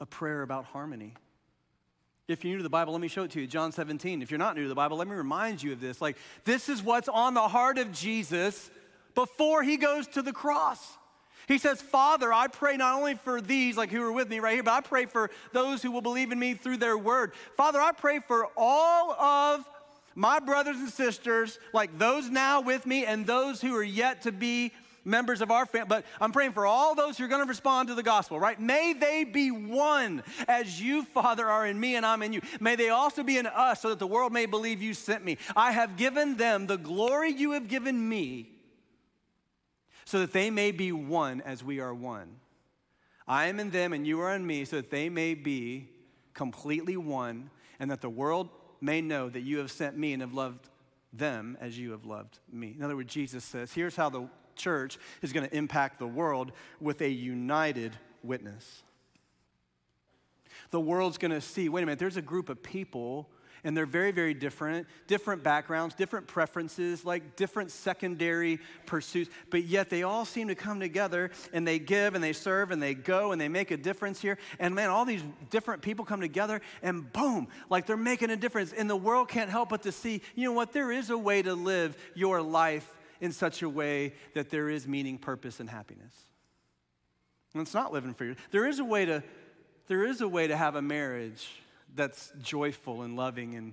a 0.00 0.06
prayer 0.06 0.42
about 0.42 0.64
harmony. 0.66 1.14
If 2.26 2.42
you're 2.42 2.52
new 2.52 2.56
to 2.58 2.62
the 2.62 2.70
Bible, 2.70 2.92
let 2.94 3.02
me 3.02 3.08
show 3.08 3.24
it 3.24 3.32
to 3.32 3.40
you. 3.40 3.46
John 3.46 3.70
17. 3.70 4.22
If 4.22 4.30
you're 4.30 4.38
not 4.38 4.56
new 4.56 4.62
to 4.62 4.68
the 4.68 4.74
Bible, 4.74 4.96
let 4.96 5.06
me 5.08 5.14
remind 5.14 5.62
you 5.62 5.72
of 5.72 5.80
this. 5.80 6.00
Like, 6.00 6.16
this 6.44 6.70
is 6.70 6.82
what's 6.82 7.08
on 7.08 7.34
the 7.34 7.48
heart 7.48 7.76
of 7.76 7.92
Jesus 7.92 8.70
before 9.14 9.62
he 9.62 9.76
goes 9.76 10.06
to 10.08 10.22
the 10.22 10.32
cross. 10.32 10.96
He 11.46 11.58
says, 11.58 11.82
Father, 11.82 12.32
I 12.32 12.46
pray 12.48 12.78
not 12.78 12.94
only 12.94 13.16
for 13.16 13.42
these, 13.42 13.76
like 13.76 13.90
who 13.90 14.02
are 14.02 14.12
with 14.12 14.30
me 14.30 14.40
right 14.40 14.54
here, 14.54 14.62
but 14.62 14.72
I 14.72 14.80
pray 14.80 15.04
for 15.04 15.30
those 15.52 15.82
who 15.82 15.90
will 15.90 16.00
believe 16.00 16.32
in 16.32 16.38
me 16.38 16.54
through 16.54 16.78
their 16.78 16.96
word. 16.96 17.34
Father, 17.58 17.78
I 17.78 17.92
pray 17.92 18.20
for 18.20 18.48
all 18.56 19.12
of 19.12 19.68
my 20.14 20.38
brothers 20.38 20.76
and 20.76 20.88
sisters, 20.88 21.58
like 21.74 21.98
those 21.98 22.30
now 22.30 22.62
with 22.62 22.86
me 22.86 23.04
and 23.04 23.26
those 23.26 23.60
who 23.60 23.76
are 23.76 23.82
yet 23.82 24.22
to 24.22 24.32
be 24.32 24.72
members 25.04 25.40
of 25.40 25.50
our 25.50 25.66
family, 25.66 25.86
but 25.88 26.04
I'm 26.20 26.32
praying 26.32 26.52
for 26.52 26.66
all 26.66 26.94
those 26.94 27.18
who 27.18 27.24
are 27.24 27.28
going 27.28 27.42
to 27.42 27.48
respond 27.48 27.88
to 27.88 27.94
the 27.94 28.02
gospel, 28.02 28.40
right? 28.40 28.58
May 28.58 28.92
they 28.92 29.24
be 29.24 29.50
one 29.50 30.22
as 30.48 30.80
you, 30.80 31.04
Father, 31.04 31.46
are 31.46 31.66
in 31.66 31.78
me 31.78 31.96
and 31.96 32.06
I'm 32.06 32.22
in 32.22 32.32
you. 32.32 32.40
May 32.60 32.76
they 32.76 32.88
also 32.88 33.22
be 33.22 33.38
in 33.38 33.46
us 33.46 33.82
so 33.82 33.90
that 33.90 33.98
the 33.98 34.06
world 34.06 34.32
may 34.32 34.46
believe 34.46 34.82
you 34.82 34.94
sent 34.94 35.24
me. 35.24 35.38
I 35.54 35.72
have 35.72 35.96
given 35.96 36.36
them 36.36 36.66
the 36.66 36.78
glory 36.78 37.32
you 37.32 37.52
have 37.52 37.68
given 37.68 38.08
me 38.08 38.50
so 40.04 40.20
that 40.20 40.32
they 40.32 40.50
may 40.50 40.70
be 40.70 40.92
one 40.92 41.40
as 41.40 41.64
we 41.64 41.80
are 41.80 41.94
one. 41.94 42.36
I 43.26 43.46
am 43.46 43.58
in 43.58 43.70
them 43.70 43.92
and 43.92 44.06
you 44.06 44.20
are 44.20 44.34
in 44.34 44.46
me, 44.46 44.64
so 44.64 44.76
that 44.76 44.90
they 44.90 45.08
may 45.08 45.34
be 45.34 45.88
completely 46.34 46.96
one, 46.96 47.50
and 47.80 47.90
that 47.90 48.00
the 48.00 48.10
world 48.10 48.50
may 48.80 49.00
know 49.00 49.28
that 49.30 49.40
you 49.40 49.58
have 49.58 49.70
sent 49.70 49.96
me 49.96 50.12
and 50.12 50.20
have 50.20 50.34
loved 50.34 50.68
them 51.12 51.56
as 51.60 51.78
you 51.78 51.92
have 51.92 52.04
loved 52.04 52.38
me. 52.52 52.74
In 52.76 52.82
other 52.84 52.96
words, 52.96 53.12
Jesus 53.12 53.44
says, 53.44 53.72
here's 53.72 53.96
how 53.96 54.10
the 54.10 54.28
church 54.56 54.98
is 55.22 55.32
going 55.32 55.46
to 55.48 55.56
impact 55.56 55.98
the 55.98 56.06
world 56.06 56.52
with 56.80 57.00
a 57.00 57.08
united 57.08 57.92
witness. 58.22 58.82
The 60.70 60.80
world's 60.80 61.18
going 61.18 61.32
to 61.32 61.40
see 61.40 61.68
wait 61.68 61.82
a 61.82 61.86
minute, 61.86 61.98
there's 61.98 62.16
a 62.16 62.22
group 62.22 62.48
of 62.48 62.62
people 62.62 63.28
and 63.64 63.74
they're 63.74 63.86
very, 63.86 64.12
very 64.12 64.34
different, 64.34 64.86
different 65.06 65.42
backgrounds, 65.42 65.94
different 65.94 66.26
preferences, 66.26 67.04
like 67.04 67.34
different 67.34 67.70
secondary 67.70 68.60
pursuits, 68.84 69.30
but 69.50 69.64
yet 69.64 69.88
they 69.88 70.02
all 70.02 70.26
seem 70.26 70.48
to 70.48 70.54
come 70.54 70.78
together 70.78 71.30
and 71.52 71.66
they 71.66 71.78
give 71.78 72.14
and 72.14 72.22
they 72.22 72.34
serve 72.34 72.70
and 72.70 72.82
they 72.82 72.92
go 72.92 73.32
and 73.32 73.40
they 73.40 73.48
make 73.48 73.70
a 73.70 73.76
difference 73.76 74.20
here. 74.20 74.36
And 74.58 74.74
man, 74.74 74.90
all 74.90 75.06
these 75.06 75.22
different 75.50 75.80
people 75.80 76.04
come 76.04 76.20
together 76.20 76.60
and 76.82 77.10
boom, 77.12 77.48
like 77.70 77.86
they're 77.86 77.96
making 77.96 78.30
a 78.30 78.36
difference. 78.36 78.72
And 78.74 78.88
the 78.88 78.96
world 78.96 79.28
can't 79.28 79.50
help 79.50 79.70
but 79.70 79.82
to 79.82 79.92
see, 79.92 80.20
you 80.34 80.44
know 80.44 80.52
what, 80.52 80.72
there 80.72 80.92
is 80.92 81.08
a 81.08 81.18
way 81.18 81.40
to 81.40 81.54
live 81.54 81.96
your 82.14 82.42
life 82.42 82.98
in 83.24 83.32
such 83.32 83.62
a 83.62 83.68
way 83.70 84.12
that 84.34 84.50
there 84.50 84.68
is 84.68 84.86
meaning, 84.86 85.16
purpose, 85.16 85.58
and 85.58 85.70
happiness. 85.70 86.12
And 87.54 87.62
it's 87.62 87.72
not 87.72 87.90
living 87.90 88.12
for 88.12 88.26
you. 88.26 88.36
There 88.50 88.66
is 88.66 88.80
a 88.80 88.84
way 88.84 89.06
to, 89.06 89.22
there 89.86 90.04
is 90.04 90.20
a 90.20 90.28
way 90.28 90.46
to 90.46 90.54
have 90.54 90.76
a 90.76 90.82
marriage 90.82 91.48
that's 91.94 92.34
joyful 92.42 93.00
and 93.00 93.16
loving 93.16 93.54
and 93.54 93.72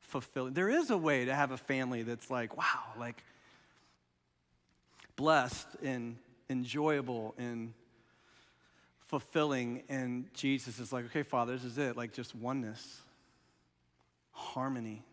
fulfilling. 0.00 0.54
There 0.54 0.68
is 0.68 0.90
a 0.90 0.98
way 0.98 1.24
to 1.26 1.32
have 1.32 1.52
a 1.52 1.56
family 1.56 2.02
that's 2.02 2.32
like, 2.32 2.56
wow, 2.56 2.82
like 2.98 3.22
blessed 5.14 5.68
and 5.84 6.16
enjoyable 6.48 7.36
and 7.38 7.72
fulfilling. 9.06 9.84
And 9.88 10.34
Jesus 10.34 10.80
is 10.80 10.92
like, 10.92 11.04
okay, 11.04 11.22
Father, 11.22 11.52
this 11.52 11.64
is 11.64 11.78
it. 11.78 11.96
Like 11.96 12.12
just 12.12 12.34
oneness, 12.34 13.02
harmony. 14.32 15.04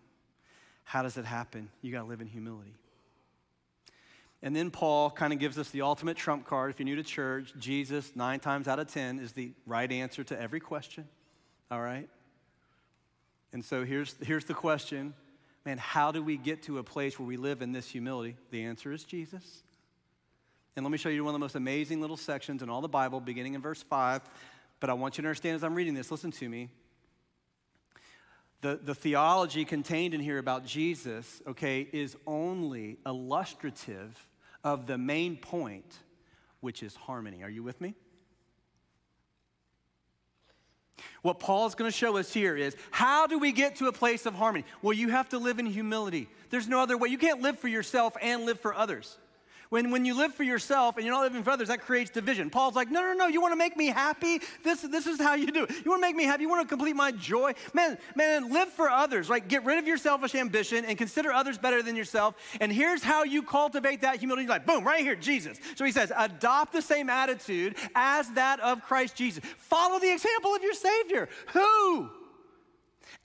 How 0.84 1.04
does 1.04 1.16
it 1.16 1.26
happen? 1.26 1.70
You 1.84 1.92
got 1.92 2.02
to 2.02 2.08
live 2.08 2.22
in 2.22 2.28
humility. 2.28 2.74
And 4.44 4.56
then 4.56 4.70
Paul 4.70 5.10
kind 5.10 5.34
of 5.34 5.40
gives 5.40 5.58
us 5.58 5.70
the 5.72 5.82
ultimate 5.82 6.16
trump 6.16 6.46
card. 6.46 6.70
If 6.70 6.80
you're 6.80 6.86
new 6.86 6.96
to 6.96 7.04
church, 7.04 7.54
Jesus, 7.58 8.16
nine 8.16 8.40
times 8.40 8.68
out 8.68 8.80
of 8.80 8.88
10, 8.88 9.20
is 9.20 9.32
the 9.32 9.52
right 9.66 9.92
answer 9.92 10.24
to 10.26 10.40
every 10.40 10.60
question. 10.60 11.08
All 11.72 11.82
right? 11.82 12.08
And 13.52 13.66
so 13.66 13.84
here's, 13.84 14.16
here's 14.22 14.46
the 14.46 14.54
question 14.54 15.14
man, 15.66 15.78
how 15.78 16.14
do 16.14 16.24
we 16.24 16.38
get 16.38 16.64
to 16.64 16.78
a 16.78 16.84
place 16.84 17.20
where 17.20 17.28
we 17.28 17.36
live 17.36 17.62
in 17.62 17.74
this 17.74 17.90
humility? 17.90 18.38
The 18.52 18.64
answer 18.64 18.94
is 18.94 19.04
Jesus. 19.04 19.64
And 20.78 20.86
let 20.86 20.92
me 20.92 20.98
show 20.98 21.10
you 21.10 21.26
one 21.26 21.32
of 21.32 21.34
the 21.34 21.44
most 21.44 21.56
amazing 21.56 22.00
little 22.00 22.16
sections 22.16 22.62
in 22.62 22.70
all 22.70 22.80
the 22.80 22.88
Bible, 22.88 23.20
beginning 23.20 23.54
in 23.54 23.62
verse 23.62 23.82
5. 23.82 24.22
But 24.80 24.90
I 24.90 24.94
want 24.94 25.18
you 25.18 25.24
to 25.24 25.28
understand 25.28 25.56
as 25.56 25.64
I'm 25.66 25.76
reading 25.76 25.94
this, 25.94 26.10
listen 26.10 26.32
to 26.32 26.48
me. 26.48 26.70
The, 28.62 28.80
the 28.82 28.96
theology 28.96 29.66
contained 29.66 30.14
in 30.14 30.22
here 30.22 30.40
about 30.40 30.66
Jesus, 30.66 31.42
okay, 31.48 31.88
is 31.92 32.18
only 32.26 32.98
illustrative 33.06 34.18
of 34.64 34.88
the 34.88 34.98
main 34.98 35.38
point, 35.38 36.00
which 36.60 36.82
is 36.82 36.96
harmony. 36.96 37.44
Are 37.44 37.50
you 37.50 37.62
with 37.62 37.80
me? 37.80 37.94
What 41.22 41.40
Paul's 41.40 41.76
going 41.76 41.92
to 41.92 41.96
show 41.96 42.18
us 42.18 42.34
here 42.34 42.56
is 42.56 42.76
how 42.90 43.28
do 43.28 43.38
we 43.38 43.52
get 43.52 43.76
to 43.78 43.88
a 43.88 43.92
place 43.92 44.26
of 44.26 44.34
harmony? 44.34 44.66
Well, 44.82 44.94
you 44.94 45.10
have 45.10 45.30
to 45.30 45.38
live 45.38 45.60
in 45.60 45.66
humility. 45.66 46.28
There's 46.50 46.68
no 46.68 46.80
other 46.80 46.98
way. 46.98 47.10
You 47.10 47.18
can't 47.18 47.42
live 47.42 47.60
for 47.60 47.68
yourself 47.68 48.16
and 48.22 48.46
live 48.46 48.60
for 48.60 48.74
others. 48.74 49.18
When, 49.70 49.92
when 49.92 50.06
you 50.06 50.16
live 50.18 50.34
for 50.34 50.44
yourself 50.44 50.98
and 50.98 51.06
you're 51.06 51.14
not 51.14 51.22
living 51.22 51.44
for 51.44 51.52
others, 51.52 51.68
that 51.68 51.82
creates 51.82 52.10
division. 52.10 52.50
Paul's 52.50 52.76
like, 52.76 52.90
no, 52.90 53.02
no, 53.02 53.14
no, 53.14 53.28
you 53.28 53.42
want 53.42 53.52
to 53.52 53.58
make 53.58 53.76
me 53.76 53.88
happy? 53.88 54.40
This, 54.64 54.82
this 54.82 55.08
is 55.08 55.20
how 55.20 55.34
you 55.34 55.52
do 55.52 55.64
it. 55.64 55.72
You 55.72 55.92
want 55.92 56.02
to 56.02 56.08
make 56.08 56.16
me 56.16 56.24
happy? 56.24 56.44
You 56.44 56.50
want 56.50 56.62
to 56.62 56.68
complete 56.68 56.96
my 56.96 57.12
joy? 57.12 57.54
Man, 57.74 57.98
man, 58.16 58.52
live 58.52 58.70
for 58.70 58.90
others, 58.90 59.30
right? 59.30 59.46
Get 59.46 59.66
rid 59.66 59.78
of 59.78 59.88
your 59.88 59.98
selfish 59.98 60.36
ambition 60.36 60.86
and 60.86 60.98
consider 60.98 61.32
others 61.32 61.58
better 61.58 61.84
than 61.84 61.96
yourself. 61.96 62.36
And 62.62 62.72
here's 62.72 63.04
how 63.04 63.24
you 63.24 63.44
cultivate 63.44 64.02
that 64.02 64.18
humility. 64.18 64.48
Like, 64.48 64.66
boom, 64.66 64.84
right 64.84 65.02
here, 65.02 65.16
Jesus. 65.16 65.60
So 65.76 65.86
he 65.86 65.92
says, 65.92 66.12
adopt 66.16 66.74
the 66.74 66.82
same 66.82 67.10
attitude 67.10 67.76
as 67.96 68.30
that 68.32 68.60
of 68.62 68.84
Christ 68.84 69.16
Jesus. 69.16 69.44
Follow 69.58 70.00
the 70.00 70.12
example 70.12 70.56
of 70.56 70.64
your 70.64 70.74
Savior. 70.74 71.30
Who? 71.54 72.10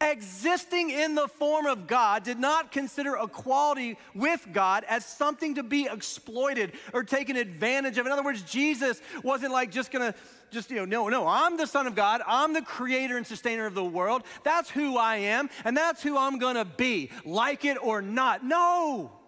Existing 0.01 0.91
in 0.91 1.15
the 1.15 1.29
form 1.29 1.67
of 1.67 1.87
God, 1.87 2.25
did 2.25 2.39
not 2.39 2.73
consider 2.73 3.17
equality 3.17 3.97
with 4.15 4.47
God 4.53 4.85
as 4.89 5.05
something 5.05 5.55
to 5.57 5.63
be 5.63 5.89
exploited 5.91 6.73
or 6.93 7.05
taken 7.05 7.37
advantage 7.37 7.99
of. 7.99 8.07
In 8.07 8.13
other 8.13 8.23
words, 8.23 8.43
Jesus 8.43 9.01
wasn't 9.23 9.53
like 9.53 9.71
just 9.71 9.91
gonna, 9.91 10.15
just, 10.51 10.71
you 10.71 10.77
know, 10.77 10.85
no, 10.85 11.09
no, 11.09 11.27
I'm 11.27 11.57
the 11.57 11.67
Son 11.67 11.87
of 11.87 11.95
God. 11.95 12.21
I'm 12.27 12.53
the 12.53 12.63
creator 12.63 13.17
and 13.17 13.27
sustainer 13.27 13.67
of 13.67 13.75
the 13.75 13.85
world. 13.85 14.23
That's 14.45 14.71
who 14.71 14.97
I 14.97 15.17
am, 15.17 15.51
and 15.65 15.77
that's 15.77 16.03
who 16.03 16.19
I'm 16.19 16.39
gonna 16.39 16.65
be, 16.65 17.11
like 17.25 17.65
it 17.65 17.79
or 17.83 18.03
not. 18.03 18.45
No. 18.45 19.22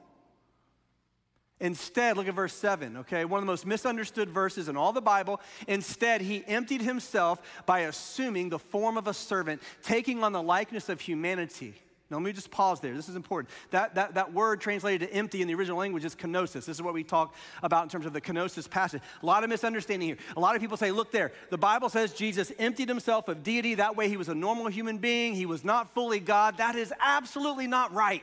Instead, 1.61 2.17
look 2.17 2.27
at 2.27 2.35
verse 2.35 2.53
7, 2.55 2.97
okay? 2.99 3.25
One 3.25 3.39
of 3.39 3.47
the 3.47 3.51
most 3.51 3.65
misunderstood 3.65 4.29
verses 4.29 4.69
in 4.69 4.77
all 4.77 4.93
the 4.93 5.01
Bible. 5.01 5.41
Instead, 5.69 6.21
he 6.21 6.45
emptied 6.47 6.83
himself 6.83 7.41
by 7.65 7.81
assuming 7.81 8.49
the 8.49 8.59
form 8.59 8.99
of 8.99 9.07
a 9.07 9.15
servant, 9.15 9.63
taking 9.83 10.25
on 10.25 10.33
the 10.33 10.43
likeness 10.43 10.89
of 10.89 11.01
humanity. 11.01 11.75
Now, 12.11 12.19
let 12.19 12.25
me 12.25 12.33
just 12.33 12.51
pause 12.51 12.81
there. 12.81 12.95
This 12.95 13.09
is 13.09 13.17
important. 13.17 13.53
That, 13.71 13.95
that, 13.95 14.15
that 14.15 14.33
word 14.35 14.61
translated 14.61 15.09
to 15.09 15.15
empty 15.15 15.41
in 15.41 15.49
the 15.49 15.55
original 15.55 15.79
language 15.79 16.05
is 16.05 16.15
kenosis. 16.15 16.67
This 16.67 16.69
is 16.69 16.83
what 16.83 16.93
we 16.93 17.03
talk 17.03 17.35
about 17.63 17.85
in 17.85 17.89
terms 17.89 18.05
of 18.05 18.13
the 18.13 18.21
kenosis 18.21 18.69
passage. 18.69 19.01
A 19.23 19.27
lot 19.27 19.43
of 19.43 19.49
misunderstanding 19.49 20.09
here. 20.09 20.19
A 20.37 20.41
lot 20.41 20.55
of 20.55 20.61
people 20.61 20.77
say, 20.77 20.91
look 20.91 21.13
there, 21.13 21.33
the 21.51 21.59
Bible 21.59 21.89
says 21.89 22.13
Jesus 22.13 22.53
emptied 22.59 22.89
himself 22.89 23.29
of 23.29 23.43
deity. 23.43 23.77
That 23.77 23.97
way, 23.97 24.09
he 24.09 24.19
was 24.19 24.29
a 24.29 24.35
normal 24.35 24.67
human 24.67 24.99
being. 24.99 25.35
He 25.35 25.47
was 25.47 25.65
not 25.65 25.95
fully 25.95 26.21
God. 26.21 26.59
That 26.59 26.77
is 26.77 26.93
absolutely 27.01 27.69
not 27.69 27.93
right. 27.95 28.23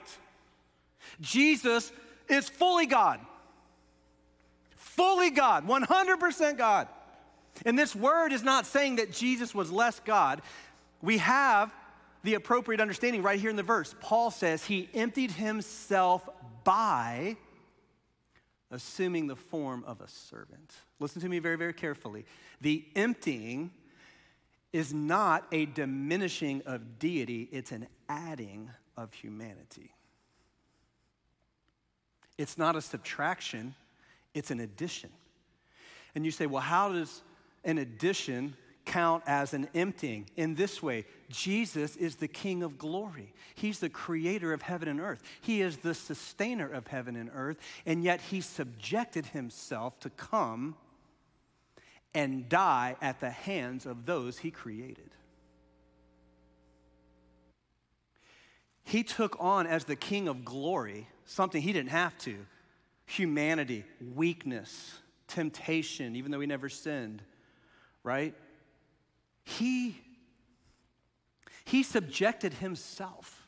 Jesus 1.19 1.91
is 2.29 2.47
fully 2.49 2.85
God. 2.85 3.19
Fully 5.01 5.31
God, 5.31 5.67
100% 5.67 6.57
God. 6.59 6.87
And 7.65 7.77
this 7.77 7.95
word 7.95 8.31
is 8.31 8.43
not 8.43 8.67
saying 8.67 8.97
that 8.97 9.11
Jesus 9.11 9.55
was 9.55 9.71
less 9.71 9.99
God. 9.99 10.43
We 11.01 11.17
have 11.17 11.73
the 12.21 12.35
appropriate 12.35 12.79
understanding 12.79 13.23
right 13.23 13.39
here 13.39 13.49
in 13.49 13.55
the 13.55 13.63
verse. 13.63 13.95
Paul 13.99 14.29
says 14.29 14.63
he 14.63 14.87
emptied 14.93 15.31
himself 15.31 16.29
by 16.63 17.35
assuming 18.69 19.25
the 19.25 19.35
form 19.35 19.83
of 19.87 20.01
a 20.01 20.07
servant. 20.07 20.71
Listen 20.99 21.19
to 21.21 21.29
me 21.29 21.39
very, 21.39 21.57
very 21.57 21.73
carefully. 21.73 22.23
The 22.61 22.85
emptying 22.95 23.71
is 24.71 24.93
not 24.93 25.47
a 25.51 25.65
diminishing 25.65 26.61
of 26.67 26.99
deity, 26.99 27.49
it's 27.51 27.71
an 27.71 27.87
adding 28.07 28.69
of 28.95 29.13
humanity. 29.13 29.95
It's 32.37 32.55
not 32.55 32.75
a 32.75 32.81
subtraction, 32.81 33.73
it's 34.33 34.51
an 34.51 34.59
addition. 34.59 35.09
And 36.15 36.25
you 36.25 36.31
say, 36.31 36.45
well, 36.45 36.61
how 36.61 36.91
does 36.91 37.21
an 37.63 37.77
addition 37.77 38.55
count 38.85 39.23
as 39.27 39.53
an 39.53 39.69
emptying? 39.73 40.27
In 40.35 40.55
this 40.55 40.81
way, 40.81 41.05
Jesus 41.29 41.95
is 41.95 42.15
the 42.15 42.27
King 42.27 42.63
of 42.63 42.77
glory. 42.77 43.33
He's 43.55 43.79
the 43.79 43.89
creator 43.89 44.53
of 44.53 44.61
heaven 44.61 44.87
and 44.87 44.99
earth. 44.99 45.21
He 45.41 45.61
is 45.61 45.77
the 45.77 45.93
sustainer 45.93 46.71
of 46.71 46.87
heaven 46.87 47.15
and 47.15 47.29
earth, 47.33 47.57
and 47.85 48.03
yet 48.03 48.21
he 48.21 48.41
subjected 48.41 49.27
himself 49.27 49.99
to 50.01 50.09
come 50.09 50.75
and 52.13 52.49
die 52.49 52.97
at 53.01 53.19
the 53.19 53.29
hands 53.29 53.85
of 53.85 54.05
those 54.05 54.39
he 54.39 54.51
created. 54.51 55.11
He 58.83 59.03
took 59.03 59.37
on 59.39 59.67
as 59.67 59.85
the 59.85 59.95
King 59.95 60.27
of 60.27 60.43
glory 60.43 61.07
something 61.25 61.61
he 61.61 61.71
didn't 61.71 61.91
have 61.91 62.17
to 62.19 62.45
humanity, 63.11 63.83
weakness, 64.15 64.97
temptation, 65.27 66.15
even 66.15 66.31
though 66.31 66.39
he 66.39 66.47
never 66.47 66.69
sinned, 66.69 67.21
right? 68.03 68.33
He, 69.43 69.99
he 71.65 71.83
subjected 71.83 72.53
himself 72.55 73.47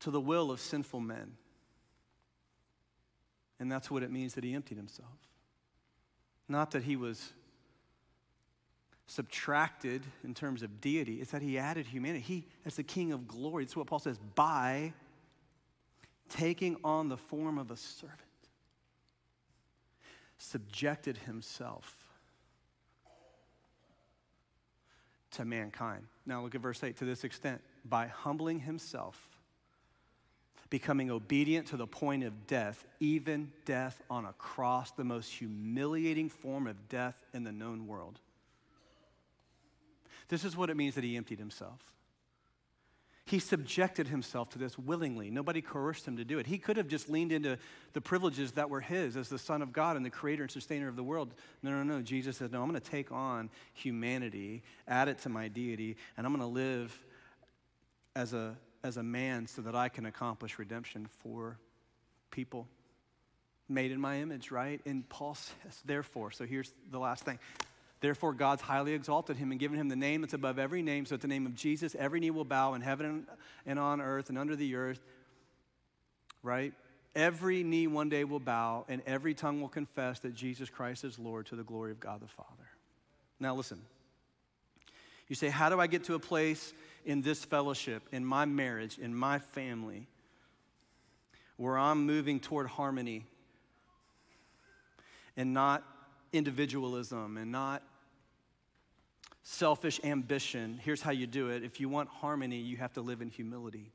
to 0.00 0.10
the 0.10 0.20
will 0.20 0.50
of 0.50 0.60
sinful 0.60 1.00
men. 1.00 1.32
And 3.58 3.70
that's 3.70 3.90
what 3.90 4.02
it 4.02 4.10
means 4.10 4.34
that 4.34 4.44
he 4.44 4.54
emptied 4.54 4.76
himself. 4.76 5.08
Not 6.48 6.72
that 6.72 6.82
he 6.82 6.96
was 6.96 7.32
subtracted 9.06 10.02
in 10.24 10.34
terms 10.34 10.62
of 10.62 10.80
deity, 10.80 11.20
it's 11.20 11.32
that 11.32 11.42
he 11.42 11.58
added 11.58 11.86
humanity. 11.86 12.24
He, 12.24 12.46
as 12.64 12.76
the 12.76 12.82
King 12.82 13.12
of 13.12 13.28
glory, 13.28 13.64
that's 13.64 13.76
what 13.76 13.86
Paul 13.86 13.98
says, 13.98 14.18
by 14.34 14.92
taking 16.32 16.76
on 16.82 17.08
the 17.08 17.16
form 17.16 17.58
of 17.58 17.70
a 17.70 17.76
servant, 17.76 18.18
subjected 20.38 21.18
himself 21.18 21.96
to 25.32 25.44
mankind. 25.44 26.04
Now 26.26 26.42
look 26.42 26.54
at 26.54 26.60
verse 26.60 26.82
8 26.82 26.96
to 26.98 27.04
this 27.04 27.24
extent 27.24 27.60
by 27.84 28.06
humbling 28.06 28.60
himself, 28.60 29.28
becoming 30.70 31.10
obedient 31.10 31.66
to 31.68 31.76
the 31.76 31.86
point 31.86 32.24
of 32.24 32.46
death, 32.46 32.86
even 32.98 33.52
death 33.66 34.02
on 34.08 34.24
a 34.24 34.32
cross, 34.34 34.90
the 34.92 35.04
most 35.04 35.30
humiliating 35.32 36.30
form 36.30 36.66
of 36.66 36.88
death 36.88 37.24
in 37.34 37.44
the 37.44 37.52
known 37.52 37.86
world. 37.86 38.20
This 40.28 40.44
is 40.44 40.56
what 40.56 40.70
it 40.70 40.76
means 40.76 40.94
that 40.94 41.04
he 41.04 41.16
emptied 41.16 41.38
himself. 41.38 41.92
He 43.24 43.38
subjected 43.38 44.08
himself 44.08 44.50
to 44.50 44.58
this 44.58 44.76
willingly. 44.76 45.30
Nobody 45.30 45.62
coerced 45.62 46.06
him 46.08 46.16
to 46.16 46.24
do 46.24 46.38
it. 46.38 46.46
He 46.46 46.58
could 46.58 46.76
have 46.76 46.88
just 46.88 47.08
leaned 47.08 47.30
into 47.30 47.56
the 47.92 48.00
privileges 48.00 48.52
that 48.52 48.68
were 48.68 48.80
his 48.80 49.16
as 49.16 49.28
the 49.28 49.38
Son 49.38 49.62
of 49.62 49.72
God 49.72 49.96
and 49.96 50.04
the 50.04 50.10
creator 50.10 50.42
and 50.42 50.50
sustainer 50.50 50.88
of 50.88 50.96
the 50.96 51.04
world. 51.04 51.32
No, 51.62 51.70
no, 51.70 51.82
no. 51.84 52.02
Jesus 52.02 52.38
said, 52.38 52.50
No, 52.50 52.62
I'm 52.62 52.68
going 52.68 52.80
to 52.80 52.90
take 52.90 53.12
on 53.12 53.48
humanity, 53.74 54.62
add 54.88 55.08
it 55.08 55.18
to 55.20 55.28
my 55.28 55.48
deity, 55.48 55.96
and 56.16 56.26
I'm 56.26 56.32
going 56.32 56.40
to 56.40 56.52
live 56.52 56.96
as 58.16 58.34
a, 58.34 58.56
as 58.82 58.96
a 58.96 59.02
man 59.02 59.46
so 59.46 59.62
that 59.62 59.76
I 59.76 59.88
can 59.88 60.06
accomplish 60.06 60.58
redemption 60.58 61.06
for 61.22 61.58
people 62.30 62.66
made 63.68 63.92
in 63.92 64.00
my 64.00 64.20
image, 64.20 64.50
right? 64.50 64.80
And 64.84 65.08
Paul 65.08 65.34
says, 65.62 65.80
therefore, 65.84 66.32
so 66.32 66.44
here's 66.44 66.72
the 66.90 66.98
last 66.98 67.24
thing. 67.24 67.38
Therefore, 68.02 68.32
God's 68.32 68.62
highly 68.62 68.94
exalted 68.94 69.36
him 69.36 69.52
and 69.52 69.60
given 69.60 69.78
him 69.78 69.88
the 69.88 69.94
name 69.94 70.22
that's 70.22 70.34
above 70.34 70.58
every 70.58 70.82
name, 70.82 71.06
so 71.06 71.14
at 71.14 71.20
the 71.20 71.28
name 71.28 71.46
of 71.46 71.54
Jesus, 71.54 71.94
every 71.96 72.18
knee 72.18 72.30
will 72.30 72.44
bow 72.44 72.74
in 72.74 72.82
heaven 72.82 73.28
and 73.64 73.78
on 73.78 74.00
earth 74.00 74.28
and 74.28 74.36
under 74.36 74.56
the 74.56 74.74
earth, 74.74 74.98
right? 76.42 76.74
Every 77.14 77.62
knee 77.62 77.86
one 77.86 78.08
day 78.08 78.24
will 78.24 78.40
bow, 78.40 78.84
and 78.88 79.02
every 79.06 79.34
tongue 79.34 79.60
will 79.60 79.68
confess 79.68 80.18
that 80.20 80.34
Jesus 80.34 80.68
Christ 80.68 81.04
is 81.04 81.16
Lord 81.16 81.46
to 81.46 81.56
the 81.56 81.62
glory 81.62 81.92
of 81.92 82.00
God 82.00 82.20
the 82.20 82.26
Father. 82.26 82.48
Now, 83.38 83.54
listen. 83.54 83.80
You 85.28 85.36
say, 85.36 85.48
How 85.48 85.68
do 85.68 85.78
I 85.78 85.86
get 85.86 86.02
to 86.04 86.14
a 86.14 86.18
place 86.18 86.72
in 87.06 87.22
this 87.22 87.44
fellowship, 87.44 88.02
in 88.10 88.24
my 88.24 88.46
marriage, 88.46 88.98
in 88.98 89.14
my 89.14 89.38
family, 89.38 90.08
where 91.56 91.78
I'm 91.78 92.04
moving 92.04 92.40
toward 92.40 92.66
harmony 92.66 93.26
and 95.36 95.54
not 95.54 95.84
individualism 96.32 97.36
and 97.36 97.52
not 97.52 97.84
selfish 99.42 100.00
ambition. 100.04 100.78
Here's 100.82 101.02
how 101.02 101.10
you 101.10 101.26
do 101.26 101.50
it 101.50 101.62
if 101.62 101.80
you 101.80 101.88
want 101.88 102.08
harmony, 102.08 102.58
you 102.58 102.76
have 102.76 102.92
to 102.94 103.00
live 103.00 103.20
in 103.20 103.28
humility. 103.28 103.92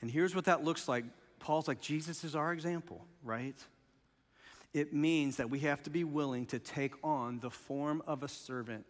And 0.00 0.10
here's 0.10 0.34
what 0.34 0.46
that 0.46 0.64
looks 0.64 0.88
like. 0.88 1.04
Paul's 1.38 1.68
like, 1.68 1.80
Jesus 1.80 2.24
is 2.24 2.34
our 2.34 2.52
example, 2.52 3.04
right? 3.22 3.56
It 4.72 4.92
means 4.94 5.36
that 5.36 5.50
we 5.50 5.60
have 5.60 5.82
to 5.84 5.90
be 5.90 6.04
willing 6.04 6.46
to 6.46 6.58
take 6.58 6.94
on 7.02 7.40
the 7.40 7.50
form 7.50 8.02
of 8.06 8.22
a 8.22 8.28
servant, 8.28 8.86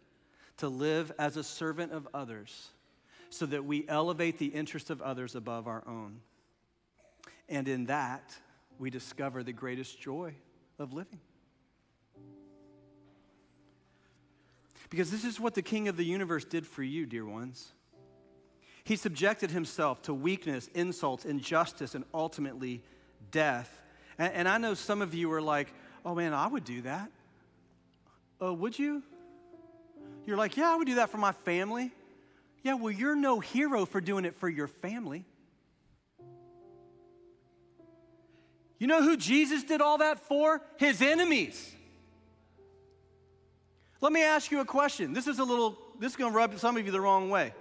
to 0.57 0.67
live 0.67 1.11
as 1.17 1.37
a 1.37 1.43
servant 1.43 1.91
of 1.91 2.07
others, 2.13 2.69
so 3.29 3.45
that 3.47 3.65
we 3.65 3.85
elevate 3.87 4.37
the 4.37 4.47
interests 4.47 4.89
of 4.89 5.01
others 5.01 5.35
above 5.35 5.67
our 5.67 5.83
own. 5.87 6.19
And 7.49 7.67
in 7.67 7.85
that, 7.85 8.35
we 8.77 8.89
discover 8.89 9.43
the 9.43 9.53
greatest 9.53 9.99
joy 9.99 10.33
of 10.77 10.93
living. 10.93 11.19
Because 14.91 15.09
this 15.09 15.23
is 15.23 15.39
what 15.39 15.55
the 15.55 15.61
King 15.61 15.87
of 15.87 15.95
the 15.95 16.03
universe 16.03 16.43
did 16.43 16.67
for 16.67 16.83
you, 16.83 17.05
dear 17.05 17.25
ones. 17.25 17.71
He 18.83 18.97
subjected 18.97 19.49
himself 19.49 20.01
to 20.03 20.13
weakness, 20.13 20.69
insults, 20.75 21.23
injustice, 21.23 21.95
and 21.95 22.03
ultimately 22.13 22.83
death. 23.31 23.81
And, 24.17 24.33
and 24.33 24.47
I 24.49 24.57
know 24.57 24.73
some 24.73 25.01
of 25.01 25.13
you 25.13 25.31
are 25.31 25.41
like, 25.41 25.73
oh 26.05 26.13
man, 26.13 26.33
I 26.33 26.45
would 26.47 26.65
do 26.65 26.81
that. 26.81 27.09
Oh, 28.41 28.51
would 28.53 28.77
you? 28.77 29.01
You're 30.25 30.37
like, 30.37 30.57
yeah, 30.57 30.73
I 30.73 30.75
would 30.75 30.87
do 30.87 30.95
that 30.95 31.09
for 31.09 31.17
my 31.17 31.31
family. 31.31 31.91
Yeah, 32.61 32.73
well, 32.73 32.91
you're 32.91 33.15
no 33.15 33.39
hero 33.39 33.85
for 33.85 34.01
doing 34.01 34.25
it 34.25 34.35
for 34.35 34.49
your 34.49 34.67
family. 34.67 35.23
You 38.77 38.87
know 38.87 39.03
who 39.03 39.15
Jesus 39.15 39.63
did 39.63 39.79
all 39.79 39.99
that 39.99 40.19
for? 40.27 40.61
His 40.77 41.01
enemies. 41.01 41.75
Let 44.01 44.11
me 44.11 44.23
ask 44.23 44.51
you 44.51 44.59
a 44.59 44.65
question. 44.65 45.13
This 45.13 45.27
is 45.27 45.39
a 45.39 45.43
little, 45.43 45.77
this 45.99 46.11
is 46.11 46.15
going 46.15 46.31
to 46.31 46.37
rub 46.37 46.57
some 46.59 46.75
of 46.75 46.85
you 46.85 46.91
the 46.91 46.99
wrong 46.99 47.29
way. 47.29 47.53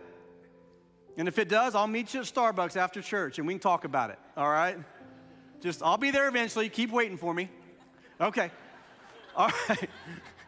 And 1.19 1.29
if 1.29 1.39
it 1.39 1.49
does, 1.49 1.75
I'll 1.75 1.87
meet 1.87 2.15
you 2.15 2.21
at 2.21 2.27
Starbucks 2.27 2.77
after 2.77 3.03
church 3.03 3.39
and 3.39 3.47
we 3.47 3.53
can 3.53 3.61
talk 3.61 3.85
about 3.85 4.11
it, 4.11 4.19
all 4.37 4.49
right? 4.49 4.79
Just, 5.61 5.83
I'll 5.83 5.99
be 5.99 6.11
there 6.11 6.29
eventually. 6.29 6.71
Keep 6.71 6.91
waiting 6.93 7.19
for 7.19 7.35
me. 7.35 7.51
Okay. 8.21 8.51
All 9.37 9.51
right. 9.69 9.89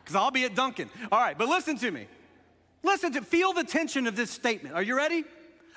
Because 0.02 0.16
I'll 0.16 0.32
be 0.32 0.42
at 0.42 0.56
Dunkin'. 0.56 0.90
All 1.12 1.20
right, 1.20 1.38
but 1.38 1.46
listen 1.46 1.78
to 1.78 1.88
me. 1.88 2.08
Listen 2.82 3.12
to, 3.12 3.22
feel 3.22 3.52
the 3.52 3.62
tension 3.62 4.08
of 4.08 4.16
this 4.16 4.32
statement. 4.32 4.74
Are 4.74 4.82
you 4.82 4.96
ready? 4.96 5.22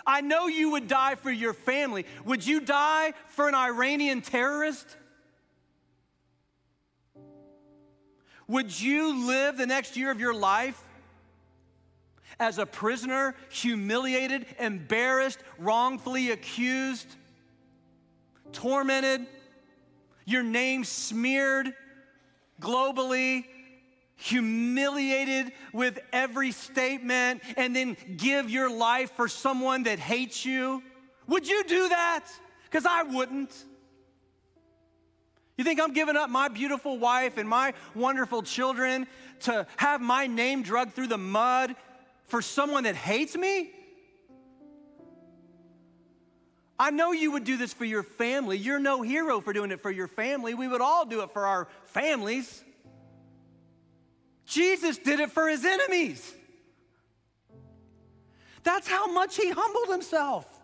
I 0.04 0.22
know 0.22 0.48
you 0.48 0.72
would 0.72 0.88
die 0.88 1.14
for 1.14 1.30
your 1.30 1.54
family. 1.54 2.08
Would 2.26 2.44
you 2.44 2.60
die 2.60 3.14
for 3.30 3.48
an 3.48 3.54
Iranian 3.54 4.22
terrorist? 4.22 4.98
Would 8.48 8.80
you 8.80 9.28
live 9.28 9.58
the 9.58 9.66
next 9.66 9.98
year 9.98 10.12
of 10.12 10.20
your 10.20 10.34
life 10.34 10.82
as 12.40 12.58
a 12.58 12.66
prisoner, 12.66 13.36
humiliated, 13.50 14.46
embarrassed, 14.60 15.40
wrongfully 15.58 16.32
accused, 16.32 17.08
tormented, 18.52 19.26
your 20.26 20.44
name 20.44 20.84
smeared 20.84 21.74
globally, 22.62 23.46
humiliated 24.16 25.52
with 25.74 26.00
every 26.14 26.52
statement, 26.52 27.42
and 27.58 27.76
then 27.76 27.98
give 28.18 28.50
your 28.50 28.70
life 28.70 29.12
for 29.12 29.28
someone 29.28 29.84
that 29.84 30.00
hates 30.00 30.46
you? 30.46 30.84
Would 31.28 31.48
you 31.48 31.64
do 31.64 31.90
that? 31.90 32.26
Because 32.64 32.86
I 32.86 33.04
wouldn't. 33.04 33.52
You 35.58 35.64
think 35.64 35.80
I'm 35.80 35.94
giving 35.94 36.18
up 36.18 36.30
my 36.30 36.50
beautiful 36.50 36.98
wife 36.98 37.38
and 37.38 37.48
my 37.48 37.74
wonderful 37.94 38.42
children 38.44 39.08
to 39.42 39.66
have 39.78 40.02
my 40.02 40.28
name 40.28 40.64
dragged 40.64 40.94
through 40.94 41.08
the 41.08 41.18
mud 41.18 41.76
for 42.26 42.42
someone 42.42 42.84
that 42.84 42.96
hates 42.96 43.36
me? 43.36 43.72
I 46.78 46.92
know 46.92 47.14
you 47.14 47.32
would 47.32 47.46
do 47.46 47.56
this 47.56 47.72
for 47.72 47.86
your 47.86 48.04
family. 48.04 48.58
You're 48.58 48.80
no 48.80 49.02
hero 49.02 49.40
for 49.40 49.54
doing 49.54 49.72
it 49.72 49.80
for 49.80 49.92
your 49.92 50.10
family. 50.10 50.54
We 50.54 50.68
would 50.68 50.82
all 50.82 51.06
do 51.06 51.22
it 51.22 51.32
for 51.32 51.46
our 51.46 51.70
families. 51.86 52.64
Jesus 54.46 54.98
did 54.98 55.22
it 55.22 55.32
for 55.32 55.48
his 55.48 55.64
enemies. 55.64 56.34
That's 58.64 58.88
how 58.88 59.12
much 59.12 59.38
he 59.38 59.52
humbled 59.52 59.90
himself. 59.90 60.55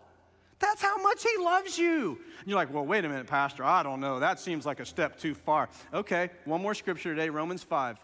That's 0.62 0.80
how 0.80 0.96
much 1.02 1.22
He 1.22 1.42
loves 1.42 1.76
you. 1.76 2.18
And 2.38 2.48
you're 2.48 2.56
like, 2.56 2.72
well, 2.72 2.86
wait 2.86 3.04
a 3.04 3.08
minute, 3.08 3.26
Pastor. 3.26 3.64
I 3.64 3.82
don't 3.82 4.00
know. 4.00 4.20
That 4.20 4.40
seems 4.40 4.64
like 4.64 4.80
a 4.80 4.86
step 4.86 5.18
too 5.18 5.34
far. 5.34 5.68
Okay, 5.92 6.30
one 6.44 6.62
more 6.62 6.74
scripture 6.74 7.10
today 7.10 7.28
Romans 7.28 7.62
5. 7.62 7.98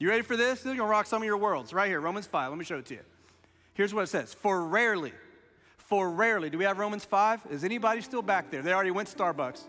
You 0.00 0.08
ready 0.08 0.22
for 0.22 0.36
this? 0.36 0.58
This 0.58 0.60
is 0.60 0.64
going 0.64 0.78
to 0.78 0.84
rock 0.84 1.06
some 1.06 1.22
of 1.22 1.26
your 1.26 1.36
worlds 1.36 1.72
right 1.72 1.88
here, 1.88 2.00
Romans 2.00 2.26
5. 2.26 2.50
Let 2.50 2.58
me 2.58 2.64
show 2.64 2.78
it 2.78 2.86
to 2.86 2.94
you. 2.94 3.00
Here's 3.74 3.94
what 3.94 4.02
it 4.02 4.08
says 4.08 4.34
For 4.34 4.66
rarely, 4.66 5.12
for 5.76 6.10
rarely, 6.10 6.50
do 6.50 6.58
we 6.58 6.64
have 6.64 6.78
Romans 6.78 7.04
5? 7.04 7.42
Is 7.50 7.64
anybody 7.64 8.00
still 8.00 8.22
back 8.22 8.50
there? 8.50 8.62
They 8.62 8.72
already 8.72 8.90
went 8.90 9.08
Starbucks. 9.08 9.62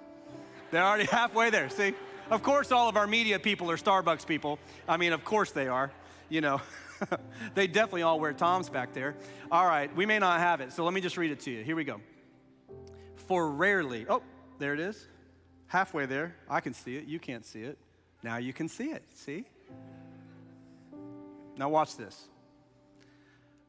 They're 0.71 0.84
already 0.84 1.05
halfway 1.11 1.51
there, 1.51 1.69
see? 1.69 1.93
Of 2.32 2.43
course, 2.43 2.71
all 2.71 2.89
of 2.89 2.95
our 2.95 3.07
media 3.07 3.39
people 3.39 3.69
are 3.69 3.77
Starbucks 3.77 4.25
people. 4.25 4.57
I 4.88 4.97
mean, 4.97 5.13
of 5.13 5.23
course 5.23 5.51
they 5.51 5.67
are, 5.67 5.91
you 6.32 6.41
know. 6.41 6.61
they 7.55 7.67
definitely 7.67 8.03
all 8.03 8.19
wear 8.19 8.34
Toms 8.34 8.69
back 8.69 8.93
there. 8.93 9.15
All 9.51 9.65
right, 9.65 9.93
we 9.95 10.05
may 10.05 10.19
not 10.19 10.39
have 10.39 10.61
it, 10.61 10.71
so 10.71 10.84
let 10.84 10.93
me 10.93 11.01
just 11.01 11.17
read 11.17 11.32
it 11.32 11.39
to 11.41 11.51
you. 11.51 11.63
Here 11.63 11.75
we 11.75 11.84
go. 11.84 11.99
For 13.27 13.49
rarely, 13.49 14.05
oh, 14.09 14.23
there 14.59 14.73
it 14.73 14.79
is. 14.79 15.07
Halfway 15.67 16.05
there. 16.05 16.36
I 16.49 16.61
can 16.61 16.73
see 16.73 16.95
it. 16.95 17.05
You 17.05 17.19
can't 17.19 17.45
see 17.45 17.61
it. 17.61 17.77
Now 18.23 18.38
you 18.38 18.53
can 18.53 18.67
see 18.67 18.91
it. 18.91 19.03
See? 19.15 19.45
Now, 21.57 21.69
watch 21.69 21.97
this. 21.97 22.27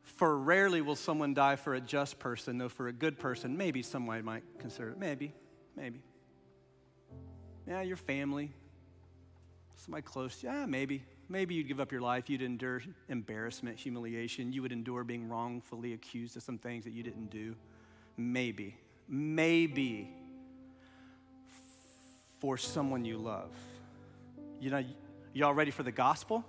For 0.02 0.38
rarely 0.38 0.80
will 0.80 0.96
someone 0.96 1.34
die 1.34 1.56
for 1.56 1.74
a 1.74 1.80
just 1.80 2.18
person, 2.18 2.58
though 2.58 2.68
for 2.68 2.88
a 2.88 2.92
good 2.92 3.18
person, 3.18 3.56
maybe 3.56 3.82
someone 3.82 4.24
might 4.24 4.42
consider 4.58 4.90
it. 4.90 4.98
Maybe, 4.98 5.32
maybe. 5.76 6.00
Yeah, 7.66 7.82
your 7.82 7.96
family, 7.96 8.50
somebody 9.76 10.02
close. 10.02 10.42
Yeah, 10.42 10.66
maybe. 10.66 11.02
Maybe 11.33 11.55
you'd 11.55 11.66
give 11.66 11.80
up 11.80 11.91
your 11.91 12.03
life. 12.03 12.28
You'd 12.28 12.43
endure 12.43 12.83
embarrassment, 13.09 13.78
humiliation. 13.78 14.53
You 14.53 14.61
would 14.61 14.70
endure 14.70 15.03
being 15.03 15.30
wrongfully 15.30 15.95
accused 15.95 16.37
of 16.37 16.43
some 16.43 16.59
things 16.59 16.85
that 16.85 16.93
you 16.93 17.03
didn't 17.03 17.30
do. 17.30 17.57
Maybe. 18.18 18.76
Maybe 19.09 20.11
for 22.39 22.59
someone 22.59 23.07
you 23.07 23.16
love. 23.16 23.51
You 24.61 24.68
know, 24.72 24.85
y'all 25.33 25.55
ready 25.55 25.70
for 25.70 25.83
the 25.83 25.91
gospel? 25.91 26.45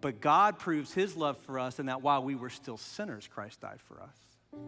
But 0.00 0.20
God 0.20 0.60
proves 0.60 0.94
his 0.94 1.16
love 1.16 1.38
for 1.38 1.58
us 1.58 1.80
in 1.80 1.86
that 1.86 2.02
while 2.02 2.22
we 2.22 2.36
were 2.36 2.50
still 2.50 2.76
sinners, 2.76 3.28
Christ 3.28 3.62
died 3.62 3.80
for 3.80 4.00
us. 4.00 4.60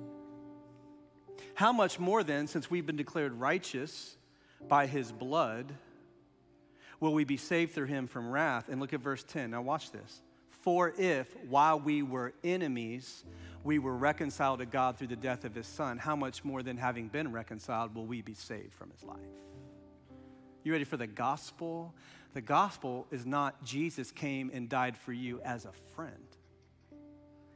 How 1.55 1.73
much 1.73 2.01
more 2.01 2.25
then, 2.25 2.49
since 2.49 2.69
we've 2.69 2.85
been 2.85 2.97
declared 2.97 3.33
righteous 3.35 4.17
by 4.67 4.89
his 4.89 5.13
blood, 5.13 5.73
will 7.05 7.13
we 7.13 7.25
be 7.25 7.37
saved 7.37 7.75
through 7.75 7.85
him 7.85 8.07
from 8.07 8.31
wrath? 8.31 8.71
And 8.71 8.81
look 8.81 8.95
at 8.95 9.01
verse 9.01 9.23
10. 9.25 9.51
Now, 9.51 9.61
watch 9.61 9.93
this. 9.93 10.23
For 10.49 10.95
if, 10.97 11.37
while 11.51 11.79
we 11.79 12.03
were 12.03 12.33
enemies, 12.43 13.25
we 13.63 13.79
were 13.79 13.95
reconciled 13.95 14.61
to 14.61 14.67
God 14.67 14.97
through 14.97 15.09
the 15.09 15.17
death 15.17 15.45
of 15.45 15.55
his 15.55 15.67
son, 15.67 15.99
how 15.99 16.17
much 16.17 16.47
more 16.47 16.63
than 16.63 16.79
having 16.79 17.09
been 17.09 17.31
reconciled 17.31 17.95
will 17.95 18.07
we 18.07 18.23
be 18.23 18.33
saved 18.33 18.73
from 18.73 18.91
his 18.91 19.05
life? 19.05 19.19
You 20.63 20.73
ready 20.73 20.85
for 20.85 20.97
the 20.97 21.07
gospel? 21.07 21.95
The 22.33 22.41
gospel 22.41 23.07
is 23.11 23.27
not 23.27 23.63
Jesus 23.63 24.11
came 24.11 24.51
and 24.55 24.67
died 24.67 24.97
for 24.97 25.13
you 25.13 25.43
as 25.45 25.67
a 25.67 25.73
friend, 25.95 26.17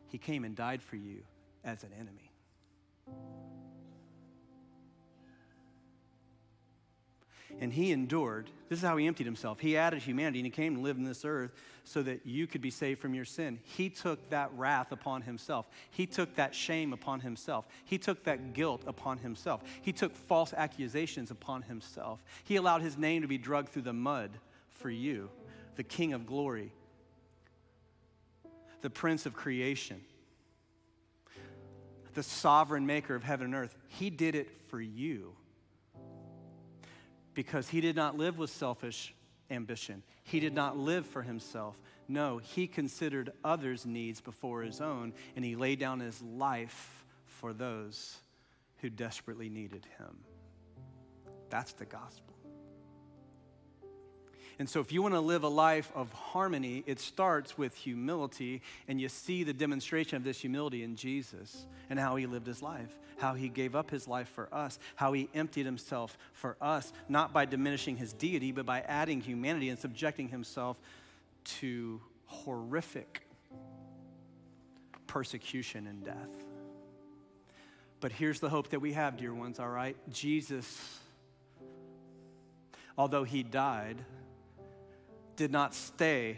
he 0.09 0.19
came 0.19 0.45
and 0.45 0.55
died 0.55 0.83
for 0.83 0.97
you 0.97 1.23
as 1.65 1.85
an 1.85 1.91
enemy. 1.99 2.33
And 7.61 7.73
he 7.73 7.93
endured. 7.93 8.51
This 8.69 8.79
is 8.79 8.85
how 8.85 8.97
he 8.97 9.07
emptied 9.07 9.25
himself. 9.25 9.61
He 9.61 9.77
added 9.77 10.01
humanity 10.03 10.41
and 10.41 10.47
he 10.47 10.51
came 10.51 10.75
and 10.75 10.83
lived 10.83 10.99
in 10.99 11.05
this 11.05 11.25
earth 11.25 11.53
so 11.85 12.03
that 12.03 12.27
you 12.27 12.47
could 12.47 12.61
be 12.61 12.71
saved 12.71 13.01
from 13.01 13.15
your 13.15 13.25
sin. 13.25 13.59
He 13.65 13.89
took 13.89 14.29
that 14.31 14.51
wrath 14.55 14.93
upon 14.93 15.23
himself. 15.23 15.67
He 15.91 16.07
took 16.07 16.35
that 16.35 16.55
shame 16.55 16.93
upon 16.93 17.21
himself. 17.21 17.67
He 17.85 17.97
took 17.97 18.25
that 18.25 18.53
guilt 18.53 18.83
upon 18.87 19.19
himself. 19.19 19.63
He 19.81 19.93
took 19.93 20.15
false 20.15 20.53
accusations 20.53 21.31
upon 21.31 21.63
himself. 21.63 22.23
He 22.45 22.57
allowed 22.57 22.83
his 22.83 22.99
name 22.99 23.23
to 23.23 23.29
be 23.29 23.39
drugged 23.39 23.71
through 23.71 23.83
the 23.83 23.95
mud 23.95 24.31
for 24.69 24.91
you, 24.91 25.31
the 25.77 25.83
King 25.83 26.13
of 26.13 26.27
glory, 26.27 26.73
the 28.83 28.91
Prince 28.91 29.25
of 29.25 29.35
creation, 29.35 30.03
the 32.13 32.23
sovereign 32.23 32.85
maker 32.85 33.15
of 33.15 33.25
heaven 33.25 33.47
and 33.47 33.55
earth. 33.55 33.75
He 33.89 34.11
did 34.11 34.35
it 34.35 34.51
for 34.69 34.81
you 34.81 35.35
because 37.35 37.69
he 37.69 37.81
did 37.81 37.97
not 37.97 38.17
live 38.17 38.39
with 38.39 38.51
selfish 38.51 39.15
ambition. 39.51 40.03
He 40.25 40.41
did 40.41 40.55
not 40.55 40.79
live 40.79 41.07
for 41.07 41.23
himself. 41.23 41.81
No, 42.09 42.39
he 42.39 42.67
considered 42.67 43.33
others' 43.45 43.87
needs 43.87 44.21
before 44.21 44.63
his 44.63 44.81
own, 44.81 45.13
and 45.37 45.45
he 45.45 45.57
laid 45.57 45.79
down 45.79 46.01
his 46.01 46.21
life 46.23 47.05
for 47.27 47.53
those 47.53 48.19
who 48.79 48.91
desperately 48.91 49.49
needed 49.49 49.87
him. 49.99 50.19
That's 51.51 51.73
the 51.73 51.87
gospel. 51.87 52.35
And 54.59 54.69
so, 54.69 54.81
if 54.81 54.91
you 54.91 55.03
want 55.03 55.15
to 55.15 55.21
live 55.21 55.45
a 55.45 55.49
life 55.49 55.93
of 55.95 56.13
harmony, 56.13 56.83
it 56.87 56.99
starts 56.99 57.57
with 57.57 57.77
humility, 57.77 58.61
and 58.89 59.01
you 59.01 59.09
see 59.09 59.45
the 59.45 59.53
demonstration 59.53 60.17
of 60.17 60.25
this 60.25 60.41
humility 60.41 60.83
in 60.83 60.97
Jesus 60.97 61.65
and 61.89 61.99
how 61.99 62.17
he 62.17 62.27
lived 62.27 62.47
his 62.47 62.61
life, 62.61 62.99
how 63.19 63.35
he 63.35 63.49
gave 63.49 63.77
up 63.77 63.91
his 63.91 64.09
life 64.09 64.29
for 64.29 64.53
us, 64.53 64.81
how 64.97 65.13
he 65.13 65.29
emptied 65.33 65.65
himself 65.65 66.19
for 66.33 66.57
us, 66.61 66.93
not 67.09 67.33
by 67.33 67.45
diminishing 67.45 67.97
his 67.97 68.13
deity, 68.13 68.51
but 68.51 68.67
by 68.67 68.81
adding 68.81 69.21
humanity 69.21 69.69
and 69.69 69.79
subjecting 69.79 70.29
himself 70.29 70.81
to 71.45 72.01
horrific 72.27 73.29
persecution 75.07 75.87
and 75.87 76.05
death. 76.05 76.45
But 78.01 78.13
here's 78.13 78.41
the 78.41 78.49
hope 78.49 78.71
that 78.71 78.81
we 78.81 78.93
have, 78.93 79.17
dear 79.17 79.35
ones, 79.35 79.59
all 79.59 79.69
right? 79.69 79.97
Jesus, 80.11 81.01
although 82.97 83.25
he 83.25 83.43
died, 83.43 84.05
did 85.39 85.53
not 85.53 85.73
stay 85.73 86.37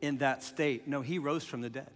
in 0.00 0.18
that 0.18 0.44
state. 0.44 0.86
No, 0.86 1.00
he 1.00 1.18
rose 1.18 1.44
from 1.44 1.62
the 1.62 1.70
dead. 1.70 1.90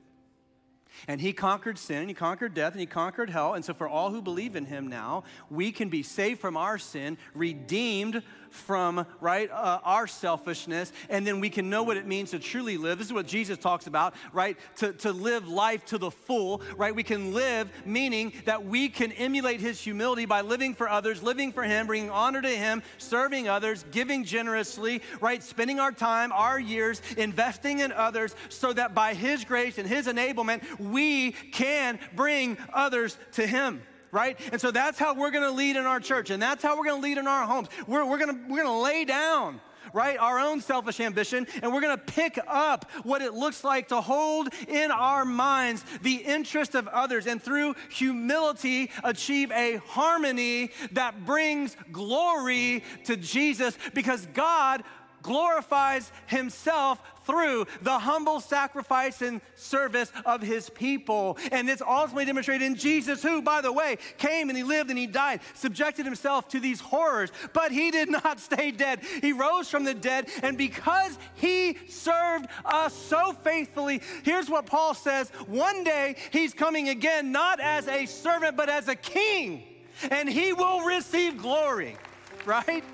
And 1.07 1.21
he 1.21 1.35
conquered 1.35 1.79
sin, 1.79 1.99
and 1.99 2.09
he 2.09 2.15
conquered 2.15 2.55
death, 2.55 2.73
and 2.73 2.81
he 2.81 2.87
conquered 2.87 3.29
hell. 3.29 3.53
And 3.53 3.63
so, 3.63 3.75
for 3.75 3.87
all 3.87 4.11
who 4.11 4.23
believe 4.23 4.57
in 4.57 4.65
him 4.65 4.89
now, 4.89 5.25
we 5.51 5.71
can 5.71 5.91
be 5.91 6.03
saved 6.03 6.41
from 6.41 6.57
our 6.57 6.79
sin, 6.79 7.19
redeemed 7.35 8.23
from 8.51 9.07
right 9.21 9.51
uh, 9.51 9.81
our 9.85 10.07
selfishness 10.07 10.93
and 11.09 11.27
then 11.27 11.41
we 11.41 11.51
can 11.51 11.71
know 11.71 11.83
what 11.83 11.97
it 11.97 12.07
means 12.07 12.31
to 12.31 12.39
truly 12.39 12.77
live. 12.77 12.99
This 12.99 13.09
is 13.09 13.13
what 13.13 13.27
jesus 13.27 13.59
talks 13.59 13.87
about 13.87 14.15
right? 14.33 14.57
To, 14.77 14.93
to 14.95 15.13
live 15.13 15.49
life 15.49 15.85
to 15.87 15.99
the 15.99 16.11
full 16.11 16.63
right? 16.77 16.95
We 16.95 17.03
can 17.03 17.33
live 17.33 17.71
meaning 17.85 18.33
that 18.45 18.65
we 18.65 18.89
can 18.89 19.13
emulate 19.13 19.61
his 19.61 19.81
humility 19.81 20.27
by 20.27 20.41
living 20.41 20.75
for 20.75 20.89
others 20.89 21.23
living 21.23 21.53
for 21.53 21.63
him 21.63 21.87
bringing 21.87 22.11
honor 22.11 22.43
to 22.43 22.49
him 22.49 22.83
serving 22.99 23.49
others 23.49 23.85
giving 23.91 24.25
generously 24.25 25.03
right? 25.21 25.43
Spending 25.43 25.81
our 25.81 25.93
time 25.93 26.33
our 26.33 26.59
years 26.59 27.03
investing 27.17 27.81
in 27.81 27.93
others 27.93 28.35
so 28.49 28.73
that 28.73 28.95
by 28.95 29.15
his 29.15 29.45
grace 29.45 29.79
and 29.79 29.89
his 29.89 30.07
enablement 30.07 30.79
we 30.79 31.33
can 31.33 31.99
bring 32.15 32.57
others 32.73 33.19
to 33.33 33.47
him 33.47 33.83
right? 34.17 34.41
And 34.51 34.59
so 34.59 34.71
that's 34.71 34.99
how 34.99 35.15
we're 35.15 35.31
gonna 35.31 35.51
lead 35.51 35.77
in 35.77 35.85
our 35.85 36.01
church, 36.01 36.31
and 36.31 36.43
that's 36.43 36.63
how 36.63 36.79
we're 36.79 36.87
gonna 36.87 37.03
lead 37.03 37.19
in 37.19 37.27
our 37.29 37.47
homes. 37.47 37.69
We're, 37.87 38.05
we're, 38.07 38.19
gonna, 38.19 38.41
we're 38.49 38.65
gonna 38.65 38.81
lay 38.81 39.05
down 39.05 39.61
right? 39.93 40.19
Our 40.19 40.39
own 40.41 40.61
selfish 40.61 41.01
ambition, 41.01 41.47
and 41.63 41.73
we're 41.73 41.81
gonna 41.81 41.97
pick 41.97 42.39
up 42.47 42.91
what 43.03 43.23
it 43.23 43.33
looks 43.33 43.65
like 43.65 43.89
to 43.89 44.01
hold 44.03 44.49
in 44.69 44.91
our 44.91 45.25
minds 45.25 45.85
the 46.03 46.17
interest 46.17 46.75
of 46.75 46.87
others, 46.89 47.27
and 47.27 47.43
through 47.43 47.77
humility, 47.89 48.91
achieve 49.05 49.51
a 49.53 49.77
harmony 49.87 50.73
that 50.93 51.25
brings 51.25 51.77
glory 51.93 52.83
to 53.05 53.17
Jesus 53.17 53.79
because 53.95 54.27
God 54.35 54.83
glorifies 55.27 56.13
himself 56.27 57.03
through 57.27 57.67
the 57.83 57.99
humble 57.99 58.41
sacrifice 58.41 59.21
and 59.21 59.41
service 59.57 60.13
of 60.25 60.41
his 60.41 60.71
people. 60.71 61.37
And 61.51 61.69
it's 61.69 61.83
ultimately 61.83 62.25
demonstrated 62.25 62.65
in 62.65 62.77
Jesus, 62.77 63.23
who, 63.23 63.43
by 63.43 63.61
the 63.61 63.73
way, 63.73 63.99
came 64.17 64.49
and 64.49 64.57
he 64.57 64.63
lived 64.63 64.89
and 64.89 64.99
he 64.99 65.09
died, 65.09 65.41
subjected 65.55 66.07
himself 66.07 66.49
to 66.51 66.61
these 66.61 66.81
horrors, 66.81 67.31
but 67.53 67.73
he 67.73 67.91
did 67.91 68.09
not 68.25 68.39
stay 68.39 68.71
dead. 68.71 69.01
He 69.21 69.33
rose 69.33 69.69
from 69.69 69.85
the 69.85 69.95
dead, 69.95 70.29
and 70.43 70.57
because 70.57 71.19
he 71.35 71.77
served 71.89 72.47
us 72.65 72.95
so 72.95 73.33
faithfully, 73.33 74.01
here's 74.23 74.49
what 74.49 74.67
Paul 74.67 74.95
says 74.95 75.29
one 75.49 75.83
day 75.83 76.17
he's 76.31 76.55
coming 76.55 76.89
again, 76.89 77.33
not 77.33 77.59
as 77.59 77.89
a 77.89 78.07
servant, 78.07 78.57
but 78.57 78.69
as 78.69 78.87
a 78.87 78.95
king, 78.95 79.65
and 80.11 80.29
he 80.29 80.53
will 80.53 80.83
receive 80.83 81.39
glory, 81.39 81.97
right? 82.47 82.85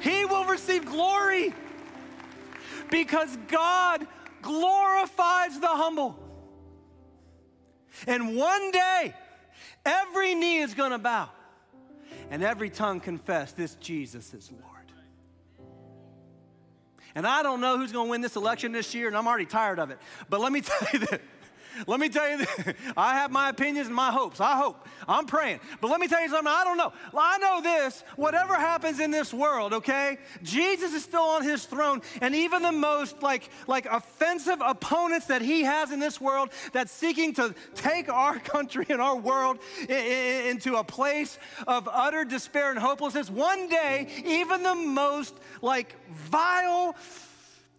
He 0.00 0.24
will 0.24 0.44
receive 0.44 0.84
glory 0.84 1.54
because 2.90 3.36
God 3.48 4.06
glorifies 4.42 5.58
the 5.60 5.68
humble. 5.68 6.18
And 8.06 8.36
one 8.36 8.70
day, 8.70 9.14
every 9.84 10.34
knee 10.34 10.58
is 10.58 10.74
going 10.74 10.92
to 10.92 10.98
bow 10.98 11.30
and 12.30 12.42
every 12.42 12.70
tongue 12.70 13.00
confess 13.00 13.52
this 13.52 13.74
Jesus 13.76 14.34
is 14.34 14.50
Lord. 14.52 14.78
And 17.14 17.26
I 17.26 17.42
don't 17.42 17.60
know 17.60 17.78
who's 17.78 17.90
going 17.90 18.06
to 18.06 18.10
win 18.10 18.20
this 18.20 18.36
election 18.36 18.70
this 18.70 18.94
year, 18.94 19.08
and 19.08 19.16
I'm 19.16 19.26
already 19.26 19.46
tired 19.46 19.80
of 19.80 19.90
it. 19.90 19.98
But 20.28 20.40
let 20.40 20.52
me 20.52 20.60
tell 20.62 20.88
you 20.92 21.00
this 21.00 21.18
let 21.86 22.00
me 22.00 22.08
tell 22.08 22.28
you. 22.28 22.44
I 22.96 23.14
have 23.14 23.30
my 23.30 23.48
opinions 23.48 23.86
and 23.86 23.96
my 23.96 24.10
hopes. 24.10 24.40
I 24.40 24.56
hope. 24.56 24.86
I'm 25.06 25.26
praying. 25.26 25.60
But 25.80 25.90
let 25.90 26.00
me 26.00 26.08
tell 26.08 26.20
you 26.20 26.28
something, 26.28 26.52
I 26.52 26.64
don't 26.64 26.76
know. 26.76 26.92
I 27.16 27.38
know 27.38 27.60
this 27.62 28.02
whatever 28.16 28.54
happens 28.54 29.00
in 29.00 29.10
this 29.10 29.32
world, 29.32 29.72
okay, 29.72 30.18
Jesus 30.42 30.92
is 30.92 31.02
still 31.02 31.22
on 31.22 31.42
his 31.42 31.64
throne. 31.64 32.02
And 32.20 32.34
even 32.34 32.62
the 32.62 32.72
most 32.72 33.22
like, 33.22 33.48
like 33.66 33.86
offensive 33.86 34.60
opponents 34.64 35.26
that 35.26 35.42
he 35.42 35.62
has 35.62 35.90
in 35.90 36.00
this 36.00 36.20
world 36.20 36.50
that's 36.72 36.92
seeking 36.92 37.34
to 37.34 37.54
take 37.74 38.08
our 38.08 38.38
country 38.54 38.86
and 38.88 39.00
our 39.00 39.16
world 39.16 39.58
into 39.88 40.76
a 40.76 40.84
place 40.84 41.38
of 41.66 41.88
utter 41.90 42.24
despair 42.24 42.70
and 42.70 42.78
hopelessness, 42.78 43.30
one 43.30 43.68
day, 43.68 44.08
even 44.24 44.62
the 44.62 44.74
most 44.74 45.34
like 45.62 45.96
vile, 46.12 46.96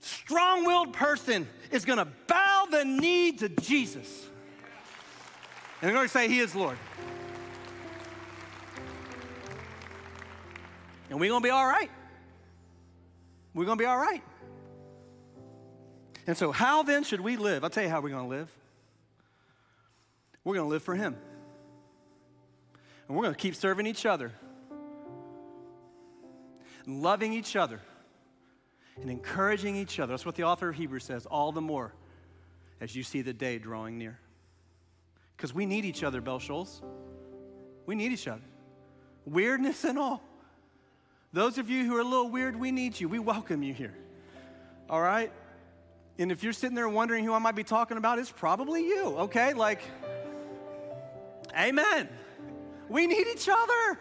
strong 0.02 0.66
willed 0.66 0.93
person 0.93 1.47
is 1.72 1.86
to 1.97 2.08
bow 2.28 2.49
the 2.70 2.86
knee 2.86 3.32
to 3.34 3.49
Jesus. 3.49 4.28
And 5.82 5.88
they're 5.88 5.95
going 5.95 6.07
to 6.07 6.11
say, 6.11 6.28
He 6.28 6.39
is 6.39 6.55
Lord. 6.55 6.78
And 11.09 11.20
we're 11.20 11.30
going 11.30 11.41
to 11.41 11.47
be 11.47 11.51
all 11.51 11.65
right. 11.65 11.89
We're 13.53 13.65
going 13.65 13.78
to 13.78 13.82
be 13.82 13.88
all 13.88 13.97
right. 13.97 14.22
And 16.28 16.38
so, 16.38 16.51
how 16.51 16.84
then 16.84 17.03
should 17.03 17.22
we 17.22 17.38
live? 17.38 17.63
I'll 17.63 17.70
tell 17.70 17.84
you 17.84 17.89
how 17.89 18.01
we're 18.01 18.09
going 18.09 18.30
to 18.30 18.30
live. 18.30 18.51
We're 20.43 20.55
going 20.55 20.65
to 20.65 20.70
live 20.70 20.84
for 20.84 20.95
Him. 20.95 21.15
And 23.07 23.17
we're 23.17 23.24
going 23.24 23.34
to 23.34 23.39
keep 23.39 23.55
serving 23.55 23.88
each 23.88 24.05
other, 24.05 24.32
loving 26.86 27.34
each 27.34 27.55
other, 27.55 27.80
and 29.01 29.09
encouraging 29.09 29.76
each 29.76 29.99
other. 29.99 30.13
That's 30.13 30.26
what 30.26 30.36
the 30.36 30.43
author 30.43 30.70
of 30.70 30.76
Hebrews 30.76 31.05
says, 31.05 31.26
all 31.26 31.51
the 31.51 31.61
more 31.61 31.93
as 32.82 32.96
you 32.96 33.04
see 33.04 33.22
the 33.22 33.34
day 33.34 33.58
drawing 33.60 33.98
near. 33.98 34.20
Because 35.36 35.54
we 35.54 35.66
need 35.66 35.86
each 35.86 36.04
other, 36.04 36.22
Bell 36.22 36.40
Shoals. 36.40 36.82
We 37.86 37.96
need 37.96 38.12
each 38.12 38.28
other. 38.28 38.42
Weirdness 39.26 39.84
and 39.84 39.98
all. 39.98 40.22
Those 41.32 41.58
of 41.58 41.70
you 41.70 41.86
who 41.86 41.96
are 41.96 42.02
a 42.02 42.04
little 42.04 42.30
weird, 42.30 42.60
we 42.60 42.72
need 42.72 43.00
you. 43.00 43.08
We 43.08 43.20
welcome 43.20 43.64
you 43.64 43.74
here. 43.74 43.96
All 44.90 45.02
right? 45.02 45.32
And 46.18 46.32
if 46.32 46.44
you're 46.44 46.54
sitting 46.54 46.76
there 46.76 46.90
wondering 46.90 47.24
who 47.24 47.34
I 47.34 47.40
might 47.40 47.56
be 47.56 47.64
talking 47.64 47.98
about, 47.98 48.20
it's 48.20 48.32
probably 48.32 48.86
you, 48.86 49.16
okay? 49.20 49.54
Like, 49.54 49.82
amen. 51.58 52.10
We 52.90 53.08
need 53.08 53.28
each 53.28 53.48
other. 53.48 54.00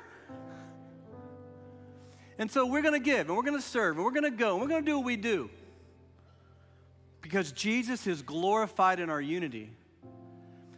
And 2.39 2.51
so 2.51 2.67
we're 2.67 2.83
to 2.95 3.01
give 3.01 3.29
and 3.29 3.37
we're 3.37 3.43
to 3.59 3.61
serve 3.61 3.97
and 3.97 4.05
we're 4.05 4.13
to 4.25 4.37
go 4.37 4.61
and 4.61 4.63
we're 4.63 4.81
to 4.81 4.85
do 4.85 4.97
what 4.97 5.05
we 5.05 5.17
do. 5.17 5.51
Because 7.21 7.53
Jesus 7.53 8.07
is 8.07 8.23
glorified 8.23 9.01
in 9.01 9.11
our 9.11 9.21
unity. 9.21 9.71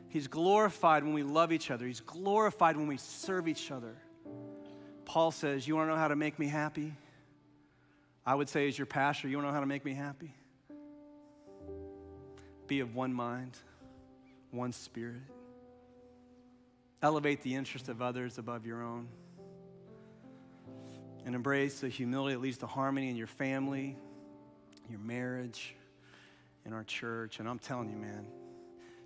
He's 0.09 0.27
glorified 0.27 1.05
when 1.05 1.13
we 1.13 1.23
love 1.23 1.53
each 1.53 1.71
other. 1.71 1.87
He's 1.87 2.01
glorified 2.01 2.77
when 2.77 2.87
we 2.87 2.97
serve 2.97 3.47
each 3.47 3.71
other. 3.71 3.97
Paul 5.05 5.31
says, 5.31 5.69
You 5.69 5.77
want 5.77 5.89
to 5.89 5.95
know 5.95 6.01
how 6.01 6.09
to 6.09 6.17
make 6.17 6.39
me 6.39 6.47
happy? 6.47 6.95
I 8.27 8.35
would 8.35 8.49
say, 8.49 8.69
as 8.69 8.79
your 8.79 8.87
pastor, 8.87 9.29
you 9.29 9.37
want 9.37 9.47
to 9.47 9.49
know 9.51 9.55
how 9.55 9.61
to 9.61 9.67
make 9.67 9.85
me 9.85 9.95
happy? 9.95 10.35
Be 12.67 12.81
of 12.81 12.95
one 12.95 13.13
mind, 13.13 13.57
one 14.51 14.73
spirit. 14.73 15.23
Elevate 17.03 17.43
the 17.43 17.55
interest 17.55 17.89
of 17.89 18.03
others 18.03 18.39
above 18.39 18.67
your 18.67 18.83
own 18.83 19.09
and 21.25 21.35
embrace 21.35 21.81
the 21.81 21.89
humility 21.89 22.35
that 22.35 22.41
leads 22.41 22.59
to 22.59 22.67
harmony 22.67 23.11
in 23.11 23.17
your 23.17 23.27
family, 23.27 23.97
your 24.89 25.01
marriage, 25.01 25.75
in 26.65 26.73
our 26.73 26.85
church. 26.85 27.39
And 27.39 27.49
I'm 27.49 27.59
telling 27.59 27.91
you, 27.91 27.97
man, 27.97 28.27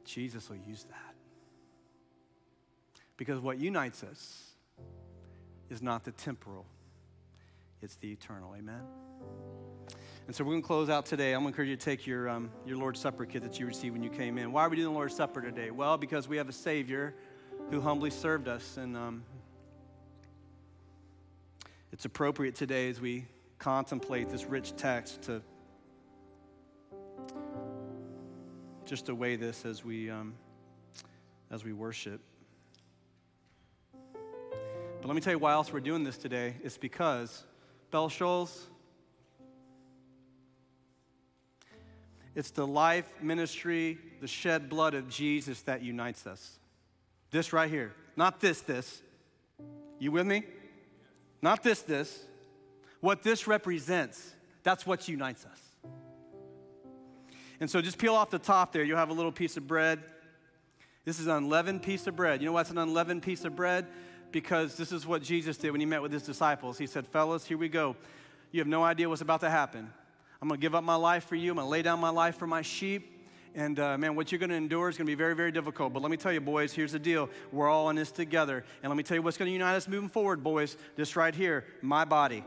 Jesus 0.05 0.49
will 0.49 0.57
use 0.57 0.85
that. 0.85 1.15
Because 3.17 3.41
what 3.41 3.59
unites 3.59 4.03
us 4.03 4.51
is 5.71 5.83
not 5.83 6.05
the 6.05 6.13
temporal, 6.13 6.67
it's 7.81 7.97
the 7.97 8.13
eternal. 8.13 8.55
Amen? 8.57 8.83
And 10.27 10.35
so 10.35 10.43
we're 10.43 10.53
going 10.53 10.63
to 10.63 10.67
close 10.67 10.89
out 10.89 11.05
today. 11.05 11.35
I'm 11.35 11.43
going 11.43 11.53
to 11.53 11.61
encourage 11.61 11.69
you 11.69 11.77
to 11.77 11.85
take 11.85 12.07
your, 12.07 12.31
um, 12.31 12.51
your 12.65 12.79
Lord's 12.79 12.99
Supper 12.99 13.27
kit 13.27 13.43
that 13.43 13.61
you 13.61 13.67
received 13.67 13.93
when 13.93 14.03
you 14.03 14.09
came 14.09 14.39
in. 14.39 14.53
Why 14.53 14.63
are 14.63 14.71
we 14.71 14.77
doing 14.77 14.89
the 14.89 14.95
Lord's 14.95 15.15
Supper 15.15 15.43
today? 15.43 15.71
Well, 15.71 15.99
because 15.99 16.27
we 16.27 16.39
have 16.39 16.49
a 16.49 16.53
Savior 16.53 17.15
who 17.71 17.83
humbly 17.83 18.09
served 18.09 18.49
us. 18.49 18.79
And 18.79 18.97
um, 18.97 19.23
it's 21.93 22.07
appropriate 22.07 22.55
today 22.55 22.89
as 22.89 23.03
we 23.03 23.27
contemplate 23.59 24.31
this 24.31 24.47
rich 24.47 24.75
text 24.77 25.23
to 25.23 25.43
just 28.85 29.07
to 29.07 29.15
weigh 29.15 29.37
this 29.37 29.65
as 29.65 29.85
we 29.85 30.11
um, 30.11 30.35
as 31.51 31.65
we 31.65 31.73
worship. 31.73 32.21
But 33.93 35.09
let 35.09 35.15
me 35.15 35.21
tell 35.21 35.33
you 35.33 35.39
why 35.39 35.53
else 35.53 35.73
we're 35.73 35.81
doing 35.81 36.05
this 36.05 36.17
today. 36.17 36.55
It's 36.63 36.79
because 36.79 37.45
Bell 37.91 38.09
Shoals, 38.09 38.67
it's 42.35 42.51
the 42.51 42.67
life, 42.67 43.07
ministry, 43.21 43.99
the 44.21 44.27
shed 44.27 44.69
blood 44.69 44.95
of 44.95 45.09
Jesus 45.09 45.63
that 45.63 45.83
unites 45.83 46.27
us. 46.27 46.59
This 47.31 47.53
right 47.53 47.71
here, 47.71 47.95
not 48.17 48.41
this, 48.41 48.61
this. 48.63 49.03
You 49.99 50.13
with 50.13 50.27
me? 50.27 50.45
Not 51.43 51.63
this, 51.63 51.83
this. 51.83 52.25
What 53.01 53.23
this 53.23 53.47
represents, 53.47 54.33
that's 54.63 54.87
what 54.87 55.07
unites 55.09 55.45
us. 55.45 55.64
And 57.61 57.71
so 57.71 57.81
just 57.81 57.99
peel 57.99 58.15
off 58.15 58.31
the 58.31 58.39
top 58.39 58.73
there, 58.73 58.85
you'll 58.85 58.99
have 58.99 59.11
a 59.11 59.15
little 59.15 59.33
piece 59.33 59.57
of 59.57 59.67
bread. 59.67 60.01
This 61.05 61.21
is 61.21 61.27
an 61.27 61.35
unleavened 61.35 61.83
piece 61.83 62.07
of 62.07 62.17
bread. 62.17 62.41
You 62.41 62.47
know 62.47 62.53
why 62.53 62.63
it's 62.63 62.71
an 62.71 62.79
unleavened 62.79 63.23
piece 63.23 63.45
of 63.45 63.55
bread? 63.55 63.87
Because 64.33 64.77
this 64.77 64.91
is 64.91 65.07
what 65.07 65.23
Jesus 65.23 65.57
did 65.57 65.71
when 65.71 65.81
he 65.81 65.87
met 65.87 66.03
with 66.03 66.13
his 66.13 66.23
disciples. 66.23 66.79
He 66.79 66.87
said, 66.87 67.07
Fellas, 67.07 67.47
here 67.47 67.59
we 67.59 67.69
go. 67.69 67.95
You 68.51 68.61
have 68.61 68.67
no 68.67 68.83
idea 68.83 69.09
what's 69.09 69.21
about 69.21 69.41
to 69.41 69.51
happen. 69.51 69.91
I'm 70.41 70.49
going 70.49 70.61
to 70.61 70.63
give 70.63 70.75
up 70.75 70.85
my 70.85 70.95
life 70.95 71.25
for 71.25 71.37
you. 71.37 71.51
I'm 71.53 71.57
going 71.57 71.67
to 71.67 71.71
lay 71.71 71.83
down 71.83 72.01
my 72.01 72.11
life 72.11 72.37
for 72.37 72.47
my 72.47 72.63
sheep. 72.63 73.11
And 73.55 73.79
uh, 73.79 73.97
man, 73.97 74.17
what 74.17 74.33
you're 74.33 74.39
going 74.41 74.51
to 74.51 74.57
endure 74.57 74.89
is 74.89 74.97
going 74.97 75.07
to 75.07 75.11
be 75.11 75.15
very, 75.15 75.35
very 75.35 75.53
difficult. 75.53 75.93
But 75.93 76.03
let 76.03 76.11
me 76.11 76.17
tell 76.17 76.33
you, 76.33 76.41
boys, 76.41 76.73
here's 76.73 76.93
the 76.93 76.99
deal. 76.99 77.31
We're 77.53 77.69
all 77.69 77.89
in 77.91 77.97
this 77.97 78.11
together. 78.11 78.65
And 78.83 78.91
let 78.91 78.97
me 78.97 79.05
tell 79.05 79.17
you 79.17 79.23
what's 79.23 79.37
going 79.37 79.49
to 79.49 79.53
unite 79.53 79.77
us 79.77 79.87
moving 79.87 80.09
forward, 80.09 80.43
boys. 80.43 80.77
This 80.97 81.17
right 81.17 81.35
here 81.35 81.65
my 81.81 82.05
body, 82.05 82.45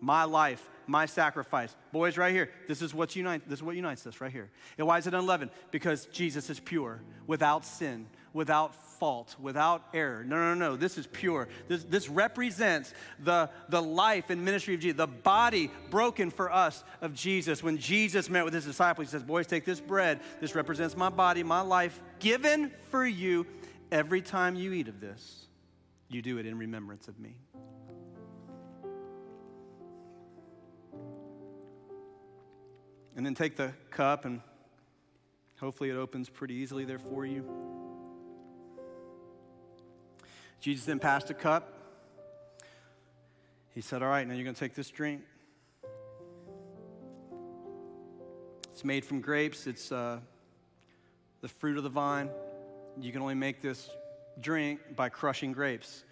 my 0.00 0.24
life, 0.24 0.68
my 0.86 1.06
sacrifice. 1.06 1.74
Boys, 1.92 2.16
right 2.16 2.32
here, 2.32 2.50
this 2.66 2.82
is 2.82 2.94
what 2.94 3.14
unites, 3.14 3.44
this 3.46 3.58
is 3.58 3.62
what 3.62 3.76
unites 3.76 4.06
us 4.06 4.20
right 4.20 4.32
here. 4.32 4.50
And 4.76 4.86
why 4.86 4.98
is 4.98 5.06
it 5.06 5.14
unleavened? 5.14 5.50
Because 5.70 6.06
Jesus 6.06 6.50
is 6.50 6.60
pure, 6.60 7.00
without 7.26 7.64
sin, 7.64 8.06
without 8.32 8.74
fault, 8.98 9.36
without 9.40 9.84
error. 9.94 10.24
No, 10.24 10.36
no, 10.36 10.54
no. 10.54 10.76
This 10.76 10.98
is 10.98 11.06
pure. 11.06 11.48
This, 11.68 11.84
this 11.84 12.08
represents 12.08 12.92
the, 13.20 13.50
the 13.68 13.82
life 13.82 14.30
and 14.30 14.44
ministry 14.44 14.74
of 14.74 14.80
Jesus, 14.80 14.96
the 14.96 15.06
body 15.06 15.70
broken 15.90 16.30
for 16.30 16.52
us 16.52 16.84
of 17.00 17.14
Jesus. 17.14 17.62
When 17.62 17.78
Jesus 17.78 18.28
met 18.28 18.44
with 18.44 18.54
his 18.54 18.64
disciples, 18.64 19.08
he 19.08 19.10
says, 19.10 19.22
Boys, 19.22 19.46
take 19.46 19.64
this 19.64 19.80
bread. 19.80 20.20
This 20.40 20.54
represents 20.54 20.96
my 20.96 21.08
body, 21.08 21.42
my 21.42 21.60
life, 21.60 22.02
given 22.18 22.72
for 22.90 23.06
you. 23.06 23.46
Every 23.90 24.20
time 24.20 24.54
you 24.54 24.72
eat 24.72 24.88
of 24.88 25.00
this, 25.00 25.46
you 26.08 26.20
do 26.20 26.38
it 26.38 26.46
in 26.46 26.58
remembrance 26.58 27.08
of 27.08 27.18
me. 27.18 27.36
And 33.18 33.26
then 33.26 33.34
take 33.34 33.56
the 33.56 33.72
cup, 33.90 34.24
and 34.24 34.40
hopefully 35.58 35.90
it 35.90 35.96
opens 35.96 36.28
pretty 36.28 36.54
easily 36.54 36.84
there 36.84 37.00
for 37.00 37.26
you. 37.26 37.44
Jesus 40.60 40.84
then 40.84 41.00
passed 41.00 41.28
a 41.28 41.34
cup. 41.34 41.72
He 43.74 43.80
said, 43.80 44.04
All 44.04 44.08
right, 44.08 44.24
now 44.24 44.34
you're 44.34 44.44
going 44.44 44.54
to 44.54 44.60
take 44.60 44.76
this 44.76 44.88
drink. 44.88 45.22
It's 48.70 48.84
made 48.84 49.04
from 49.04 49.20
grapes, 49.20 49.66
it's 49.66 49.90
uh, 49.90 50.20
the 51.40 51.48
fruit 51.48 51.76
of 51.76 51.82
the 51.82 51.90
vine. 51.90 52.30
You 53.00 53.10
can 53.10 53.20
only 53.20 53.34
make 53.34 53.60
this 53.60 53.90
drink 54.40 54.94
by 54.94 55.08
crushing 55.08 55.50
grapes. 55.50 56.04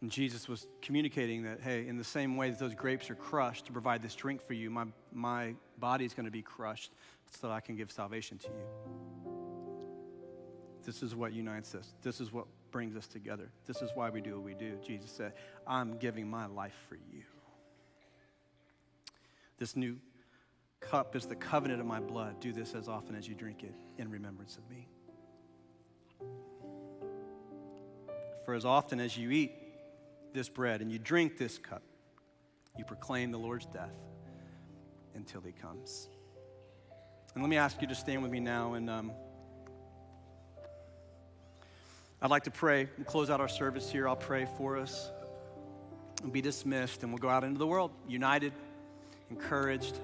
And 0.00 0.10
Jesus 0.10 0.48
was 0.48 0.66
communicating 0.80 1.42
that, 1.42 1.60
hey, 1.60 1.86
in 1.86 1.98
the 1.98 2.04
same 2.04 2.36
way 2.36 2.48
that 2.50 2.58
those 2.58 2.74
grapes 2.74 3.10
are 3.10 3.14
crushed 3.14 3.66
to 3.66 3.72
provide 3.72 4.02
this 4.02 4.14
drink 4.14 4.40
for 4.40 4.54
you, 4.54 4.70
my, 4.70 4.86
my 5.12 5.54
body 5.78 6.06
is 6.06 6.14
going 6.14 6.24
to 6.24 6.30
be 6.30 6.42
crushed 6.42 6.92
so 7.30 7.48
that 7.48 7.52
I 7.52 7.60
can 7.60 7.76
give 7.76 7.92
salvation 7.92 8.38
to 8.38 8.48
you. 8.48 9.32
This 10.84 11.02
is 11.02 11.14
what 11.14 11.34
unites 11.34 11.74
us. 11.74 11.92
This 12.02 12.20
is 12.20 12.32
what 12.32 12.46
brings 12.70 12.96
us 12.96 13.06
together. 13.06 13.50
This 13.66 13.82
is 13.82 13.90
why 13.94 14.08
we 14.08 14.22
do 14.22 14.36
what 14.36 14.44
we 14.44 14.54
do. 14.54 14.78
Jesus 14.86 15.10
said, 15.10 15.34
I'm 15.66 15.98
giving 15.98 16.28
my 16.28 16.46
life 16.46 16.78
for 16.88 16.94
you. 16.94 17.22
This 19.58 19.76
new 19.76 19.98
cup 20.80 21.14
is 21.14 21.26
the 21.26 21.36
covenant 21.36 21.80
of 21.80 21.86
my 21.86 22.00
blood. 22.00 22.40
Do 22.40 22.52
this 22.52 22.74
as 22.74 22.88
often 22.88 23.14
as 23.14 23.28
you 23.28 23.34
drink 23.34 23.62
it 23.62 23.74
in 23.98 24.10
remembrance 24.10 24.56
of 24.56 24.68
me. 24.70 24.88
For 28.46 28.54
as 28.54 28.64
often 28.64 28.98
as 28.98 29.18
you 29.18 29.30
eat 29.30 29.52
this 30.32 30.48
bread 30.48 30.80
and 30.80 30.90
you 30.90 30.98
drink 30.98 31.38
this 31.38 31.58
cup, 31.58 31.82
you 32.78 32.84
proclaim 32.84 33.30
the 33.30 33.38
Lord's 33.38 33.66
death 33.66 33.96
until 35.14 35.40
he 35.40 35.52
comes. 35.52 36.08
And 37.34 37.42
let 37.42 37.48
me 37.48 37.56
ask 37.56 37.80
you 37.80 37.88
to 37.88 37.94
stand 37.94 38.22
with 38.22 38.30
me 38.30 38.40
now 38.40 38.74
and. 38.74 38.90
Um, 38.90 39.12
I'd 42.22 42.30
like 42.30 42.44
to 42.44 42.50
pray. 42.50 42.86
We'll 42.98 43.06
close 43.06 43.30
out 43.30 43.40
our 43.40 43.48
service 43.48 43.90
here. 43.90 44.06
I'll 44.06 44.14
pray 44.14 44.46
for 44.58 44.76
us 44.76 45.10
and 46.22 46.30
be 46.30 46.42
dismissed, 46.42 47.02
and 47.02 47.10
we'll 47.10 47.18
go 47.18 47.30
out 47.30 47.44
into 47.44 47.58
the 47.58 47.66
world 47.66 47.92
united, 48.06 48.52
encouraged, 49.30 49.98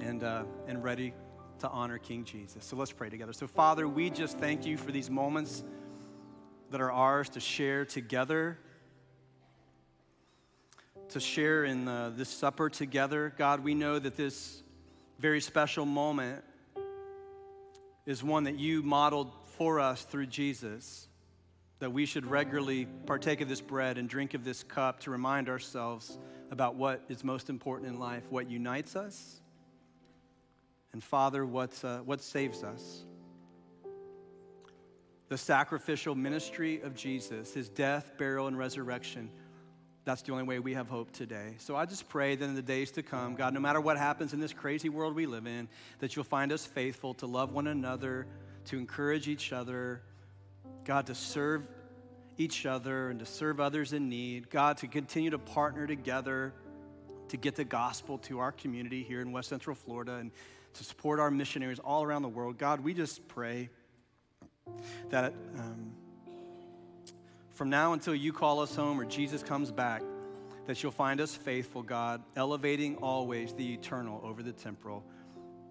and, 0.00 0.22
uh, 0.22 0.44
and 0.66 0.84
ready 0.84 1.14
to 1.60 1.70
honor 1.70 1.96
King 1.96 2.24
Jesus. 2.24 2.66
So 2.66 2.76
let's 2.76 2.92
pray 2.92 3.08
together. 3.08 3.32
So, 3.32 3.46
Father, 3.46 3.88
we 3.88 4.10
just 4.10 4.36
thank 4.36 4.66
you 4.66 4.76
for 4.76 4.92
these 4.92 5.08
moments 5.08 5.64
that 6.70 6.82
are 6.82 6.92
ours 6.92 7.30
to 7.30 7.40
share 7.40 7.86
together, 7.86 8.58
to 11.12 11.20
share 11.20 11.64
in 11.64 11.88
uh, 11.88 12.10
this 12.14 12.28
supper 12.28 12.68
together. 12.68 13.32
God, 13.36 13.62
we 13.62 13.74
know 13.74 13.98
that 13.98 14.16
this 14.16 14.62
very 15.18 15.40
special 15.40 15.86
moment 15.86 16.42
is 18.06 18.22
one 18.22 18.44
that 18.44 18.58
you 18.58 18.82
modeled 18.82 19.32
for 19.56 19.78
us 19.78 20.02
through 20.04 20.26
Jesus 20.26 21.08
that 21.82 21.90
we 21.90 22.06
should 22.06 22.24
regularly 22.24 22.86
partake 23.06 23.40
of 23.40 23.48
this 23.48 23.60
bread 23.60 23.98
and 23.98 24.08
drink 24.08 24.34
of 24.34 24.44
this 24.44 24.62
cup 24.62 25.00
to 25.00 25.10
remind 25.10 25.48
ourselves 25.48 26.16
about 26.52 26.76
what 26.76 27.02
is 27.08 27.24
most 27.24 27.50
important 27.50 27.88
in 27.88 27.98
life, 27.98 28.24
what 28.30 28.48
unites 28.48 28.94
us, 28.94 29.40
and 30.92 31.02
Father, 31.02 31.44
what, 31.44 31.72
uh, 31.84 31.98
what 31.98 32.20
saves 32.20 32.62
us. 32.62 33.04
The 35.28 35.36
sacrificial 35.36 36.14
ministry 36.14 36.80
of 36.82 36.94
Jesus, 36.94 37.52
his 37.52 37.68
death, 37.68 38.12
burial, 38.16 38.46
and 38.46 38.56
resurrection. 38.56 39.28
That's 40.04 40.22
the 40.22 40.32
only 40.32 40.44
way 40.44 40.58
we 40.58 40.74
have 40.74 40.88
hope 40.88 41.12
today. 41.12 41.54
So 41.58 41.76
I 41.76 41.86
just 41.86 42.08
pray 42.08 42.34
that 42.34 42.44
in 42.44 42.54
the 42.54 42.62
days 42.62 42.90
to 42.92 43.02
come, 43.02 43.36
God, 43.36 43.54
no 43.54 43.60
matter 43.60 43.80
what 43.80 43.96
happens 43.96 44.32
in 44.32 44.40
this 44.40 44.52
crazy 44.52 44.88
world 44.88 45.14
we 45.14 45.26
live 45.26 45.46
in, 45.46 45.68
that 46.00 46.16
you'll 46.16 46.24
find 46.24 46.50
us 46.50 46.66
faithful 46.66 47.14
to 47.14 47.26
love 47.26 47.52
one 47.52 47.68
another, 47.68 48.26
to 48.66 48.78
encourage 48.78 49.28
each 49.28 49.52
other, 49.52 50.02
God, 50.84 51.06
to 51.06 51.14
serve 51.14 51.62
each 52.36 52.66
other 52.66 53.10
and 53.10 53.20
to 53.20 53.26
serve 53.26 53.60
others 53.60 53.92
in 53.92 54.08
need. 54.08 54.50
God, 54.50 54.78
to 54.78 54.88
continue 54.88 55.30
to 55.30 55.38
partner 55.38 55.86
together 55.86 56.52
to 57.28 57.36
get 57.38 57.56
the 57.56 57.64
gospel 57.64 58.18
to 58.18 58.40
our 58.40 58.52
community 58.52 59.02
here 59.02 59.22
in 59.22 59.32
West 59.32 59.48
Central 59.48 59.74
Florida 59.74 60.16
and 60.16 60.30
to 60.74 60.84
support 60.84 61.18
our 61.18 61.30
missionaries 61.30 61.78
all 61.78 62.02
around 62.02 62.22
the 62.22 62.28
world. 62.28 62.58
God, 62.58 62.80
we 62.80 62.92
just 62.92 63.26
pray 63.28 63.70
that 65.08 65.32
um, 65.58 65.92
from 67.62 67.70
now 67.70 67.92
until 67.92 68.12
you 68.12 68.32
call 68.32 68.58
us 68.58 68.74
home 68.74 69.00
or 69.00 69.04
Jesus 69.04 69.40
comes 69.40 69.70
back, 69.70 70.02
that 70.66 70.82
you'll 70.82 70.90
find 70.90 71.20
us 71.20 71.36
faithful, 71.36 71.80
God, 71.80 72.20
elevating 72.34 72.96
always 72.96 73.52
the 73.52 73.74
eternal 73.74 74.20
over 74.24 74.42
the 74.42 74.50
temporal, 74.50 75.04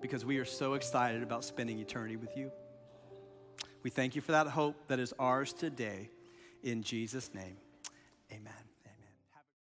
because 0.02 0.24
we 0.24 0.38
are 0.38 0.46
so 0.46 0.76
excited 0.76 1.22
about 1.22 1.44
spending 1.44 1.80
eternity 1.80 2.16
with 2.16 2.38
you. 2.38 2.50
We 3.84 3.90
thank 3.90 4.16
you 4.16 4.22
for 4.22 4.32
that 4.32 4.48
hope 4.48 4.88
that 4.88 5.00
is 5.00 5.14
ours 5.20 5.52
today. 5.52 6.10
In 6.64 6.82
Jesus' 6.82 7.30
name, 7.34 7.58
amen. 8.32 8.61